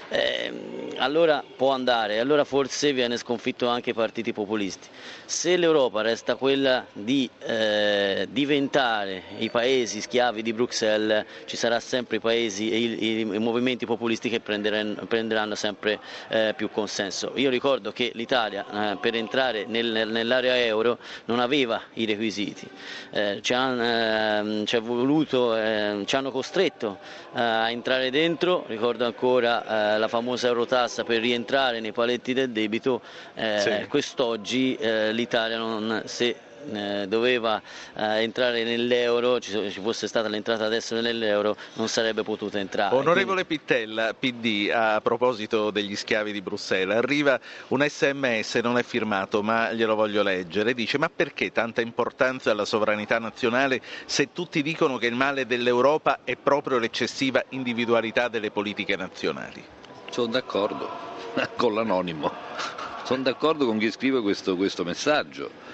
eh, 0.09 0.91
allora 0.97 1.41
può 1.55 1.71
andare, 1.71 2.19
allora 2.19 2.43
forse 2.43 2.91
viene 2.91 3.15
sconfitto 3.15 3.67
anche 3.67 3.91
i 3.91 3.93
partiti 3.93 4.33
populisti. 4.33 4.87
Se 5.25 5.55
l'Europa 5.55 6.01
resta 6.01 6.35
quella 6.35 6.85
di 6.91 7.29
eh, 7.39 8.27
diventare 8.29 9.23
i 9.37 9.49
paesi 9.49 10.01
schiavi 10.01 10.41
di 10.41 10.51
Bruxelles, 10.51 11.25
ci 11.45 11.55
saranno 11.55 11.79
sempre 11.79 12.17
i 12.17 12.19
paesi 12.19 12.69
e 12.69 12.77
i, 12.77 13.03
i, 13.03 13.19
i 13.21 13.39
movimenti 13.39 13.85
populisti 13.85 14.27
che 14.27 14.41
prenderanno, 14.41 15.05
prenderanno 15.07 15.55
sempre 15.55 15.99
eh, 16.27 16.53
più 16.57 16.69
consenso. 16.69 17.31
Io 17.35 17.49
ricordo 17.49 17.93
che 17.93 18.11
l'Italia 18.15 18.91
eh, 18.91 18.97
per 18.97 19.15
entrare 19.15 19.65
nel, 19.67 20.09
nell'area 20.09 20.57
euro 20.57 20.97
non 21.25 21.39
aveva 21.39 21.81
i 21.93 22.05
requisiti, 22.05 22.67
eh, 23.11 23.39
ci, 23.41 23.53
han, 23.53 23.79
ehm, 23.81 24.65
ci, 24.65 24.77
voluto, 24.79 25.55
ehm, 25.55 26.05
ci 26.05 26.15
hanno 26.17 26.31
costretto 26.31 26.88
eh, 27.33 27.41
a 27.41 27.69
entrare 27.71 28.09
dentro, 28.09 28.63
ricordo 28.67 29.05
ancora 29.05 29.95
eh, 29.95 29.97
la 29.97 30.07
famosa 30.07 30.47
Eurotassa 30.47 31.03
per 31.03 31.19
rientrare 31.21 31.79
nei 31.79 31.91
paletti 31.91 32.33
del 32.33 32.49
debito, 32.51 33.01
eh, 33.35 33.59
sì. 33.59 33.87
quest'oggi 33.87 34.77
l'Italia 35.11 35.57
non, 35.57 36.01
se 36.05 36.35
eh, 36.72 37.05
doveva 37.07 37.62
eh, 37.95 38.22
entrare 38.22 38.64
nell'euro, 38.64 39.39
ci, 39.39 39.51
ci, 39.72 39.80
fosse 39.80 40.07
stata 40.07 40.28
l'entrata 40.28 40.66
adesso 40.66 40.99
nell'euro, 40.99 41.55
non 41.74 41.88
sarebbe 41.88 42.24
potuta 42.24 42.60
entrare. 42.60 42.95
Onorevole 42.95 43.45
Quindi... 43.45 43.64
Pittella, 43.66 44.14
PD, 44.14 44.72
a 44.74 44.99
proposito 45.01 45.72
degli 45.72 45.95
schiavi 45.95 46.32
di 46.32 46.41
Bruxelles, 46.41 46.95
arriva 46.95 47.39
un 47.70 47.86
sms, 47.88 48.55
non 48.55 48.78
è 48.78 48.84
firmato, 48.84 49.41
ma 49.41 49.72
glielo 49.72 49.95
voglio 49.95 50.24
leggere, 50.24 50.74
dice 50.74 50.97
ma 50.97 51.10
perché 51.14 51.51
tanta 51.51 51.82
importanza 51.82 52.51
alla 52.51 52.66
sovranità 52.66 53.20
nazionale 53.20 53.82
se 54.05 54.32
tutti 54.34 54.62
dicono 54.62 54.97
che 54.97 55.07
il 55.07 55.16
male 55.16 55.45
dell'Europa 55.45 56.20
è 56.24 56.36
proprio 56.36 56.78
l'eccessiva 56.78 57.43
individualità 57.49 58.28
delle 58.28 58.51
politiche 58.51 58.95
nazionali? 58.95 59.64
Sono 60.10 60.28
d'accordo 60.28 60.89
con 61.55 61.74
l'anonimo, 61.74 62.32
sono 63.03 63.24
d'accordo 63.24 63.66
con 63.66 63.78
chi 63.78 63.91
scrive 63.91 64.22
questo, 64.22 64.55
questo 64.55 64.84
messaggio 64.84 65.68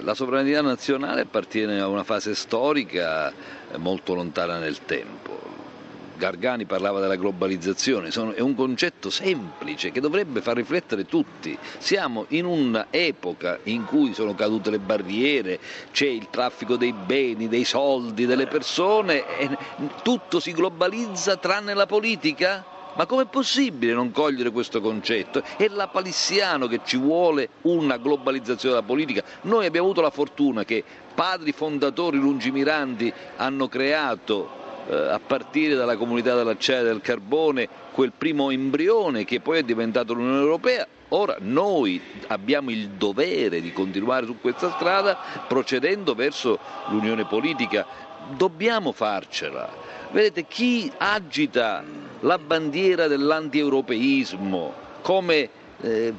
la 0.00 0.14
sovranità 0.14 0.62
nazionale 0.62 1.22
appartiene 1.22 1.80
a 1.80 1.88
una 1.88 2.04
fase 2.04 2.34
storica 2.34 3.30
eh, 3.30 3.78
molto 3.78 4.14
lontana 4.14 4.58
nel 4.58 4.84
tempo. 4.84 5.52
Gargani 6.16 6.64
parlava 6.64 7.00
della 7.00 7.16
globalizzazione, 7.16 8.08
è 8.08 8.40
un 8.40 8.54
concetto 8.54 9.10
semplice 9.10 9.90
che 9.90 10.00
dovrebbe 10.00 10.40
far 10.42 10.54
riflettere 10.54 11.06
tutti. 11.06 11.58
Siamo 11.78 12.26
in 12.28 12.44
un'epoca 12.44 13.58
in 13.64 13.84
cui 13.84 14.14
sono 14.14 14.32
cadute 14.32 14.70
le 14.70 14.78
barriere, 14.78 15.58
c'è 15.90 16.06
il 16.06 16.28
traffico 16.30 16.76
dei 16.76 16.92
beni, 16.92 17.48
dei 17.48 17.64
soldi, 17.64 18.26
delle 18.26 18.46
persone, 18.46 19.24
e 19.38 19.50
tutto 20.02 20.38
si 20.38 20.52
globalizza 20.52 21.36
tranne 21.36 21.74
la 21.74 21.86
politica? 21.86 22.73
Ma 22.96 23.06
com'è 23.06 23.24
possibile 23.26 23.92
non 23.92 24.12
cogliere 24.12 24.50
questo 24.50 24.80
concetto? 24.80 25.42
È 25.56 25.66
la 25.68 25.88
palissiano 25.88 26.66
che 26.68 26.80
ci 26.84 26.96
vuole 26.96 27.48
una 27.62 27.96
globalizzazione 27.96 28.74
della 28.76 28.86
politica. 28.86 29.22
Noi 29.42 29.66
abbiamo 29.66 29.86
avuto 29.86 30.00
la 30.00 30.10
fortuna 30.10 30.64
che 30.64 30.84
padri 31.14 31.50
fondatori 31.52 32.18
lungimiranti 32.18 33.12
hanno 33.36 33.66
creato 33.68 34.62
eh, 34.88 34.94
a 34.94 35.18
partire 35.18 35.74
dalla 35.74 35.96
comunità 35.96 36.34
dell'acciaio 36.36 36.80
e 36.82 36.84
del 36.84 37.00
carbone 37.00 37.68
quel 37.92 38.12
primo 38.16 38.50
embrione 38.50 39.24
che 39.24 39.40
poi 39.40 39.58
è 39.58 39.62
diventato 39.62 40.12
l'Unione 40.14 40.40
Europea. 40.40 40.86
Ora 41.08 41.36
noi 41.40 42.00
abbiamo 42.28 42.70
il 42.70 42.90
dovere 42.90 43.60
di 43.60 43.72
continuare 43.72 44.26
su 44.26 44.36
questa 44.40 44.70
strada 44.72 45.16
procedendo 45.46 46.14
verso 46.14 46.58
l'unione 46.88 47.24
politica. 47.24 47.86
Dobbiamo 48.36 48.92
farcela. 48.92 49.70
Vedete, 50.10 50.46
chi 50.46 50.90
agita 50.96 51.84
la 52.20 52.38
bandiera 52.38 53.06
dell'antieuropeismo, 53.06 54.74
come 55.02 55.50
eh, 55.80 56.14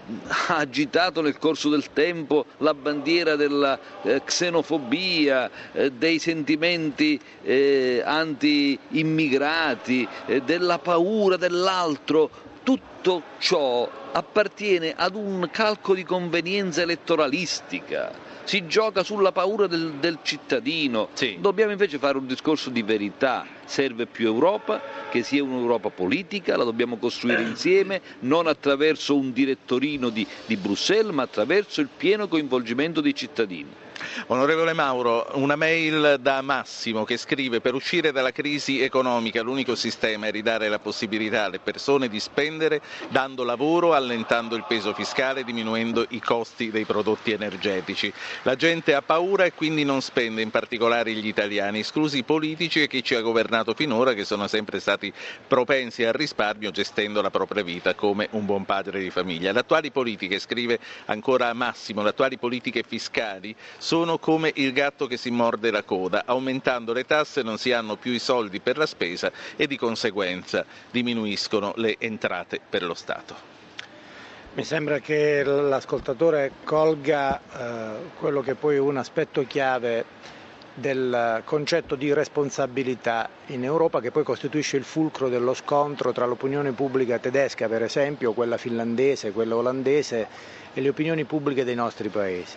ha 0.47 0.57
agitato 0.57 1.21
nel 1.21 1.37
corso 1.37 1.69
del 1.69 1.91
tempo 1.93 2.45
la 2.57 2.73
bandiera 2.73 3.35
della 3.35 3.79
eh, 4.03 4.21
xenofobia, 4.23 5.49
eh, 5.71 5.91
dei 5.91 6.19
sentimenti 6.19 7.19
eh, 7.41 8.03
anti-immigrati, 8.05 10.07
eh, 10.27 10.41
della 10.41 10.77
paura 10.77 11.37
dell'altro, 11.37 12.29
tutto 12.61 13.23
ciò 13.39 13.89
appartiene 14.11 14.93
ad 14.95 15.15
un 15.15 15.47
calco 15.51 15.93
di 15.93 16.03
convenienza 16.03 16.81
elettoralistica 16.81 18.24
si 18.45 18.65
gioca 18.67 19.03
sulla 19.03 19.31
paura 19.31 19.67
del, 19.67 19.95
del 19.99 20.19
cittadino. 20.21 21.09
Sì. 21.13 21.37
Dobbiamo 21.39 21.71
invece 21.71 21.97
fare 21.97 22.17
un 22.17 22.25
discorso 22.25 22.69
di 22.69 22.81
verità. 22.81 23.45
Serve 23.65 24.05
più 24.05 24.27
Europa, 24.27 24.81
che 25.09 25.23
sia 25.23 25.43
un'Europa 25.43 25.89
politica, 25.89 26.55
la 26.57 26.63
dobbiamo 26.63 26.97
costruire 26.97 27.41
insieme, 27.41 28.01
non 28.19 28.47
attraverso 28.47 29.15
un 29.15 29.33
direttorino 29.33 30.09
di, 30.09 30.25
di 30.45 30.55
Bruxelles, 30.57 31.13
ma 31.13 31.23
attraverso 31.23 31.81
il 31.81 31.89
pieno 31.95 32.27
coinvolgimento 32.27 33.01
dei 33.01 33.15
cittadini. 33.15 33.83
Onorevole 34.27 34.73
Mauro, 34.73 35.27
una 35.33 35.55
mail 35.55 36.17
da 36.19 36.41
Massimo 36.41 37.03
che 37.05 37.17
scrive 37.17 37.61
per 37.61 37.73
uscire 37.73 38.11
dalla 38.11 38.31
crisi 38.31 38.81
economica 38.81 39.41
l'unico 39.41 39.75
sistema 39.75 40.27
è 40.27 40.31
ridare 40.31 40.67
la 40.67 40.79
possibilità 40.79 41.45
alle 41.45 41.59
persone 41.59 42.07
di 42.09 42.19
spendere 42.19 42.81
dando 43.09 43.43
lavoro, 43.43 43.93
allentando 43.93 44.55
il 44.55 44.65
peso 44.67 44.93
fiscale, 44.93 45.43
diminuendo 45.43 46.05
i 46.09 46.19
costi 46.19 46.71
dei 46.71 46.85
prodotti 46.85 47.31
energetici. 47.31 48.11
La 48.43 48.55
gente 48.55 48.93
ha 48.93 49.01
paura 49.01 49.45
e 49.45 49.53
quindi 49.53 49.83
non 49.83 50.01
spende, 50.01 50.41
in 50.41 50.51
particolare 50.51 51.11
gli 51.13 51.27
italiani, 51.27 51.79
esclusi 51.79 52.19
i 52.19 52.23
politici 52.23 52.81
e 52.81 52.87
chi 52.87 53.03
ci 53.03 53.15
ha 53.15 53.21
governato 53.21 53.54
finora 53.75 54.13
che 54.13 54.25
sono 54.25 54.47
sempre 54.47 54.79
stati 54.79 55.11
propensi 55.47 56.03
al 56.03 56.13
risparmio 56.13 56.71
gestendo 56.71 57.21
la 57.21 57.29
propria 57.29 57.63
vita 57.63 57.93
come 57.95 58.27
un 58.31 58.45
buon 58.45 58.65
padre 58.65 58.99
di 58.99 59.09
famiglia. 59.09 59.51
Le 59.51 59.59
attuali 59.59 59.91
politiche, 59.91 60.39
scrive 60.39 60.79
ancora 61.05 61.53
Massimo, 61.53 62.03
le 62.03 62.09
attuali 62.09 62.37
politiche 62.37 62.83
fiscali 62.85 63.55
sono 63.77 64.17
come 64.17 64.51
il 64.55 64.73
gatto 64.73 65.07
che 65.07 65.17
si 65.17 65.29
morde 65.31 65.71
la 65.71 65.83
coda, 65.83 66.23
aumentando 66.25 66.93
le 66.93 67.05
tasse 67.05 67.41
non 67.41 67.57
si 67.57 67.71
hanno 67.71 67.95
più 67.95 68.11
i 68.11 68.19
soldi 68.19 68.59
per 68.59 68.77
la 68.77 68.85
spesa 68.85 69.31
e 69.55 69.67
di 69.67 69.77
conseguenza 69.77 70.65
diminuiscono 70.91 71.73
le 71.77 71.95
entrate 71.99 72.59
per 72.67 72.83
lo 72.83 72.93
Stato. 72.93 73.53
Mi 74.55 74.63
sembra 74.63 74.99
che 74.99 75.43
l'ascoltatore 75.43 76.49
colga 76.63 77.39
eh, 77.39 78.09
quello 78.17 78.39
che 78.39 78.55
poi 78.55 78.77
è 78.77 78.79
un 78.79 78.95
aspetto 78.95 79.45
chiave 79.45 80.05
del 80.77 81.41
concetto 81.45 81.95
di 81.95 82.11
responsabilità 82.13 83.29
in 83.47 83.63
Europa 83.63 84.01
che 84.01 84.11
poi 84.11 84.23
costituisce 84.23 84.75
il 84.75 84.83
fulcro 84.83 85.29
dello 85.29 85.53
scontro 85.53 86.11
tra 86.11 86.25
l'opinione 86.25 86.73
pubblica 86.73 87.17
tedesca, 87.17 87.69
per 87.69 87.81
esempio, 87.81 88.33
quella 88.33 88.57
finlandese, 88.57 89.31
quella 89.31 89.55
olandese 89.55 90.27
e 90.73 90.81
le 90.81 90.89
opinioni 90.89 91.23
pubbliche 91.23 91.63
dei 91.63 91.75
nostri 91.75 92.09
paesi. 92.09 92.55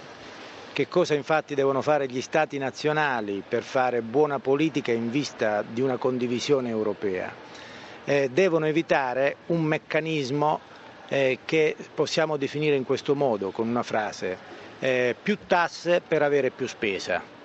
Che 0.73 0.89
cosa 0.89 1.15
infatti 1.15 1.55
devono 1.55 1.81
fare 1.81 2.07
gli 2.09 2.21
Stati 2.21 2.59
nazionali 2.59 3.43
per 3.49 3.63
fare 3.63 4.01
buona 4.03 4.41
politica 4.41 4.91
in 4.91 5.11
vista 5.11 5.63
di 5.63 5.81
una 5.81 5.97
condivisione 5.97 6.69
europea? 6.71 7.33
Eh, 8.05 8.31
devono 8.33 8.67
evitare 8.67 9.37
un 9.47 9.63
meccanismo 9.63 10.61
eh, 11.09 11.39
che 11.45 11.77
possiamo 11.95 12.37
definire 12.37 12.75
in 12.75 12.85
questo 12.85 13.15
modo, 13.15 13.51
con 13.51 13.69
una 13.69 13.83
frase, 13.85 14.37
eh, 14.81 15.15
più 15.21 15.39
tasse 15.47 16.01
per 16.07 16.23
avere 16.23 16.51
più 16.51 16.67
spesa. 16.67 17.37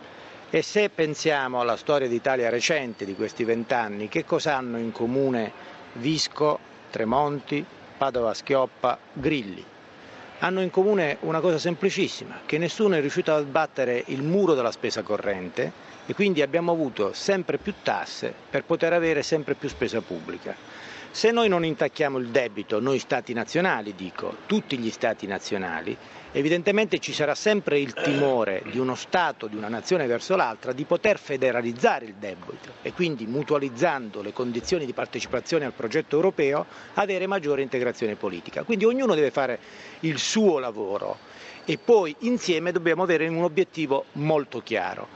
E 0.56 0.62
se 0.62 0.89
pensiamo 0.91 1.60
alla 1.62 1.76
storia 1.78 2.08
d'Italia 2.08 2.51
recente 2.51 3.06
di 3.06 3.16
questi 3.16 3.43
vent'anni, 3.43 4.08
che 4.08 4.24
cosa 4.24 4.56
hanno 4.56 4.78
in 4.78 4.91
comune 4.91 5.51
Visco, 5.93 6.60
Tremonti, 6.91 7.66
Padova 7.97 8.36
Schioppa, 8.36 8.99
Grilli? 9.14 9.66
Hanno 10.41 10.62
in 10.62 10.70
comune 10.70 11.18
una 11.22 11.39
cosa 11.39 11.58
semplicissima, 11.58 12.41
che 12.45 12.60
nessuno 12.60 12.93
è 12.93 12.99
riuscito 12.99 13.34
a 13.34 13.41
sbattere 13.41 14.04
il 14.10 14.22
muro 14.22 14.54
della 14.54 14.70
spesa 14.70 15.01
corrente 15.01 15.72
e 16.06 16.14
quindi 16.14 16.43
abbiamo 16.43 16.72
avuto 16.72 17.14
sempre 17.14 17.58
più 17.58 17.74
tasse 17.82 18.32
per 18.51 18.64
poter 18.64 18.93
avere 18.93 19.24
sempre 19.24 19.56
più 19.56 19.70
spesa 19.70 20.01
pubblica. 20.01 20.56
Se 21.16 21.30
noi 21.30 21.47
non 21.47 21.64
intacchiamo 21.64 22.18
il 22.18 22.30
debito, 22.30 22.80
noi 22.80 22.97
stati 22.97 23.34
nazionali 23.34 23.93
dico, 23.93 24.36
tutti 24.47 24.80
gli 24.80 24.89
stati 24.89 25.28
nazionali, 25.28 25.95
evidentemente 26.32 26.97
ci 26.97 27.14
sarà 27.14 27.36
sempre 27.36 27.78
il 27.80 27.93
timore 27.93 28.64
di 28.72 28.80
uno 28.80 28.95
Stato, 28.95 29.45
di 29.45 29.55
una 29.55 29.68
nazione 29.68 30.07
verso 30.07 30.36
l'altra, 30.36 30.74
di 30.74 30.86
poter 30.86 31.20
federalizzare 31.20 32.05
il 32.05 32.16
debito 32.16 32.74
e 32.82 32.93
quindi 32.93 33.28
mutualizzando 33.28 34.24
le 34.24 34.34
condizioni 34.34 34.88
di 34.88 34.93
partecipazione 34.93 35.66
al 35.66 35.74
progetto 35.74 36.16
europeo 36.16 36.66
avere 36.95 37.28
maggiore 37.28 37.61
integrazione 37.61 38.16
politica. 38.16 38.64
Quindi 38.64 38.86
ognuno 38.86 39.14
deve 39.14 39.30
fare 39.30 39.59
il 39.99 40.18
suo 40.18 40.57
lavoro 40.57 41.20
e 41.64 41.78
poi 41.78 42.16
insieme 42.22 42.72
dobbiamo 42.72 43.03
avere 43.03 43.28
un 43.28 43.43
obiettivo 43.43 44.05
molto 44.14 44.61
chiaro. 44.64 45.07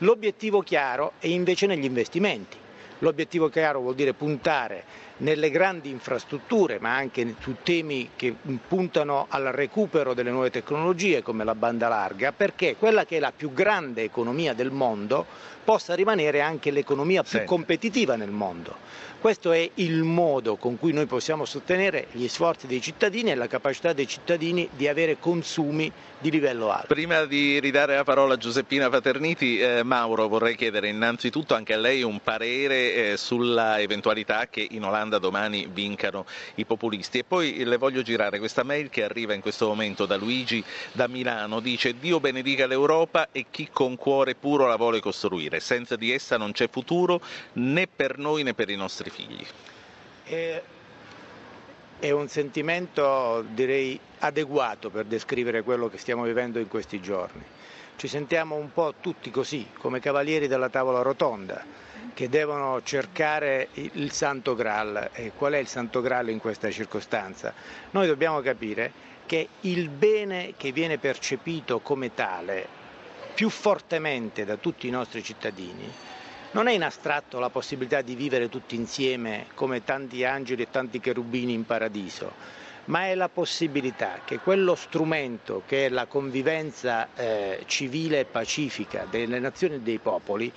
L'obiettivo 0.00 0.60
chiaro 0.60 1.12
è 1.18 1.28
invece 1.28 1.64
negli 1.66 1.84
investimenti. 1.84 2.58
L'obiettivo 3.00 3.48
chiaro 3.48 3.80
vuol 3.80 3.94
dire 3.94 4.12
puntare 4.14 4.84
nelle 5.18 5.50
grandi 5.50 5.90
infrastrutture, 5.90 6.78
ma 6.78 6.94
anche 6.94 7.34
su 7.40 7.56
temi 7.62 8.10
che 8.16 8.34
puntano 8.66 9.26
al 9.28 9.44
recupero 9.44 10.14
delle 10.14 10.30
nuove 10.30 10.50
tecnologie 10.50 11.22
come 11.22 11.44
la 11.44 11.54
banda 11.54 11.88
larga, 11.88 12.32
perché 12.32 12.76
quella 12.76 13.04
che 13.04 13.16
è 13.16 13.20
la 13.20 13.32
più 13.34 13.52
grande 13.52 14.02
economia 14.02 14.52
del 14.52 14.70
mondo 14.70 15.54
possa 15.64 15.94
rimanere 15.94 16.40
anche 16.40 16.70
l'economia 16.70 17.22
più 17.22 17.40
sì. 17.40 17.44
competitiva 17.44 18.16
nel 18.16 18.30
mondo. 18.30 18.76
Questo 19.20 19.50
è 19.50 19.68
il 19.74 20.02
modo 20.02 20.56
con 20.56 20.78
cui 20.78 20.92
noi 20.92 21.06
possiamo 21.06 21.44
sostenere 21.44 22.06
gli 22.12 22.28
sforzi 22.28 22.66
dei 22.66 22.80
cittadini 22.80 23.30
e 23.30 23.34
la 23.34 23.48
capacità 23.48 23.92
dei 23.92 24.06
cittadini 24.06 24.68
di 24.76 24.86
avere 24.86 25.18
consumi 25.18 25.90
di 26.18 26.30
livello 26.30 26.70
alto. 26.70 26.94
Prima 26.94 27.24
di 27.24 27.58
ridare 27.58 27.96
la 27.96 28.04
parola 28.04 28.34
a 28.34 28.36
Giuseppina 28.36 28.88
Paterniti, 28.88 29.58
eh, 29.58 29.82
Mauro 29.82 30.28
vorrei 30.28 30.54
chiedere 30.54 30.88
innanzitutto 30.88 31.54
anche 31.54 31.74
a 31.74 31.78
lei 31.78 32.02
un 32.02 32.20
parere 32.22 32.94
eh, 32.94 33.16
sulla 33.16 33.80
eventualità 33.80 34.46
che 34.48 34.66
in 34.70 34.84
Olanda 34.84 35.05
domani 35.18 35.68
vincano 35.70 36.26
i 36.56 36.64
populisti 36.64 37.18
e 37.18 37.24
poi 37.24 37.64
le 37.64 37.76
voglio 37.76 38.02
girare 38.02 38.38
questa 38.38 38.62
mail 38.62 38.90
che 38.90 39.04
arriva 39.04 39.34
in 39.34 39.40
questo 39.40 39.66
momento 39.66 40.06
da 40.06 40.16
Luigi 40.16 40.62
da 40.92 41.08
Milano, 41.08 41.60
dice 41.60 41.98
Dio 41.98 42.20
benedica 42.20 42.66
l'Europa 42.66 43.28
e 43.32 43.46
chi 43.50 43.68
con 43.72 43.96
cuore 43.96 44.34
puro 44.34 44.66
la 44.66 44.76
vuole 44.76 45.00
costruire, 45.00 45.60
senza 45.60 45.96
di 45.96 46.12
essa 46.12 46.36
non 46.36 46.52
c'è 46.52 46.68
futuro 46.68 47.20
né 47.54 47.86
per 47.86 48.18
noi 48.18 48.42
né 48.42 48.54
per 48.54 48.68
i 48.70 48.76
nostri 48.76 49.10
figli. 49.10 49.46
Eh 50.24 50.62
è 51.98 52.10
un 52.10 52.28
sentimento 52.28 53.42
direi 53.48 53.98
adeguato 54.18 54.90
per 54.90 55.06
descrivere 55.06 55.62
quello 55.62 55.88
che 55.88 55.96
stiamo 55.96 56.24
vivendo 56.24 56.58
in 56.58 56.68
questi 56.68 57.00
giorni. 57.00 57.42
Ci 57.96 58.08
sentiamo 58.08 58.56
un 58.56 58.70
po' 58.72 58.94
tutti 59.00 59.30
così, 59.30 59.68
come 59.78 60.00
cavalieri 60.00 60.46
della 60.46 60.68
tavola 60.68 61.00
rotonda, 61.00 61.64
che 62.16 62.30
devono 62.30 62.80
cercare 62.82 63.68
il 63.74 64.10
Santo 64.10 64.54
Graal. 64.54 65.10
E 65.12 65.32
qual 65.36 65.52
è 65.52 65.58
il 65.58 65.66
Santo 65.66 66.00
Graal 66.00 66.30
in 66.30 66.38
questa 66.38 66.70
circostanza? 66.70 67.52
Noi 67.90 68.06
dobbiamo 68.06 68.40
capire 68.40 68.90
che 69.26 69.48
il 69.60 69.90
bene 69.90 70.54
che 70.56 70.72
viene 70.72 70.96
percepito 70.96 71.80
come 71.80 72.14
tale 72.14 72.66
più 73.34 73.50
fortemente 73.50 74.46
da 74.46 74.56
tutti 74.56 74.86
i 74.86 74.90
nostri 74.90 75.22
cittadini 75.22 75.92
non 76.52 76.68
è 76.68 76.72
in 76.72 76.84
astratto 76.84 77.38
la 77.38 77.50
possibilità 77.50 78.00
di 78.00 78.14
vivere 78.14 78.48
tutti 78.48 78.76
insieme 78.76 79.44
come 79.52 79.84
tanti 79.84 80.24
angeli 80.24 80.62
e 80.62 80.70
tanti 80.70 81.00
cherubini 81.00 81.52
in 81.52 81.66
paradiso, 81.66 82.32
ma 82.86 83.08
è 83.08 83.14
la 83.14 83.28
possibilità 83.28 84.20
che 84.24 84.38
quello 84.38 84.74
strumento 84.74 85.64
che 85.66 85.84
è 85.84 85.88
la 85.90 86.06
convivenza 86.06 87.08
eh, 87.14 87.62
civile 87.66 88.20
e 88.20 88.24
pacifica 88.24 89.06
delle 89.10 89.38
nazioni 89.38 89.74
e 89.74 89.80
dei 89.80 89.98
popoli 89.98 90.50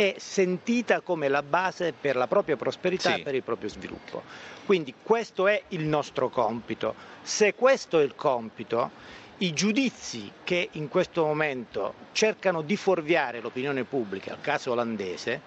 è 0.00 0.14
sentita 0.16 1.02
come 1.02 1.28
la 1.28 1.42
base 1.42 1.92
per 1.92 2.16
la 2.16 2.26
propria 2.26 2.56
prosperità 2.56 3.12
sì. 3.12 3.20
e 3.20 3.22
per 3.22 3.34
il 3.34 3.42
proprio 3.42 3.68
sviluppo. 3.68 4.22
Quindi 4.64 4.94
questo 5.02 5.46
è 5.46 5.62
il 5.68 5.84
nostro 5.84 6.30
compito. 6.30 6.94
Se 7.20 7.52
questo 7.54 7.98
è 7.98 8.02
il 8.02 8.14
compito, 8.14 8.92
i 9.38 9.52
giudizi 9.52 10.32
che 10.42 10.70
in 10.72 10.88
questo 10.88 11.26
momento 11.26 11.92
cercano 12.12 12.62
di 12.62 12.76
fuorviare 12.78 13.40
l'opinione 13.42 13.84
pubblica, 13.84 14.32
al 14.32 14.40
caso 14.40 14.70
olandese, 14.72 15.38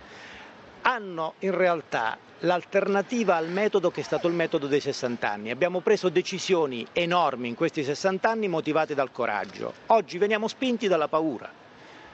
hanno 0.84 1.34
in 1.39 1.56
realtà 1.58 2.16
l'alternativa 2.41 3.36
al 3.36 3.49
metodo 3.49 3.89
che 3.89 4.01
è 4.01 4.04
stato 4.04 4.28
il 4.28 4.36
metodo 4.36 4.68
dei 4.68 4.82
60 4.82 5.32
anni. 5.32 5.49
Abbiamo 5.49 5.80
preso 5.80 6.10
decisioni 6.10 6.86
enormi 6.93 7.47
in 7.47 7.56
questi 7.56 7.84
60 7.84 8.30
anni 8.30 8.47
motivate 8.47 8.93
dal 8.93 9.12
coraggio. 9.12 9.74
Oggi 9.88 10.20
veniamo 10.20 10.47
spinti 10.47 10.88
dalla 10.88 11.08
paura. 11.08 11.51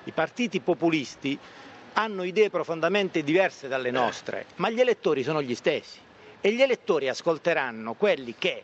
I 0.05 0.11
partiti 0.11 0.61
populisti 0.61 1.37
hanno 1.99 2.23
idee 2.23 2.49
profondamente 2.49 3.23
diverse 3.23 3.67
dalle 3.67 3.91
nostre, 3.91 4.45
ma 4.55 4.69
gli 4.69 4.79
elettori 4.79 5.21
sono 5.21 5.41
gli 5.41 5.53
stessi. 5.53 5.99
E 6.39 6.53
gli 6.53 6.61
elettori 6.61 7.09
ascolteranno 7.09 7.95
quelli 7.95 8.35
che 8.37 8.63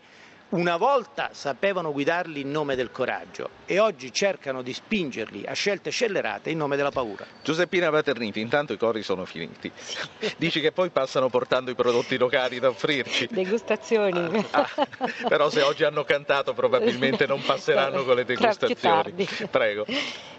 una 0.56 0.78
volta 0.78 1.30
sapevano 1.34 1.92
guidarli 1.92 2.40
in 2.40 2.50
nome 2.50 2.76
del 2.76 2.90
coraggio 2.90 3.50
e 3.66 3.78
oggi 3.80 4.14
cercano 4.14 4.62
di 4.62 4.74
spingerli 4.74 5.46
a 5.46 5.54
scelte 5.54 5.90
scellerate 5.90 6.50
in 6.50 6.58
nome 6.58 6.78
della 6.78 6.92
paura. 6.92 7.26
Giuseppina 7.44 7.90
Paterniti, 7.90 8.40
intanto 8.40 8.72
i 8.72 8.78
cori 8.78 9.04
sono 9.04 9.26
finiti. 9.26 9.70
Dici 10.38 10.62
che 10.62 10.72
poi 10.72 10.92
passano 10.92 11.30
portando 11.30 11.72
i 11.72 11.76
prodotti 11.76 12.18
locali 12.18 12.60
da 12.60 12.70
offrirci. 12.70 13.28
Degustazioni. 13.30 14.46
Ah, 14.52 14.70
ah, 14.76 14.88
però 15.28 15.50
se 15.50 15.62
oggi 15.62 15.84
hanno 15.84 16.06
cantato 16.06 16.54
probabilmente 16.54 17.28
non 17.28 17.42
passeranno 17.44 18.06
con 18.06 18.16
le 18.16 18.24
degustazioni. 18.24 19.28
Prego. 19.52 19.86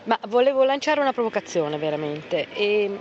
Ma 0.04 0.18
volevo 0.28 0.64
lanciare 0.64 1.00
una 1.00 1.12
provocazione 1.12 1.76
veramente. 1.76 2.48
E 2.54 2.98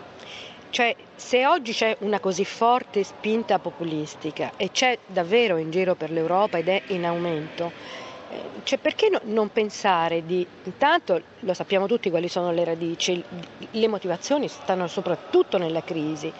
cioè, 0.75 0.93
se 1.15 1.47
oggi 1.47 1.71
c'è 1.71 1.95
una 2.01 2.19
così 2.19 2.43
forte 2.43 3.05
spinta 3.05 3.59
populistica 3.59 4.51
e 4.57 4.71
c'è 4.71 4.99
davvero 5.05 5.55
in 5.55 5.71
giro 5.71 5.95
per 5.95 6.11
l'Europa 6.11 6.57
ed 6.57 6.67
è 6.67 6.81
in 6.87 7.05
aumento, 7.05 7.71
cioè 8.63 8.79
perché 8.79 9.09
no, 9.09 9.19
non 9.23 9.51
pensare 9.51 10.25
di, 10.25 10.45
intanto 10.63 11.21
lo 11.39 11.53
sappiamo 11.53 11.87
tutti 11.87 12.09
quali 12.09 12.27
sono 12.27 12.51
le 12.51 12.63
radici, 12.63 13.23
le 13.71 13.87
motivazioni 13.87 14.47
stanno 14.47 14.87
soprattutto 14.87 15.57
nella 15.57 15.83
crisi, 15.83 16.31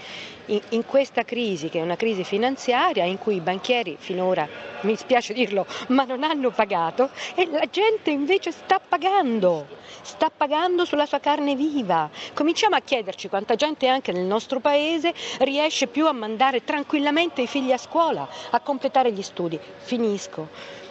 in, 0.47 0.61
in, 0.69 0.85
questa 0.85 1.23
crisi 1.23 1.69
che 1.69 1.79
è 1.79 1.81
una 1.81 1.95
crisi 1.95 2.23
finanziaria 2.23 3.03
in 3.03 3.17
cui 3.17 3.35
i 3.35 3.41
banchieri 3.41 3.97
finora, 3.99 4.47
mi 4.81 4.95
spiace 4.95 5.33
dirlo, 5.33 5.65
ma 5.87 6.03
non 6.03 6.23
hanno 6.23 6.51
pagato 6.51 7.09
e 7.35 7.47
la 7.47 7.67
gente 7.69 8.11
invece 8.11 8.51
sta 8.51 8.79
pagando, 8.79 9.67
sta 10.01 10.29
pagando 10.35 10.85
sulla 10.85 11.05
sua 11.05 11.19
carne 11.19 11.55
viva. 11.55 12.09
Cominciamo 12.33 12.75
a 12.75 12.81
chiederci 12.81 13.29
quanta 13.29 13.55
gente 13.55 13.87
anche 13.87 14.11
nel 14.11 14.25
nostro 14.25 14.59
paese 14.59 15.13
riesce 15.39 15.87
più 15.87 16.07
a 16.07 16.11
mandare 16.11 16.63
tranquillamente 16.63 17.41
i 17.41 17.47
figli 17.47 17.71
a 17.71 17.77
scuola, 17.77 18.27
a 18.51 18.59
completare 18.59 19.11
gli 19.11 19.21
studi. 19.21 19.59
Finisco. 19.77 20.83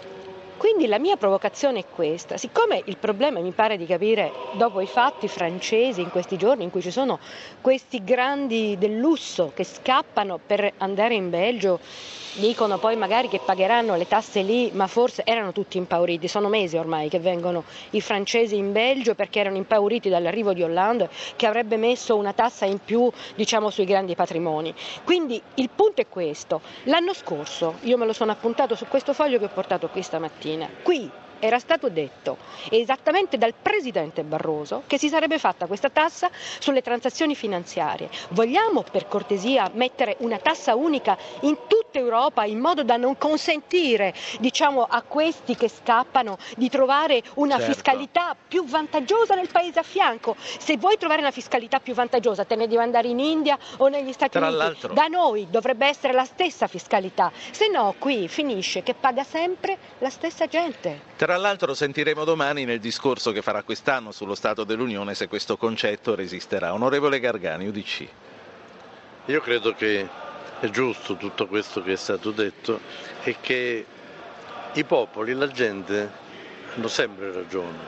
Quindi 0.65 0.87
la 0.87 0.99
mia 0.99 1.19
provocazione 1.19 1.81
è 1.81 1.85
questa, 1.91 2.39
siccome 2.39 2.81
il 2.87 2.97
problema 2.97 3.39
mi 3.41 3.53
pare 3.53 3.77
di 3.77 3.85
capire 3.85 4.33
dopo 4.49 4.81
i 4.81 4.87
fatti 4.87 5.29
francesi 5.29 6.01
in 6.01 6.09
questi 6.09 6.39
giorni 6.39 6.65
in 6.65 6.71
cui 6.71 6.81
ci 6.81 6.91
sono 6.91 7.21
questi 7.61 8.03
grandi 8.03 8.79
del 8.79 8.97
lusso 8.97 9.53
che 9.55 9.63
scappano 9.63 10.39
per 10.39 10.73
andare 10.79 11.13
in 11.17 11.29
Belgio 11.29 11.81
dicono 12.37 12.79
poi 12.79 12.97
magari 12.97 13.29
che 13.29 13.41
pagheranno 13.45 13.95
le 13.95 14.07
tasse 14.07 14.43
lì, 14.43 14.71
ma 14.73 14.87
forse 14.87 15.23
erano 15.25 15.53
tutti 15.53 15.77
impauriti, 15.77 16.27
sono 16.29 16.49
mesi 16.49 16.77
ormai 16.77 17.09
che 17.09 17.21
vengono 17.21 17.65
i 17.91 18.01
francesi 18.01 18.57
in 18.57 18.73
Belgio 18.73 19.15
perché 19.15 19.41
erano 19.41 19.57
impauriti 19.57 20.09
dall'arrivo 20.09 20.53
di 20.53 20.63
Hollande 20.63 21.09
che 21.37 21.47
avrebbe 21.47 21.77
messo 21.77 22.17
una 22.17 22.33
tassa 22.33 22.65
in 22.65 22.79
più 22.85 23.11
diciamo, 23.35 23.71
sui 23.71 23.85
grandi 23.85 24.15
patrimoni. 24.15 24.75
Quindi 25.05 25.41
il 25.57 25.69
punto 25.75 26.01
è 26.01 26.09
questo, 26.09 26.61
l'anno 26.85 27.13
scorso 27.13 27.77
io 27.83 27.97
me 27.97 28.07
lo 28.07 28.13
sono 28.13 28.33
appuntato 28.33 28.75
su 28.75 28.87
questo 28.89 29.13
foglio 29.13 29.39
che 29.39 29.45
ho 29.45 29.51
portato 29.53 29.89
qui 29.89 30.03
stamattina, 30.03 30.54
qui 30.85 31.11
era 31.45 31.59
stato 31.59 31.91
detto 31.91 32.39
esattamente 32.71 33.37
dal 33.37 33.53
Presidente 33.61 34.23
Barroso 34.23 34.85
che 34.87 34.97
si 34.97 35.09
sarebbe 35.11 35.39
fatta 35.39 35.67
questa 35.67 35.91
tassa 35.91 36.31
sulle 36.59 36.81
transazioni 36.81 37.35
finanziarie. 37.35 38.09
Vogliamo 38.31 38.83
per 38.91 39.07
cortesia 39.09 39.71
mettere 39.75 40.17
una 40.21 40.39
tassa 40.39 40.75
unica 40.75 41.19
in 41.41 41.59
tutta 41.67 41.99
Europa 41.99 42.45
in 42.45 42.61
modo 42.61 42.83
da 42.83 42.97
non 42.97 43.19
consentire 43.19 44.15
diciamo, 44.41 44.85
a 44.89 45.03
questi 45.03 45.55
che 45.55 45.69
scappano 45.69 46.39
di 46.57 46.71
trovare 46.71 47.23
una 47.35 47.59
certo. 47.59 47.73
fiscalità 47.73 48.35
più 48.49 48.65
vantaggiosa 48.65 49.35
nel 49.35 49.49
paese 49.53 49.81
a 49.81 49.83
fianco? 49.83 50.35
Se 50.39 50.79
vuoi 50.79 50.97
trovare 50.97 51.21
una 51.21 51.31
fiscalità 51.31 51.79
più 51.79 51.93
vantaggiosa 51.93 52.47
te 52.47 52.57
ne 52.57 52.67
devi 52.67 52.81
andare 52.81 53.09
in 53.09 53.19
India 53.19 53.59
o 53.77 53.89
negli 53.89 54.13
Stati 54.13 54.39
Tra 54.39 54.47
Uniti. 54.47 54.57
L'altro. 54.57 54.95
Da 54.95 55.09
noi 55.09 55.47
dovrebbe 55.51 55.87
essere 55.87 56.15
la 56.15 56.25
stessa 56.25 56.67
fiscalità, 56.69 57.31
se 57.51 57.69
no 57.69 57.95
qui 57.99 58.29
finisce 58.29 58.83
che 58.83 58.95
paga 58.95 59.25
sempre 59.25 59.77
la 59.99 60.09
stessa 60.09 60.47
gente. 60.47 61.13
Tra 61.17 61.34
fra 61.35 61.43
l'altro 61.43 61.75
sentiremo 61.75 62.23
domani 62.23 62.65
nel 62.65 62.79
discorso 62.79 63.33
che 63.33 63.43
farà 63.43 63.65
quest'anno 63.65 64.13
sullo 64.13 64.37
Stato 64.37 64.63
dell'Unione 64.63 65.17
se 65.17 65.27
questo 65.27 65.57
concetto 65.57 66.15
resisterà. 66.15 66.73
Onorevole 66.73 67.19
Gargani, 67.19 67.67
UDC. 67.67 68.09
Io 69.25 69.41
credo 69.41 69.75
che 69.75 70.09
è 70.61 70.71
giusto 70.71 71.17
tutto 71.17 71.49
questo 71.49 71.83
che 71.83 71.95
è 71.95 71.97
stato 71.97 72.31
detto 72.31 72.79
e 73.25 73.35
che 73.41 73.85
i 74.75 74.85
popoli, 74.85 75.33
la 75.33 75.49
gente 75.49 76.09
hanno 76.77 76.87
sempre 76.87 77.33
ragione 77.33 77.79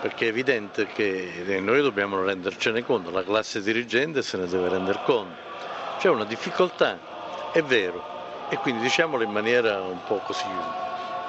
perché 0.00 0.26
è 0.26 0.28
evidente 0.28 0.86
che 0.86 1.58
noi 1.60 1.82
dobbiamo 1.82 2.22
rendercene 2.22 2.84
conto, 2.84 3.10
la 3.10 3.24
classe 3.24 3.60
dirigente 3.60 4.22
se 4.22 4.36
ne 4.36 4.46
deve 4.46 4.68
rendere 4.68 5.00
conto. 5.04 5.34
C'è 5.98 6.10
una 6.10 6.24
difficoltà, 6.24 7.50
è 7.50 7.60
vero, 7.60 8.46
e 8.50 8.56
quindi 8.58 8.82
diciamolo 8.82 9.24
in 9.24 9.32
maniera 9.32 9.80
un 9.80 10.00
po' 10.06 10.18
così 10.18 10.86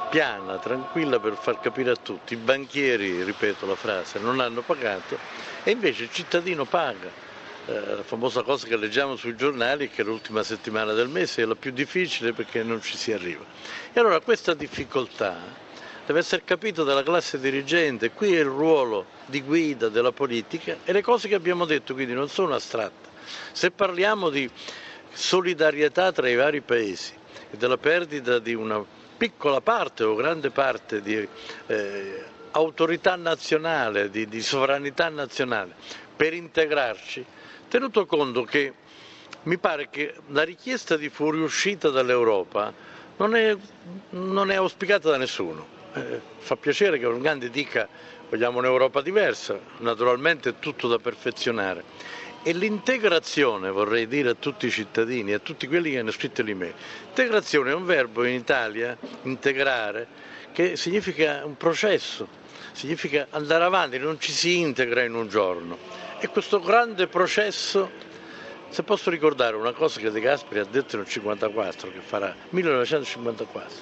piana, 0.09 0.57
tranquilla 0.57 1.19
per 1.19 1.35
far 1.35 1.59
capire 1.59 1.91
a 1.91 1.95
tutti. 1.95 2.33
I 2.33 2.37
banchieri, 2.37 3.23
ripeto 3.23 3.65
la 3.65 3.75
frase, 3.75 4.19
non 4.19 4.39
hanno 4.39 4.61
pagato 4.61 5.17
e 5.63 5.71
invece 5.71 6.03
il 6.03 6.11
cittadino 6.11 6.65
paga. 6.65 7.27
Eh, 7.65 7.95
la 7.95 8.03
famosa 8.03 8.41
cosa 8.41 8.65
che 8.65 8.75
leggiamo 8.75 9.15
sui 9.15 9.35
giornali 9.35 9.87
è 9.87 9.91
che 9.91 10.01
l'ultima 10.01 10.41
settimana 10.43 10.93
del 10.93 11.07
mese 11.07 11.43
è 11.43 11.45
la 11.45 11.55
più 11.55 11.71
difficile 11.71 12.33
perché 12.33 12.63
non 12.63 12.81
ci 12.81 12.97
si 12.97 13.11
arriva. 13.11 13.43
E 13.93 13.99
allora 13.99 14.19
questa 14.19 14.55
difficoltà 14.55 15.37
deve 16.05 16.19
essere 16.19 16.41
capita 16.43 16.81
dalla 16.81 17.03
classe 17.03 17.39
dirigente, 17.39 18.09
qui 18.11 18.33
è 18.35 18.39
il 18.39 18.45
ruolo 18.45 19.05
di 19.27 19.43
guida 19.43 19.89
della 19.89 20.11
politica 20.11 20.77
e 20.83 20.91
le 20.91 21.03
cose 21.03 21.27
che 21.27 21.35
abbiamo 21.35 21.65
detto 21.65 21.93
quindi 21.93 22.13
non 22.13 22.29
sono 22.29 22.55
astratte. 22.55 23.07
Se 23.51 23.69
parliamo 23.69 24.31
di 24.31 24.49
solidarietà 25.11 26.11
tra 26.11 26.27
i 26.27 26.35
vari 26.35 26.61
paesi 26.61 27.13
e 27.51 27.57
della 27.57 27.77
perdita 27.77 28.39
di 28.39 28.55
una 28.55 28.83
piccola 29.19 29.59
parte 29.59 30.05
o 30.05 30.15
grande 30.15 30.49
parte 30.49 31.01
di 31.01 31.27
eh, 31.67 32.23
autorità 32.51 33.17
nazionale, 33.17 34.09
di, 34.09 34.25
di 34.29 34.41
sovranità 34.41 35.09
nazionale 35.09 35.73
per 36.15 36.33
integrarci, 36.33 37.25
tenuto 37.67 38.05
conto 38.05 38.43
che 38.45 38.73
mi 39.43 39.57
pare 39.57 39.89
che 39.89 40.13
la 40.27 40.43
richiesta 40.43 40.95
di 40.95 41.09
fuoriuscita 41.09 41.89
dall'Europa 41.89 42.73
non 43.17 43.35
è, 43.35 43.53
non 44.11 44.51
è 44.51 44.55
auspicata 44.55 45.09
da 45.09 45.17
nessuno. 45.17 45.67
Eh, 45.93 46.21
fa 46.37 46.55
piacere 46.55 46.97
che 46.97 47.05
un 47.05 47.19
grande 47.21 47.49
dica 47.49 47.89
vogliamo 48.29 48.59
un'Europa 48.59 49.01
diversa, 49.01 49.59
naturalmente 49.79 50.51
è 50.51 50.53
tutto 50.59 50.87
da 50.87 50.97
perfezionare. 50.97 51.83
E 52.41 52.53
l'integrazione, 52.53 53.69
vorrei 53.69 54.07
dire 54.07 54.29
a 54.29 54.33
tutti 54.33 54.67
i 54.67 54.71
cittadini, 54.71 55.33
a 55.33 55.39
tutti 55.39 55.67
quelli 55.67 55.91
che 55.91 55.99
hanno 55.99 56.11
scritto 56.11 56.41
l'email, 56.41 56.73
integrazione 57.09 57.71
è 57.71 57.73
un 57.73 57.83
verbo 57.83 58.23
in 58.23 58.33
Italia, 58.35 58.97
integrare, 59.23 60.07
che 60.53 60.77
significa 60.77 61.41
un 61.43 61.57
processo, 61.57 62.29
significa 62.71 63.27
andare 63.31 63.65
avanti, 63.65 63.97
non 63.97 64.21
ci 64.21 64.31
si 64.31 64.57
integra 64.59 65.03
in 65.03 65.15
un 65.15 65.27
giorno. 65.27 65.77
E 66.19 66.27
questo 66.29 66.61
grande 66.61 67.07
processo, 67.07 67.91
se 68.69 68.83
posso 68.83 69.09
ricordare 69.09 69.57
una 69.57 69.73
cosa 69.73 69.99
che 69.99 70.09
De 70.09 70.21
Gasperi 70.21 70.61
ha 70.61 70.63
detto 70.63 70.95
nel 70.95 71.07
1954, 71.07 71.91
che 71.91 71.99
farà 71.99 72.33
1954, 72.51 73.75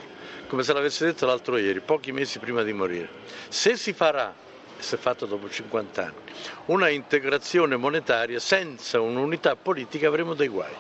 come 0.48 0.64
se 0.64 0.74
l'avesse 0.74 1.06
detto 1.06 1.28
l'altro 1.28 1.58
ieri, 1.58 1.80
pochi 1.80 2.12
mesi 2.12 2.40
prima 2.40 2.64
di 2.64 2.74
morire, 2.74 3.08
se 3.50 3.78
si 3.78 3.94
farà 3.94 4.34
si 4.78 4.96
è 4.96 4.98
fatto 4.98 5.26
dopo 5.26 5.50
50 5.50 6.02
anni. 6.02 6.14
Una 6.66 6.90
integrazione 6.90 7.76
monetaria 7.76 8.40
senza 8.40 9.00
un'unità 9.00 9.56
politica 9.56 10.08
avremo 10.08 10.34
dei 10.34 10.48
guai. 10.48 10.74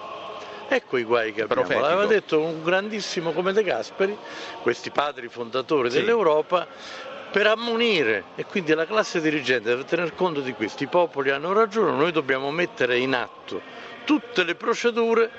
Ecco 0.70 0.98
i 0.98 1.04
guai 1.04 1.34
che 1.34 1.43
abbiamo. 1.43 1.62
Profetico. 1.62 1.88
L'aveva 1.88 2.06
detto 2.06 2.41
un 2.41 2.64
grandissimo 2.64 3.32
come 3.32 3.54
De 3.54 3.64
Gasperi, 3.64 4.18
questi 4.62 4.91
padri 4.91 5.30
fondatori 5.30 5.89
sì. 5.89 5.98
dell'Europa, 5.98 6.68
per 7.32 7.48
ammonire 7.48 8.26
e 8.36 8.45
quindi 8.45 8.74
la 8.74 8.86
classe 8.86 9.22
dirigente 9.22 9.70
deve 9.70 9.86
tener 9.86 10.14
conto 10.14 10.41
di 10.41 10.54
questo. 10.54 10.84
I 10.84 10.88
popoli 10.88 11.30
hanno 11.30 11.54
ragione, 11.54 11.91
noi 11.91 12.12
dobbiamo 12.12 12.52
mettere 12.52 12.98
in 12.98 13.14
atto 13.14 13.62
tutte 14.08 14.43
le 14.43 14.56
procedure 14.56 15.30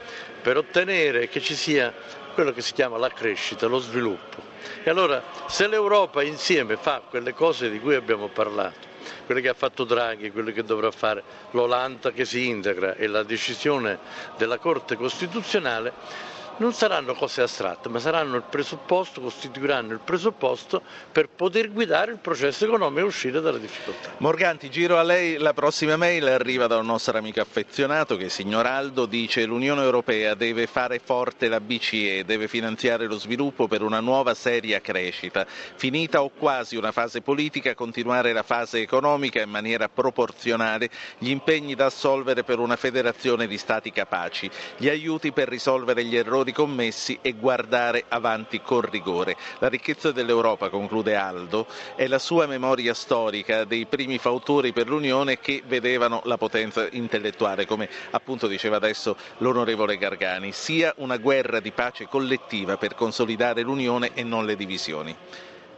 per 0.43 0.59
ottenere 0.59 1.29
che 1.29 1.41
ci 1.41 1.55
sia 1.55 1.93
quello 2.39 2.53
che 2.53 2.63
si 2.63 2.73
chiama 2.73 2.99
la 2.99 3.09
crescita, 3.11 3.67
lo 3.67 3.81
sviluppo. 3.81 4.37
E 4.85 4.89
allora 4.91 5.25
se 5.49 5.67
l'Europa 5.67 6.23
insieme 6.23 6.77
fa 6.77 7.03
quelle 7.11 7.35
cose 7.35 7.69
di 7.69 7.81
cui 7.81 7.97
abbiamo 7.97 8.29
parlato, 8.29 8.87
quelle 9.27 9.41
che 9.41 9.49
ha 9.49 9.55
fatto 9.55 9.83
Draghi, 9.83 10.31
quelle 10.31 10.53
che 10.53 10.63
dovrà 10.63 10.93
fare 10.93 11.25
l'Olanda 11.51 12.13
che 12.13 12.25
si 12.25 12.47
integra 12.47 12.95
e 12.95 13.09
la 13.09 13.25
decisione 13.25 13.99
della 14.37 14.59
Corte 14.59 14.95
Costituzionale, 14.95 15.93
non 16.59 16.73
saranno 16.73 17.15
cose 17.15 17.43
astratte, 17.43 17.89
ma 17.89 17.99
saranno 17.99 18.37
il 18.37 18.43
presupposto, 18.49 19.21
costituiranno 19.21 19.93
il 19.93 20.01
presupposto 20.05 20.83
per 21.13 21.29
poter 21.29 21.73
guidare 21.73 22.13
il 22.13 22.19
processo 22.19 22.65
economico 22.65 23.01
e 23.01 23.05
uscire 23.05 23.41
dalle 23.41 23.61
difficoltà. 23.61 24.11
Morganti, 24.19 24.71
giro 24.71 24.99
a 24.99 25.03
lei, 25.03 25.37
la 25.39 25.53
prossima 25.53 25.97
mail 25.97 26.27
arriva 26.27 26.67
da 26.67 26.77
un 26.79 26.87
nostro 26.87 27.17
amico 27.17 27.41
affezionato 27.41 28.17
che, 28.17 28.29
signor 28.29 28.67
Aldo, 28.67 29.07
dice 29.07 29.45
l'Unione 29.45 29.83
Europea 29.83 30.35
deve 30.35 30.67
fare 30.67 30.99
forte 30.99 31.49
la 31.49 31.61
BCE, 31.61 32.25
deve 32.25 32.49
finanziare 32.49 33.07
lo 33.07 33.19
sviluppo 33.19 33.69
per 33.69 33.83
una 33.83 34.01
nuova 34.01 34.35
seria 34.35 34.81
crescita. 34.81 35.47
Finita 35.77 36.23
o 36.23 36.31
quasi 36.31 36.77
una 36.77 36.93
fase 36.93 37.21
politica, 37.21 37.75
continuare 37.75 38.33
la 38.33 38.43
fase 38.43 38.81
economica 38.81 39.41
in 39.41 39.51
maniera 39.51 39.89
proporzionale, 39.89 40.91
gli 41.19 41.31
impegni 41.31 41.75
da 41.75 41.87
assolvere 41.87 42.43
per 42.43 42.59
una 42.59 42.77
federazione 42.77 43.47
di 43.47 43.59
Stati 43.59 43.93
capaci, 43.93 44.51
gli 44.77 44.89
aiuti 44.89 45.33
per 45.33 45.49
risolvere 45.49 46.05
gli 46.05 46.17
errori 46.17 46.48
errori 46.49 46.53
commessi 46.53 47.19
e 47.21 47.33
guardare 47.35 48.05
avanti 48.09 48.61
con 48.61 48.81
rigore. 48.81 49.37
La 49.59 49.69
ricchezza 49.69 50.13
dell'Europa, 50.13 50.69
conclude 50.71 51.15
Aldo, 51.15 51.67
è 51.95 52.07
la 52.07 52.19
sua 52.19 52.47
memoria 52.47 52.95
storica 52.95 53.65
dei 53.65 53.87
primi 53.87 54.19
fautori 54.19 54.73
per 54.73 54.89
l'Unione 54.89 55.39
che 55.39 55.63
vedevano 55.67 56.21
la 56.25 56.37
potenza 56.37 56.89
intellettuale, 56.91 57.67
come 57.67 57.89
appunto 58.11 58.47
diceva 58.47 58.77
adesso 58.77 59.17
l'onorevole 59.39 59.99
Gargani, 59.99 60.53
sia 60.53 60.93
una 60.99 61.17
guerra 61.17 61.61
di 61.61 61.73
pace 61.73 62.07
collettiva 62.07 62.77
per 62.77 62.95
consolidare 62.95 63.63
l'Unione 63.63 64.11
e 64.15 64.23
non 64.23 64.45
le 64.47 64.57
divisioni. 64.57 65.15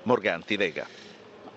Morganti, 0.03 0.57
Lega. 0.57 1.10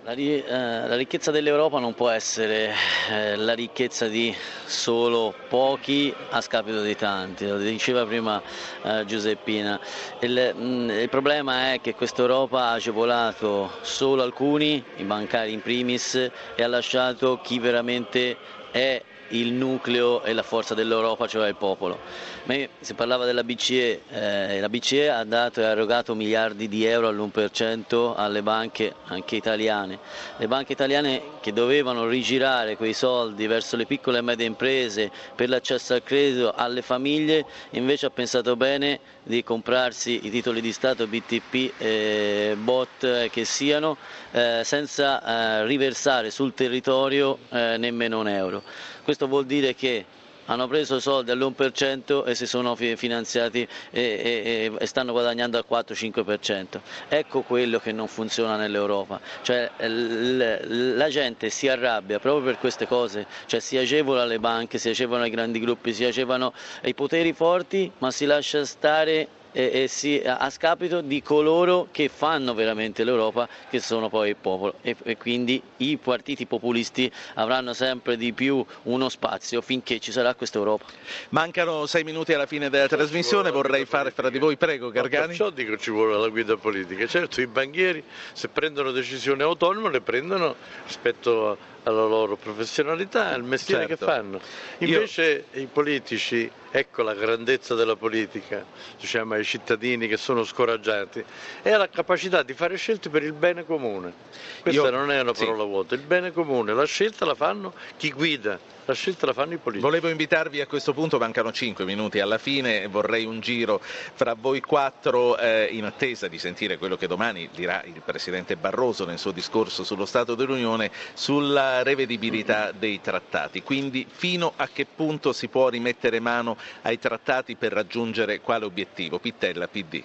La, 0.06 0.12
eh, 0.16 0.44
la, 0.46 0.98
ricchezza 0.98 1.32
dell'Europa 1.32 1.80
non 1.80 1.94
può 1.94 2.10
essere 2.10 2.74
eh, 3.10 3.38
la 3.38 3.54
ricchezza 3.54 4.10
di 4.10 4.36
solo 4.66 5.34
pochi 5.48 6.14
a 6.32 6.42
scapito 6.42 6.82
di 6.82 6.94
tanti, 6.98 7.48
lo 7.48 7.58
diceva 7.58 8.06
prima 8.06 8.42
eh, 8.82 9.06
Giuseppina. 9.06 9.80
Il, 10.20 10.54
mh, 10.58 10.62
mm, 10.62 10.90
il, 10.90 11.08
problema 11.08 11.72
è 11.72 11.80
che 11.80 11.96
questa 11.96 12.22
Europa 12.22 12.64
ha 12.64 12.72
agevolato 12.74 13.72
solo 13.80 14.24
alcuni, 14.24 14.84
i 14.98 15.04
bancari 15.04 15.54
in 15.54 15.62
primis, 15.62 16.16
e 16.16 16.62
ha 16.62 16.68
lasciato 16.68 17.40
chi 17.42 17.60
veramente 17.60 18.36
è 18.72 19.02
il 19.34 19.54
nucleo 19.54 20.24
e 20.24 20.34
la 20.34 20.44
forza 20.44 20.74
dell'Europa, 20.74 21.28
cioè 21.28 21.48
il 21.48 21.56
popolo. 21.56 22.00
Ma 22.46 22.56
si 22.80 22.94
parlava 22.94 23.26
della 23.26 23.44
BCE, 23.44 24.02
eh, 24.10 24.60
la 24.60 24.70
BCE 24.70 25.10
ha 25.10 25.24
dato 25.24 25.62
e 25.62 25.64
erogato 25.64 26.16
miliardi 26.16 26.68
di 26.68 26.84
euro 26.86 27.08
all'1% 27.08 28.14
alle 28.16 28.42
banche 28.42 28.94
anche 29.06 29.36
italiane. 29.36 30.00
Le 30.38 30.48
banche 30.48 30.74
italiane 30.74 31.22
che 31.42 31.54
dovevano 31.54 32.08
rigirare 32.08 32.76
quei 32.76 32.94
soldi 32.94 33.48
verso 33.48 33.76
le 33.76 33.86
piccole 33.86 34.18
e 34.18 34.22
medie 34.22 34.46
imprese 34.46 35.12
per 35.36 35.50
l'accesso 35.50 35.94
al 35.94 36.04
credito 36.04 36.52
alle 36.54 36.82
famiglie, 36.82 37.46
invece 37.72 38.08
ha 38.08 38.10
pensato 38.10 38.56
bene 38.56 39.00
di 39.24 39.44
comprarsi 39.44 40.26
i 40.26 40.30
titoli 40.30 40.60
di 40.62 40.72
Stato 40.74 41.08
BTP 41.08 41.74
e 41.78 42.56
BOT 42.58 43.04
eh, 43.04 43.30
che 43.32 43.46
siano 43.46 43.98
eh, 44.32 44.62
senza 44.64 45.24
eh, 45.62 45.66
riversare 45.66 46.30
sul 46.30 46.54
territorio 46.54 47.38
eh, 47.50 47.78
nemmeno 47.78 48.20
un 48.20 48.28
euro. 48.28 48.64
Questo 49.04 49.28
vuol 49.28 49.46
dire 49.46 49.74
che 49.76 50.06
hanno 50.46 50.68
preso 50.68 51.00
soldi 51.00 51.32
all'1% 51.32 52.26
e 52.26 52.36
si 52.36 52.46
sono 52.46 52.76
finanziati 52.76 53.68
e, 53.92 54.02
e, 54.02 54.72
e 54.78 54.86
stanno 54.86 55.12
guadagnando 55.12 55.58
al 55.58 55.66
4-5%. 55.70 56.80
Ecco 57.08 57.42
quello 57.42 57.80
che 57.80 57.92
non 57.92 58.08
funziona 58.08 58.56
nell'Europa, 58.56 59.20
cioè 59.42 59.70
la 59.78 61.10
gente 61.10 61.50
si 61.50 61.68
arrabbia 61.68 62.20
proprio 62.20 62.44
per 62.44 62.58
queste 62.60 62.88
cose, 62.88 63.26
cioè 63.46 63.60
si 63.60 63.78
agevola 63.78 64.26
le 64.26 64.40
banche, 64.40 64.78
si 64.78 64.90
agevolano 64.90 65.26
i 65.26 65.30
grandi 65.30 65.60
gruppi, 65.60 65.94
si 65.94 66.04
agevolano 66.04 66.54
i 66.84 66.94
poteri 66.94 67.34
forti, 67.34 67.92
ma 68.00 68.12
si 68.12 68.26
lascia 68.26 68.66
stare 68.66 69.28
e, 69.54 69.84
e 69.84 69.88
si, 69.88 70.22
a 70.26 70.50
scapito 70.50 71.00
di 71.02 71.22
coloro 71.22 71.88
che 71.92 72.10
fanno 72.10 72.54
veramente 72.54 73.04
l'Europa, 73.06 73.48
che 73.70 73.80
sono 73.80 74.10
poi 74.10 74.30
il 74.30 74.36
popolo 74.36 74.76
e, 74.82 74.96
e 75.04 75.16
quindi 75.16 75.62
i 75.78 75.98
partiti 75.98 76.46
populisti 76.46 77.10
avranno 77.36 77.74
sempre 77.74 78.18
di 78.18 78.34
più 78.34 78.66
uno 78.84 79.08
spazio 79.10 79.62
finché 79.62 80.00
ci 80.00 80.12
sarà 80.12 80.34
questa 80.36 80.58
Europa. 80.58 80.86
Mancano 81.30 81.86
sei 81.86 82.04
minuti 82.04 82.34
alla 82.34 82.48
fine 82.48 82.70
della 82.70 82.88
trasmissione, 82.88 83.52
vorrei 83.52 83.86
fare 83.86 84.12
fra 84.12 84.30
di 84.30 84.40
voi, 84.40 84.58
prego 84.58 84.90
Gargani. 84.90 85.28
perciò 85.28 85.50
dico 85.52 85.78
ci 85.78 85.92
vuole 85.92 86.18
la 86.18 86.28
guida 86.28 86.58
politica, 86.58 87.06
certo 87.06 87.40
i 87.40 87.48
banchieri 87.48 88.04
se 88.34 88.50
prendono 88.50 88.92
decisioni 88.92 89.44
autonome 89.44 89.92
le 89.92 90.02
prendono 90.02 90.56
rispetto 90.86 91.72
alla 91.84 92.06
loro 92.06 92.36
professionalità, 92.36 93.28
al 93.30 93.44
mestiere 93.44 93.88
Certo. 93.88 94.06
che 94.06 94.12
fanno. 94.12 94.40
Io- 94.80 94.88
Invece 94.96 95.46
i 95.54 95.66
politici, 95.72 96.50
ecco 96.72 97.04
la 97.04 97.14
grandezza 97.14 97.76
della 97.76 97.96
politica, 97.96 98.66
diciamo 99.00 99.34
ai 99.34 99.44
cittadini 99.44 100.08
che 100.08 100.18
sono 100.18 100.44
scoraggiati, 100.44 101.24
è 101.62 101.76
la 101.76 101.90
capacità 101.90 102.42
di 102.44 102.54
fare 102.54 102.78
scelte 102.78 103.10
per 103.10 103.24
il 103.24 103.34
bene 103.34 103.66
comune. 103.66 104.14
Questa 104.62 104.82
Io- 104.82 104.90
non 104.90 105.12
è 105.12 105.20
una 105.22 105.34
sì. 105.34 105.44
parola 105.46 105.64
vuota, 105.64 105.96
il 105.96 106.02
bene 106.02 106.32
comune, 106.32 106.74
la 106.74 106.86
scelta 106.86 107.26
la 107.26 107.36
fanno 107.36 107.74
chi 107.98 108.12
guida, 108.12 108.58
la 108.86 108.94
scelta 108.94 109.26
la 109.26 109.34
fanno 109.34 109.54
i 109.54 109.58
politici. 109.58 109.86
Volevo 109.86 110.10
invitarvi 110.10 110.62
a 110.62 110.68
questo 110.68 110.94
punto, 110.94 111.18
mancano 111.18 111.52
5 111.52 111.86
minuti 111.86 112.20
alla 112.20 112.38
fine, 112.38 112.88
vorrei 112.88 113.26
un 113.26 113.40
giro 113.40 113.80
fra 113.82 114.34
voi 114.34 114.62
quattro 114.62 115.38
eh, 115.38 115.68
in 115.72 115.86
attesa 115.86 116.28
di 116.28 116.38
sentire 116.38 116.78
quello 116.78 116.98
che 116.98 117.08
domani 117.08 117.50
dirà 117.54 117.82
il 117.86 118.02
Presidente 118.04 118.56
Barroso 118.56 119.06
nel 119.06 119.20
suo 119.20 119.32
discorso 119.32 119.84
sullo 119.84 120.06
Stato 120.06 120.36
dell'Unione 120.36 120.92
sulla 121.14 121.84
revedibilità 121.84 122.72
dei 122.72 123.00
trattati. 123.02 123.64
Quindi 123.64 124.06
fino 124.10 124.54
a 124.56 124.68
che 124.68 124.86
punto 124.86 125.32
si 125.34 125.48
può 125.48 125.70
rimettere 125.70 126.20
mano 126.20 126.58
ai 126.82 127.00
trattati 127.00 127.56
per 127.56 127.72
raggiungere 127.72 128.42
quale 128.42 128.66
obiettivo? 128.66 129.20
Pittella, 129.20 129.68
PD. 129.68 130.02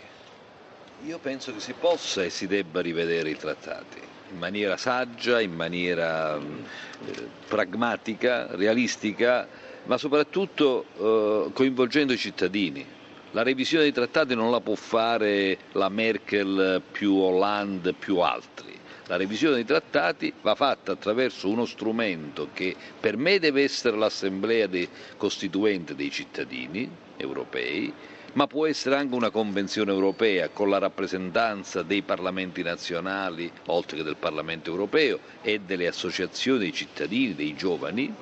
Io 1.07 1.19
penso 1.19 1.53
che 1.53 1.61
si 1.61 1.75
possa 1.79 2.25
e 2.25 2.31
si 2.31 2.47
debba 2.47 2.81
rivedere 2.81 3.31
i 3.31 3.37
trattati 3.37 4.09
in 4.31 4.39
maniera 4.39 4.77
saggia, 4.77 5.41
in 5.41 5.55
maniera 5.55 6.37
eh, 6.37 7.29
pragmatica, 7.47 8.49
realistica, 8.55 9.47
ma 9.85 9.97
soprattutto 9.97 10.85
eh, 10.97 11.53
coinvolgendo 11.53 12.13
i 12.13 12.19
cittadini. 12.19 12.85
La 13.33 13.43
revisione 13.43 13.85
dei 13.85 13.93
trattati 13.93 14.35
non 14.35 14.51
la 14.51 14.61
può 14.61 14.75
fare 14.75 15.59
la 15.73 15.89
Merkel 15.89 16.83
più 16.91 17.15
Hollande 17.15 17.93
più 17.93 18.19
altri. 18.19 18.77
La 19.07 19.17
revisione 19.17 19.55
dei 19.55 19.65
trattati 19.65 20.33
va 20.43 20.55
fatta 20.55 20.93
attraverso 20.93 21.49
uno 21.49 21.65
strumento 21.65 22.49
che 22.53 22.75
per 23.01 23.17
me 23.17 23.39
deve 23.39 23.63
essere 23.63 23.97
l'assemblea 23.97 24.67
dei- 24.67 24.89
costituente 25.17 25.95
dei 25.95 26.11
cittadini 26.11 26.91
europei, 27.17 27.93
ma 28.39 28.47
può 28.47 28.67
essere 28.67 28.95
anche 28.95 29.17
una 29.17 29.31
convenzione 29.31 29.91
europea 29.91 30.49
con 30.51 30.71
la 30.71 30.79
rappresentanza 30.79 31.83
dei 31.83 32.03
parlamenti 32.03 32.63
nazionali, 32.63 33.51
oltre 33.67 33.97
che 33.97 34.05
del 34.05 34.15
Parlamento 34.15 34.71
europeo, 34.71 35.19
e 35.43 35.59
delle 35.59 35.89
associazioni 35.89 36.61
dei 36.61 36.73
cittadini, 36.73 37.35
dei 37.35 37.57
giovani, 37.57 38.15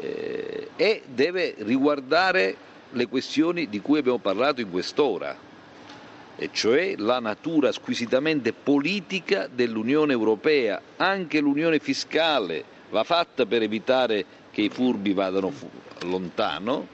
eh, 0.00 0.70
e 0.76 1.02
deve 1.06 1.54
riguardare 1.58 2.56
le 2.92 3.06
questioni 3.08 3.68
di 3.68 3.82
cui 3.82 3.98
abbiamo 3.98 4.16
parlato 4.16 4.62
in 4.62 4.70
quest'ora, 4.70 5.36
e 6.34 6.48
cioè 6.50 6.94
la 6.96 7.20
natura 7.20 7.72
squisitamente 7.72 8.54
politica 8.54 9.50
dell'Unione 9.52 10.12
Europea, 10.14 10.80
anche 10.96 11.40
l'unione 11.40 11.78
fiscale 11.78 12.64
va 12.88 13.04
fatta 13.04 13.44
per 13.44 13.60
evitare 13.60 14.24
che 14.50 14.62
i 14.62 14.70
furbi 14.70 15.12
vadano 15.12 15.52
lontano, 16.04 16.88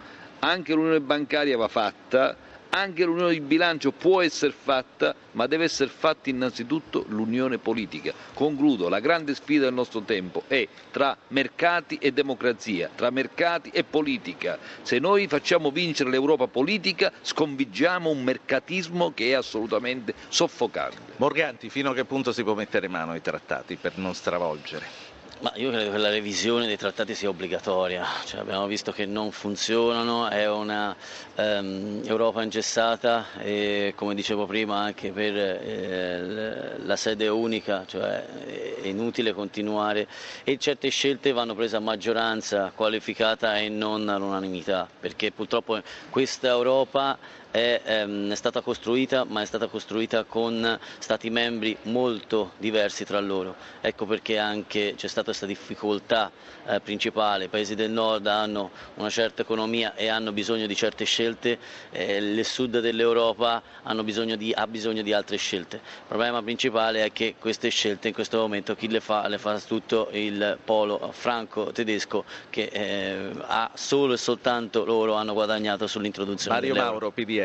anche 0.45 0.75
l'unione 0.75 1.01
bancaria 1.01 1.57
va 1.57 1.69
fatta, 1.69 2.37
anche 2.71 3.05
l'unione 3.05 3.33
di 3.33 3.41
bilancio 3.41 3.93
può 3.93 4.23
essere 4.23 4.53
fatta, 4.53 5.15
ma 5.33 5.47
deve 5.47 5.65
essere 5.65 5.91
fatta 5.91 6.31
innanzitutto 6.31 7.05
l'unione 7.09 7.59
politica. 7.59 8.13
Concludo, 8.35 8.89
la 8.89 8.99
grande 8.99 9.35
sfida 9.35 9.65
del 9.65 9.75
nostro 9.75 10.01
tempo 10.03 10.43
è 10.49 10.67
tra 10.91 11.17
mercati 11.29 11.99
e 11.99 12.13
democrazia, 12.13 12.91
tra 12.95 13.11
mercati 13.11 13.71
e 13.73 13.85
politica. 13.85 14.59
Se 14.81 14.99
noi 14.99 15.29
facciamo 15.29 15.71
vincere 15.71 16.11
l'Europa 16.11 16.49
politica, 16.49 17.13
sconfiggiamo 17.21 18.11
un 18.11 18.25
mercatismo 18.25 19.13
che 19.13 19.31
è 19.31 19.35
assolutamente 19.35 20.15
soffocante. 20.29 21.13
Morganti, 21.17 21.69
fino 21.69 21.91
a 21.91 21.95
che 21.95 22.05
punto 22.05 22.33
si 22.33 22.43
può 22.43 22.55
mettere 22.55 22.89
mano 22.89 23.13
ai 23.13 23.21
trattati 23.21 23.77
per 23.77 23.97
non 23.97 24.15
stravolgere? 24.15 25.12
Ma 25.43 25.51
io 25.57 25.71
credo 25.73 25.91
che 25.91 25.99
la 25.99 26.09
revisione 26.09 26.69
dei 26.69 26.77
trattati 26.77 27.17
sia 27.17 27.29
obbligatoria, 27.29 28.07
Cioè, 28.27 28.39
abbiamo 28.39 28.67
visto 28.67 28.93
che 28.93 29.07
non 29.07 29.33
funzionano, 29.33 30.29
è 30.29 30.49
una 30.49 30.95
ehm, 31.35 32.03
Europa 32.05 32.45
ingessata 32.45 33.27
e 33.39 33.93
come 33.97 34.15
dicevo 34.15 34.47
prima 34.47 34.77
anche 34.79 35.11
per 35.11 35.37
eh, 35.37 36.79
la 36.79 36.95
sede 36.95 37.27
unica, 37.27 37.85
cioè 37.89 38.25
è 38.25 38.87
inutile 38.87 39.33
continuare. 39.33 40.07
E 40.45 40.59
certe 40.59 40.91
scelte 40.91 41.33
vanno 41.33 41.57
prese 41.57 41.75
a 41.75 41.81
maggioranza 41.81 42.71
qualificata 42.73 43.59
e 43.59 43.69
non 43.69 44.09
all'unanimità, 44.09 44.89
perché 45.01 45.33
purtroppo 45.33 45.81
questa 46.11 46.51
Europa 46.51 47.19
è, 47.53 47.83
ehm, 47.85 48.33
è 48.33 48.35
stata 48.35 48.63
costruita, 48.63 49.25
ma 49.25 49.43
è 49.43 49.45
stata 49.45 49.69
costruita 49.69 50.25
con 50.25 50.79
stati 50.99 51.31
membri 51.31 51.77
molto 51.83 52.53
diversi 52.57 53.05
tra 53.05 53.21
loro. 53.21 53.55
Ecco 53.81 54.07
perché 54.07 54.39
anche 54.39 54.95
c'è 54.97 55.07
stata 55.07 55.27
questa 55.27 55.47
difficoltà 55.47 56.31
eh, 56.67 56.81
principale. 56.81 57.45
I 57.45 57.49
paesi 57.49 57.75
del 57.75 57.91
nord 57.91 58.27
hanno 58.27 58.71
una 58.95 59.11
certa 59.11 59.43
economia 59.43 59.95
e 59.95 60.09
hanno 60.09 60.33
bisogno 60.33 60.67
di 60.67 60.75
certe 60.75 61.05
scelte, 61.05 61.59
eh, 61.91 62.17
il 62.17 62.45
sud 62.45 62.81
dell'Europa 62.81 63.63
hanno 63.83 64.03
bisogno 64.03 64.37
di- 64.37 64.53
ha 64.55 64.67
bisogno 64.67 65.03
di 65.03 65.13
altre 65.13 65.37
scelte. 65.37 65.77
Il 65.77 66.07
problema 66.09 66.43
principale 66.43 67.05
è 67.05 67.13
che 67.13 67.35
queste 67.39 67.69
scelte 67.69 68.09
in 68.09 68.15
questo 68.15 68.39
momento 68.39 68.75
chi 68.75 68.89
le 68.89 69.01
fa? 69.01 69.29
Le 69.29 69.37
fa 69.39 69.61
tutto 69.61 70.09
il 70.13 70.59
polo 70.65 71.11
franco-tedesco 71.13 72.25
che 72.49 72.71
eh, 72.73 73.31
ha 73.41 73.71
solo 73.75 74.15
e 74.15 74.17
soltanto 74.17 74.85
loro 74.87 75.15
hanno 75.15 75.35
guadagnato 75.35 75.87
sull'introduzione 75.87 76.57
Mario 76.57 76.73
dell'euro. 76.73 76.93
Mauro, 76.93 77.11
PDL. 77.11 77.42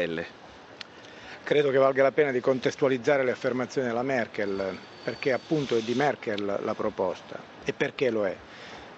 Credo 1.48 1.72
che 1.72 1.78
valga 1.78 2.04
la 2.04 2.12
pena 2.12 2.32
di 2.32 2.42
contestualizzare 2.42 3.24
le 3.24 3.32
affermazioni 3.32 3.88
della 3.88 4.04
Merkel, 4.04 4.78
perché 5.02 5.32
appunto 5.32 5.78
è 5.78 5.82
di 5.82 5.94
Merkel 5.94 6.60
la 6.62 6.74
proposta. 6.74 7.40
E 7.64 7.72
perché 7.72 8.10
lo 8.10 8.28
è? 8.28 8.36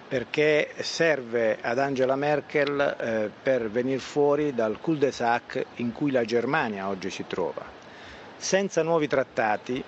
Perché 0.08 0.72
serve 0.80 1.58
ad 1.60 1.78
Angela 1.78 2.16
Merkel 2.16 2.80
eh, 2.80 3.30
per 3.40 3.70
venire 3.70 4.00
fuori 4.00 4.52
dal 4.52 4.80
cul-de-sac 4.80 5.64
in 5.76 5.92
cui 5.92 6.10
la 6.10 6.24
Germania 6.24 6.88
oggi 6.88 7.08
si 7.08 7.24
trova. 7.28 7.64
Senza 8.36 8.82
nuovi 8.82 9.06
trattati 9.06 9.80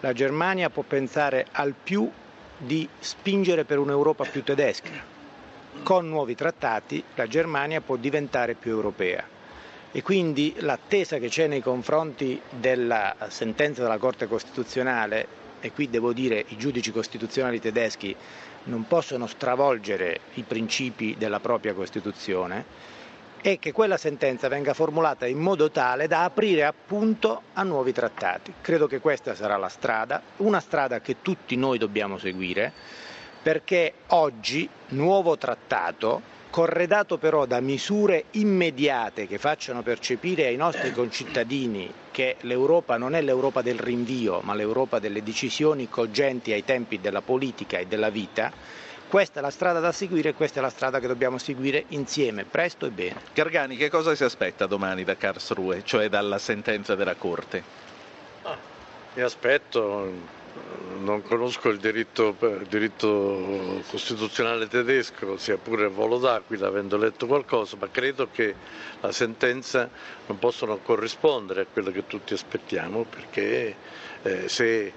la 0.00 0.12
Germania 0.12 0.68
può 0.68 0.82
pensare 0.82 1.46
al 1.52 1.74
più 1.82 2.10
di 2.58 2.86
spingere 2.98 3.64
per 3.64 3.78
un'Europa 3.78 4.24
più 4.24 4.42
tedesca. 4.42 4.90
Con 5.82 6.08
nuovi 6.10 6.34
trattati 6.34 7.02
la 7.14 7.26
Germania 7.26 7.80
può 7.80 7.96
diventare 7.96 8.52
più 8.52 8.72
europea 8.72 9.31
e 9.94 10.02
quindi 10.02 10.54
l'attesa 10.60 11.18
che 11.18 11.28
c'è 11.28 11.46
nei 11.46 11.60
confronti 11.60 12.40
della 12.48 13.14
sentenza 13.28 13.82
della 13.82 13.98
Corte 13.98 14.26
Costituzionale, 14.26 15.40
e 15.60 15.70
qui 15.70 15.90
devo 15.90 16.14
dire 16.14 16.44
i 16.48 16.56
giudici 16.56 16.90
costituzionali 16.90 17.60
tedeschi 17.60 18.16
non 18.64 18.86
possono 18.88 19.26
stravolgere 19.26 20.20
i 20.34 20.42
principi 20.42 21.14
della 21.18 21.40
propria 21.40 21.74
Costituzione, 21.74 22.64
è 23.42 23.58
che 23.58 23.72
quella 23.72 23.98
sentenza 23.98 24.48
venga 24.48 24.72
formulata 24.72 25.26
in 25.26 25.38
modo 25.38 25.70
tale 25.70 26.06
da 26.06 26.24
aprire 26.24 26.64
appunto 26.64 27.42
a 27.52 27.62
nuovi 27.62 27.92
trattati. 27.92 28.52
Credo 28.62 28.86
che 28.86 28.98
questa 28.98 29.34
sarà 29.34 29.56
la 29.58 29.68
strada, 29.68 30.22
una 30.38 30.60
strada 30.60 31.00
che 31.00 31.16
tutti 31.20 31.54
noi 31.56 31.76
dobbiamo 31.76 32.16
seguire, 32.16 32.72
perché 33.42 33.92
oggi 34.08 34.66
nuovo 34.90 35.36
trattato 35.36 36.22
corredato 36.52 37.16
però 37.16 37.46
da 37.46 37.60
misure 37.60 38.24
immediate 38.32 39.26
che 39.26 39.38
facciano 39.38 39.80
percepire 39.80 40.44
ai 40.44 40.56
nostri 40.56 40.92
concittadini 40.92 41.90
che 42.10 42.36
l'Europa 42.40 42.98
non 42.98 43.14
è 43.14 43.22
l'Europa 43.22 43.62
del 43.62 43.78
rinvio, 43.78 44.40
ma 44.42 44.52
l'Europa 44.52 44.98
delle 44.98 45.22
decisioni 45.22 45.88
cogenti 45.88 46.52
ai 46.52 46.62
tempi 46.62 47.00
della 47.00 47.22
politica 47.22 47.78
e 47.78 47.86
della 47.86 48.10
vita, 48.10 48.52
questa 49.08 49.38
è 49.38 49.42
la 49.42 49.48
strada 49.48 49.80
da 49.80 49.92
seguire 49.92 50.28
e 50.28 50.34
questa 50.34 50.58
è 50.58 50.62
la 50.62 50.68
strada 50.68 51.00
che 51.00 51.06
dobbiamo 51.06 51.38
seguire 51.38 51.86
insieme, 51.88 52.44
presto 52.44 52.84
e 52.84 52.90
bene. 52.90 53.22
Gargani, 53.32 53.76
che 53.76 53.88
cosa 53.88 54.14
si 54.14 54.22
aspetta 54.22 54.66
domani 54.66 55.04
da 55.04 55.16
Karlsruhe, 55.16 55.82
cioè 55.84 56.10
dalla 56.10 56.36
sentenza 56.36 56.94
della 56.94 57.14
Corte? 57.14 57.62
Mi 59.14 59.22
aspetto, 59.22 60.40
non 61.02 61.22
conosco 61.22 61.68
il 61.68 61.78
diritto, 61.78 62.36
il 62.40 62.66
diritto 62.68 63.82
costituzionale 63.88 64.68
tedesco, 64.68 65.36
sia 65.36 65.56
pure 65.56 65.86
a 65.86 65.88
volo 65.88 66.18
d'aquila, 66.18 66.68
avendo 66.68 66.96
letto 66.96 67.26
qualcosa, 67.26 67.76
ma 67.78 67.88
credo 67.90 68.28
che 68.30 68.54
la 69.00 69.12
sentenza 69.12 69.88
non 70.26 70.38
possono 70.38 70.78
corrispondere 70.78 71.62
a 71.62 71.66
quello 71.70 71.90
che 71.90 72.06
tutti 72.06 72.34
aspettiamo, 72.34 73.04
perché 73.04 73.74
eh, 74.22 74.48
se 74.48 74.84
eh, 74.84 74.92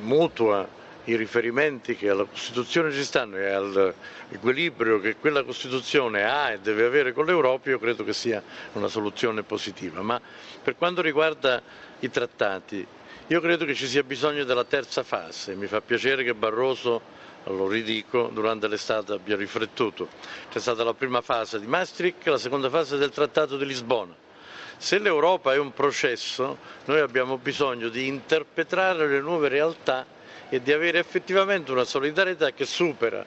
mutua 0.00 0.80
i 1.06 1.16
riferimenti 1.16 1.96
che 1.96 2.10
alla 2.10 2.24
Costituzione 2.24 2.92
ci 2.92 3.02
stanno 3.02 3.36
e 3.36 3.50
all'equilibrio 3.50 5.00
che 5.00 5.16
quella 5.16 5.42
Costituzione 5.42 6.22
ha 6.22 6.52
e 6.52 6.60
deve 6.60 6.84
avere 6.84 7.12
con 7.12 7.26
l'Europa, 7.26 7.70
io 7.70 7.80
credo 7.80 8.04
che 8.04 8.12
sia 8.12 8.40
una 8.74 8.86
soluzione 8.86 9.42
positiva. 9.42 10.00
Ma 10.02 10.20
per 10.62 10.76
quanto 10.76 11.00
riguarda 11.02 11.60
i 11.98 12.10
trattati, 12.10 12.86
io 13.32 13.40
credo 13.40 13.64
che 13.64 13.74
ci 13.74 13.86
sia 13.86 14.02
bisogno 14.02 14.44
della 14.44 14.64
terza 14.64 15.02
fase. 15.02 15.54
Mi 15.54 15.66
fa 15.66 15.80
piacere 15.80 16.22
che 16.22 16.34
Barroso, 16.34 17.00
lo 17.44 17.66
ridico, 17.66 18.28
durante 18.30 18.68
l'estate 18.68 19.14
abbia 19.14 19.36
riflettuto. 19.36 20.06
C'è 20.50 20.58
stata 20.58 20.84
la 20.84 20.92
prima 20.92 21.22
fase 21.22 21.58
di 21.58 21.66
Maastricht 21.66 22.26
la 22.26 22.36
seconda 22.36 22.68
fase 22.68 22.98
del 22.98 23.08
Trattato 23.08 23.56
di 23.56 23.64
Lisbona. 23.64 24.14
Se 24.76 24.98
l'Europa 24.98 25.54
è 25.54 25.56
un 25.56 25.72
processo, 25.72 26.58
noi 26.84 27.00
abbiamo 27.00 27.38
bisogno 27.38 27.88
di 27.88 28.06
interpretare 28.06 29.08
le 29.08 29.20
nuove 29.20 29.48
realtà 29.48 30.04
e 30.50 30.60
di 30.60 30.70
avere 30.70 30.98
effettivamente 30.98 31.72
una 31.72 31.84
solidarietà 31.84 32.50
che 32.50 32.66
supera 32.66 33.24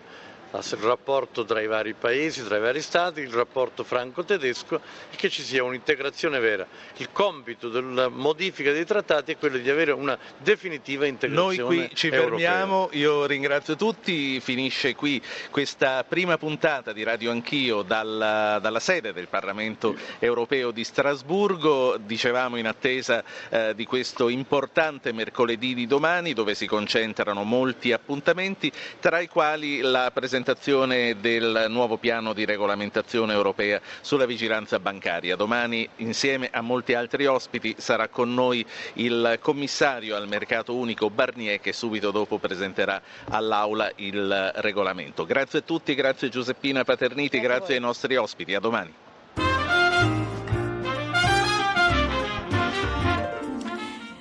il 0.64 0.78
rapporto 0.82 1.43
tra 1.43 1.60
i 1.62 1.68
vari 1.68 1.93
paesi, 1.93 2.43
tra 2.45 2.58
i 2.58 2.62
vari 2.62 2.82
stati, 2.82 3.20
il 3.22 3.32
rapporto 3.34 3.84
franco-tedesco 3.84 4.76
e 5.12 5.16
che 5.16 5.30
ci 5.30 5.41
sia 5.41 5.64
un'integrazione 5.64 6.39
vera. 6.39 6.66
Il 6.97 7.10
compito 7.12 7.70
della 7.70 8.08
modifica 8.08 8.72
dei 8.72 8.86
trattati 8.86 9.34
è 9.34 9.38
quello 9.38 9.58
di 9.58 9.70
avere 9.70 9.91
una 9.91 10.18
definitiva 10.38 11.06
integrazione. 11.06 11.58
Noi 11.58 11.88
qui 11.88 11.95
ci 11.95 12.08
europea. 12.08 12.51
fermiamo, 12.51 12.89
io 12.93 13.26
ringrazio 13.26 13.76
tutti, 13.76 14.39
finisce 14.39 14.95
qui 14.95 15.22
questa 15.49 16.03
prima 16.08 16.38
puntata 16.38 16.93
di 16.93 17.03
Radio 17.03 17.32
Anch'io 17.32 17.82
dalla, 17.82 18.60
dalla 18.62 18.80
sede 18.80 19.12
del 19.14 19.28
Parlamento 19.28 19.95
europeo 20.20 20.72
di 20.72 20.84
Strasburgo, 20.84 21.97
dicevamo 21.97 22.56
in 22.58 22.68
attesa 22.68 23.24
eh, 23.49 23.74
di 23.76 23.86
questo 23.86 24.30
importante 24.30 25.12
mercoledì 25.12 25.74
di 25.74 25.88
domani 25.88 26.34
dove 26.34 26.56
si 26.56 26.66
concentrano 26.68 27.43
molti 27.43 27.91
appuntamenti, 27.91 28.72
tra 28.99 29.20
i 29.20 29.28
quali 29.28 29.82
la 29.82 30.12
presentazione 30.14 30.43
presentazione 30.45 31.19
del 31.19 31.65
nuovo 31.69 31.97
piano 31.97 32.31
di 32.31 32.45
regolamentazione 32.45 33.33
europea 33.33 33.81
sulla 34.01 34.27
vigilanza 34.27 34.77
bancaria. 34.77 35.35
Domani 35.35 35.89
insieme 35.97 36.49
a 36.51 36.61
molti 36.61 36.93
altri 36.93 37.25
ospiti 37.25 37.73
sarà 37.79 38.09
con 38.09 38.31
noi 38.31 38.63
il 38.93 39.39
commissario 39.41 40.15
al 40.15 40.27
mercato 40.27 40.75
unico 40.75 41.09
Barnier 41.09 41.59
che 41.59 41.73
subito 41.73 42.11
dopo 42.11 42.37
presenterà 42.37 43.01
all'Aula 43.29 43.91
il 43.95 44.51
regolamento. 44.57 45.25
Grazie 45.25 45.59
a 45.59 45.63
tutti, 45.63 45.95
grazie 45.95 46.29
Giuseppina 46.29 46.83
Paterniti, 46.83 47.39
grazie, 47.39 47.55
grazie 47.55 47.73
ai 47.75 47.81
nostri 47.81 48.15
ospiti, 48.15 48.53
a 48.53 48.59
domani. 48.59 48.93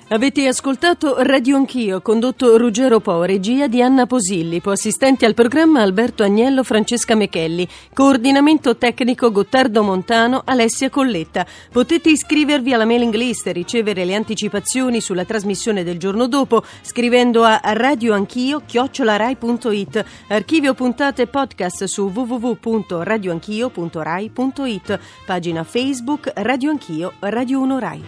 Avete 0.09 0.45
ascoltato 0.45 1.15
Radio 1.23 1.55
Anch'io, 1.55 1.99
condotto 1.99 2.57
Ruggero 2.57 2.99
Po, 2.99 3.23
regia 3.23 3.65
di 3.65 3.81
Anna 3.81 4.05
Posillipo, 4.05 4.69
assistenti 4.69 5.25
al 5.25 5.33
programma 5.33 5.81
Alberto 5.81 6.21
Agnello, 6.21 6.63
Francesca 6.63 7.15
Mechelli, 7.15 7.67
coordinamento 7.91 8.77
tecnico 8.77 9.31
Gottardo 9.31 9.81
Montano, 9.81 10.43
Alessia 10.45 10.91
Colletta. 10.91 11.43
Potete 11.71 12.11
iscrivervi 12.11 12.71
alla 12.71 12.85
mailing 12.85 13.15
list 13.15 13.47
e 13.47 13.51
ricevere 13.51 14.05
le 14.05 14.13
anticipazioni 14.13 15.01
sulla 15.01 15.25
trasmissione 15.25 15.83
del 15.83 15.97
giorno 15.97 16.27
dopo 16.27 16.63
scrivendo 16.83 17.43
a 17.43 17.59
radioanchio-rai.it. 17.63 20.05
Archivio 20.27 20.75
puntate 20.75 21.23
e 21.23 21.27
podcast 21.27 21.85
su 21.85 22.11
www.radioanchio.rai.it. 22.13 24.99
Pagina 25.25 25.63
Facebook 25.63 26.31
Radio 26.35 26.69
Anch'io, 26.69 27.13
Radio 27.21 27.59
1 27.59 27.79
Rai. 27.79 28.03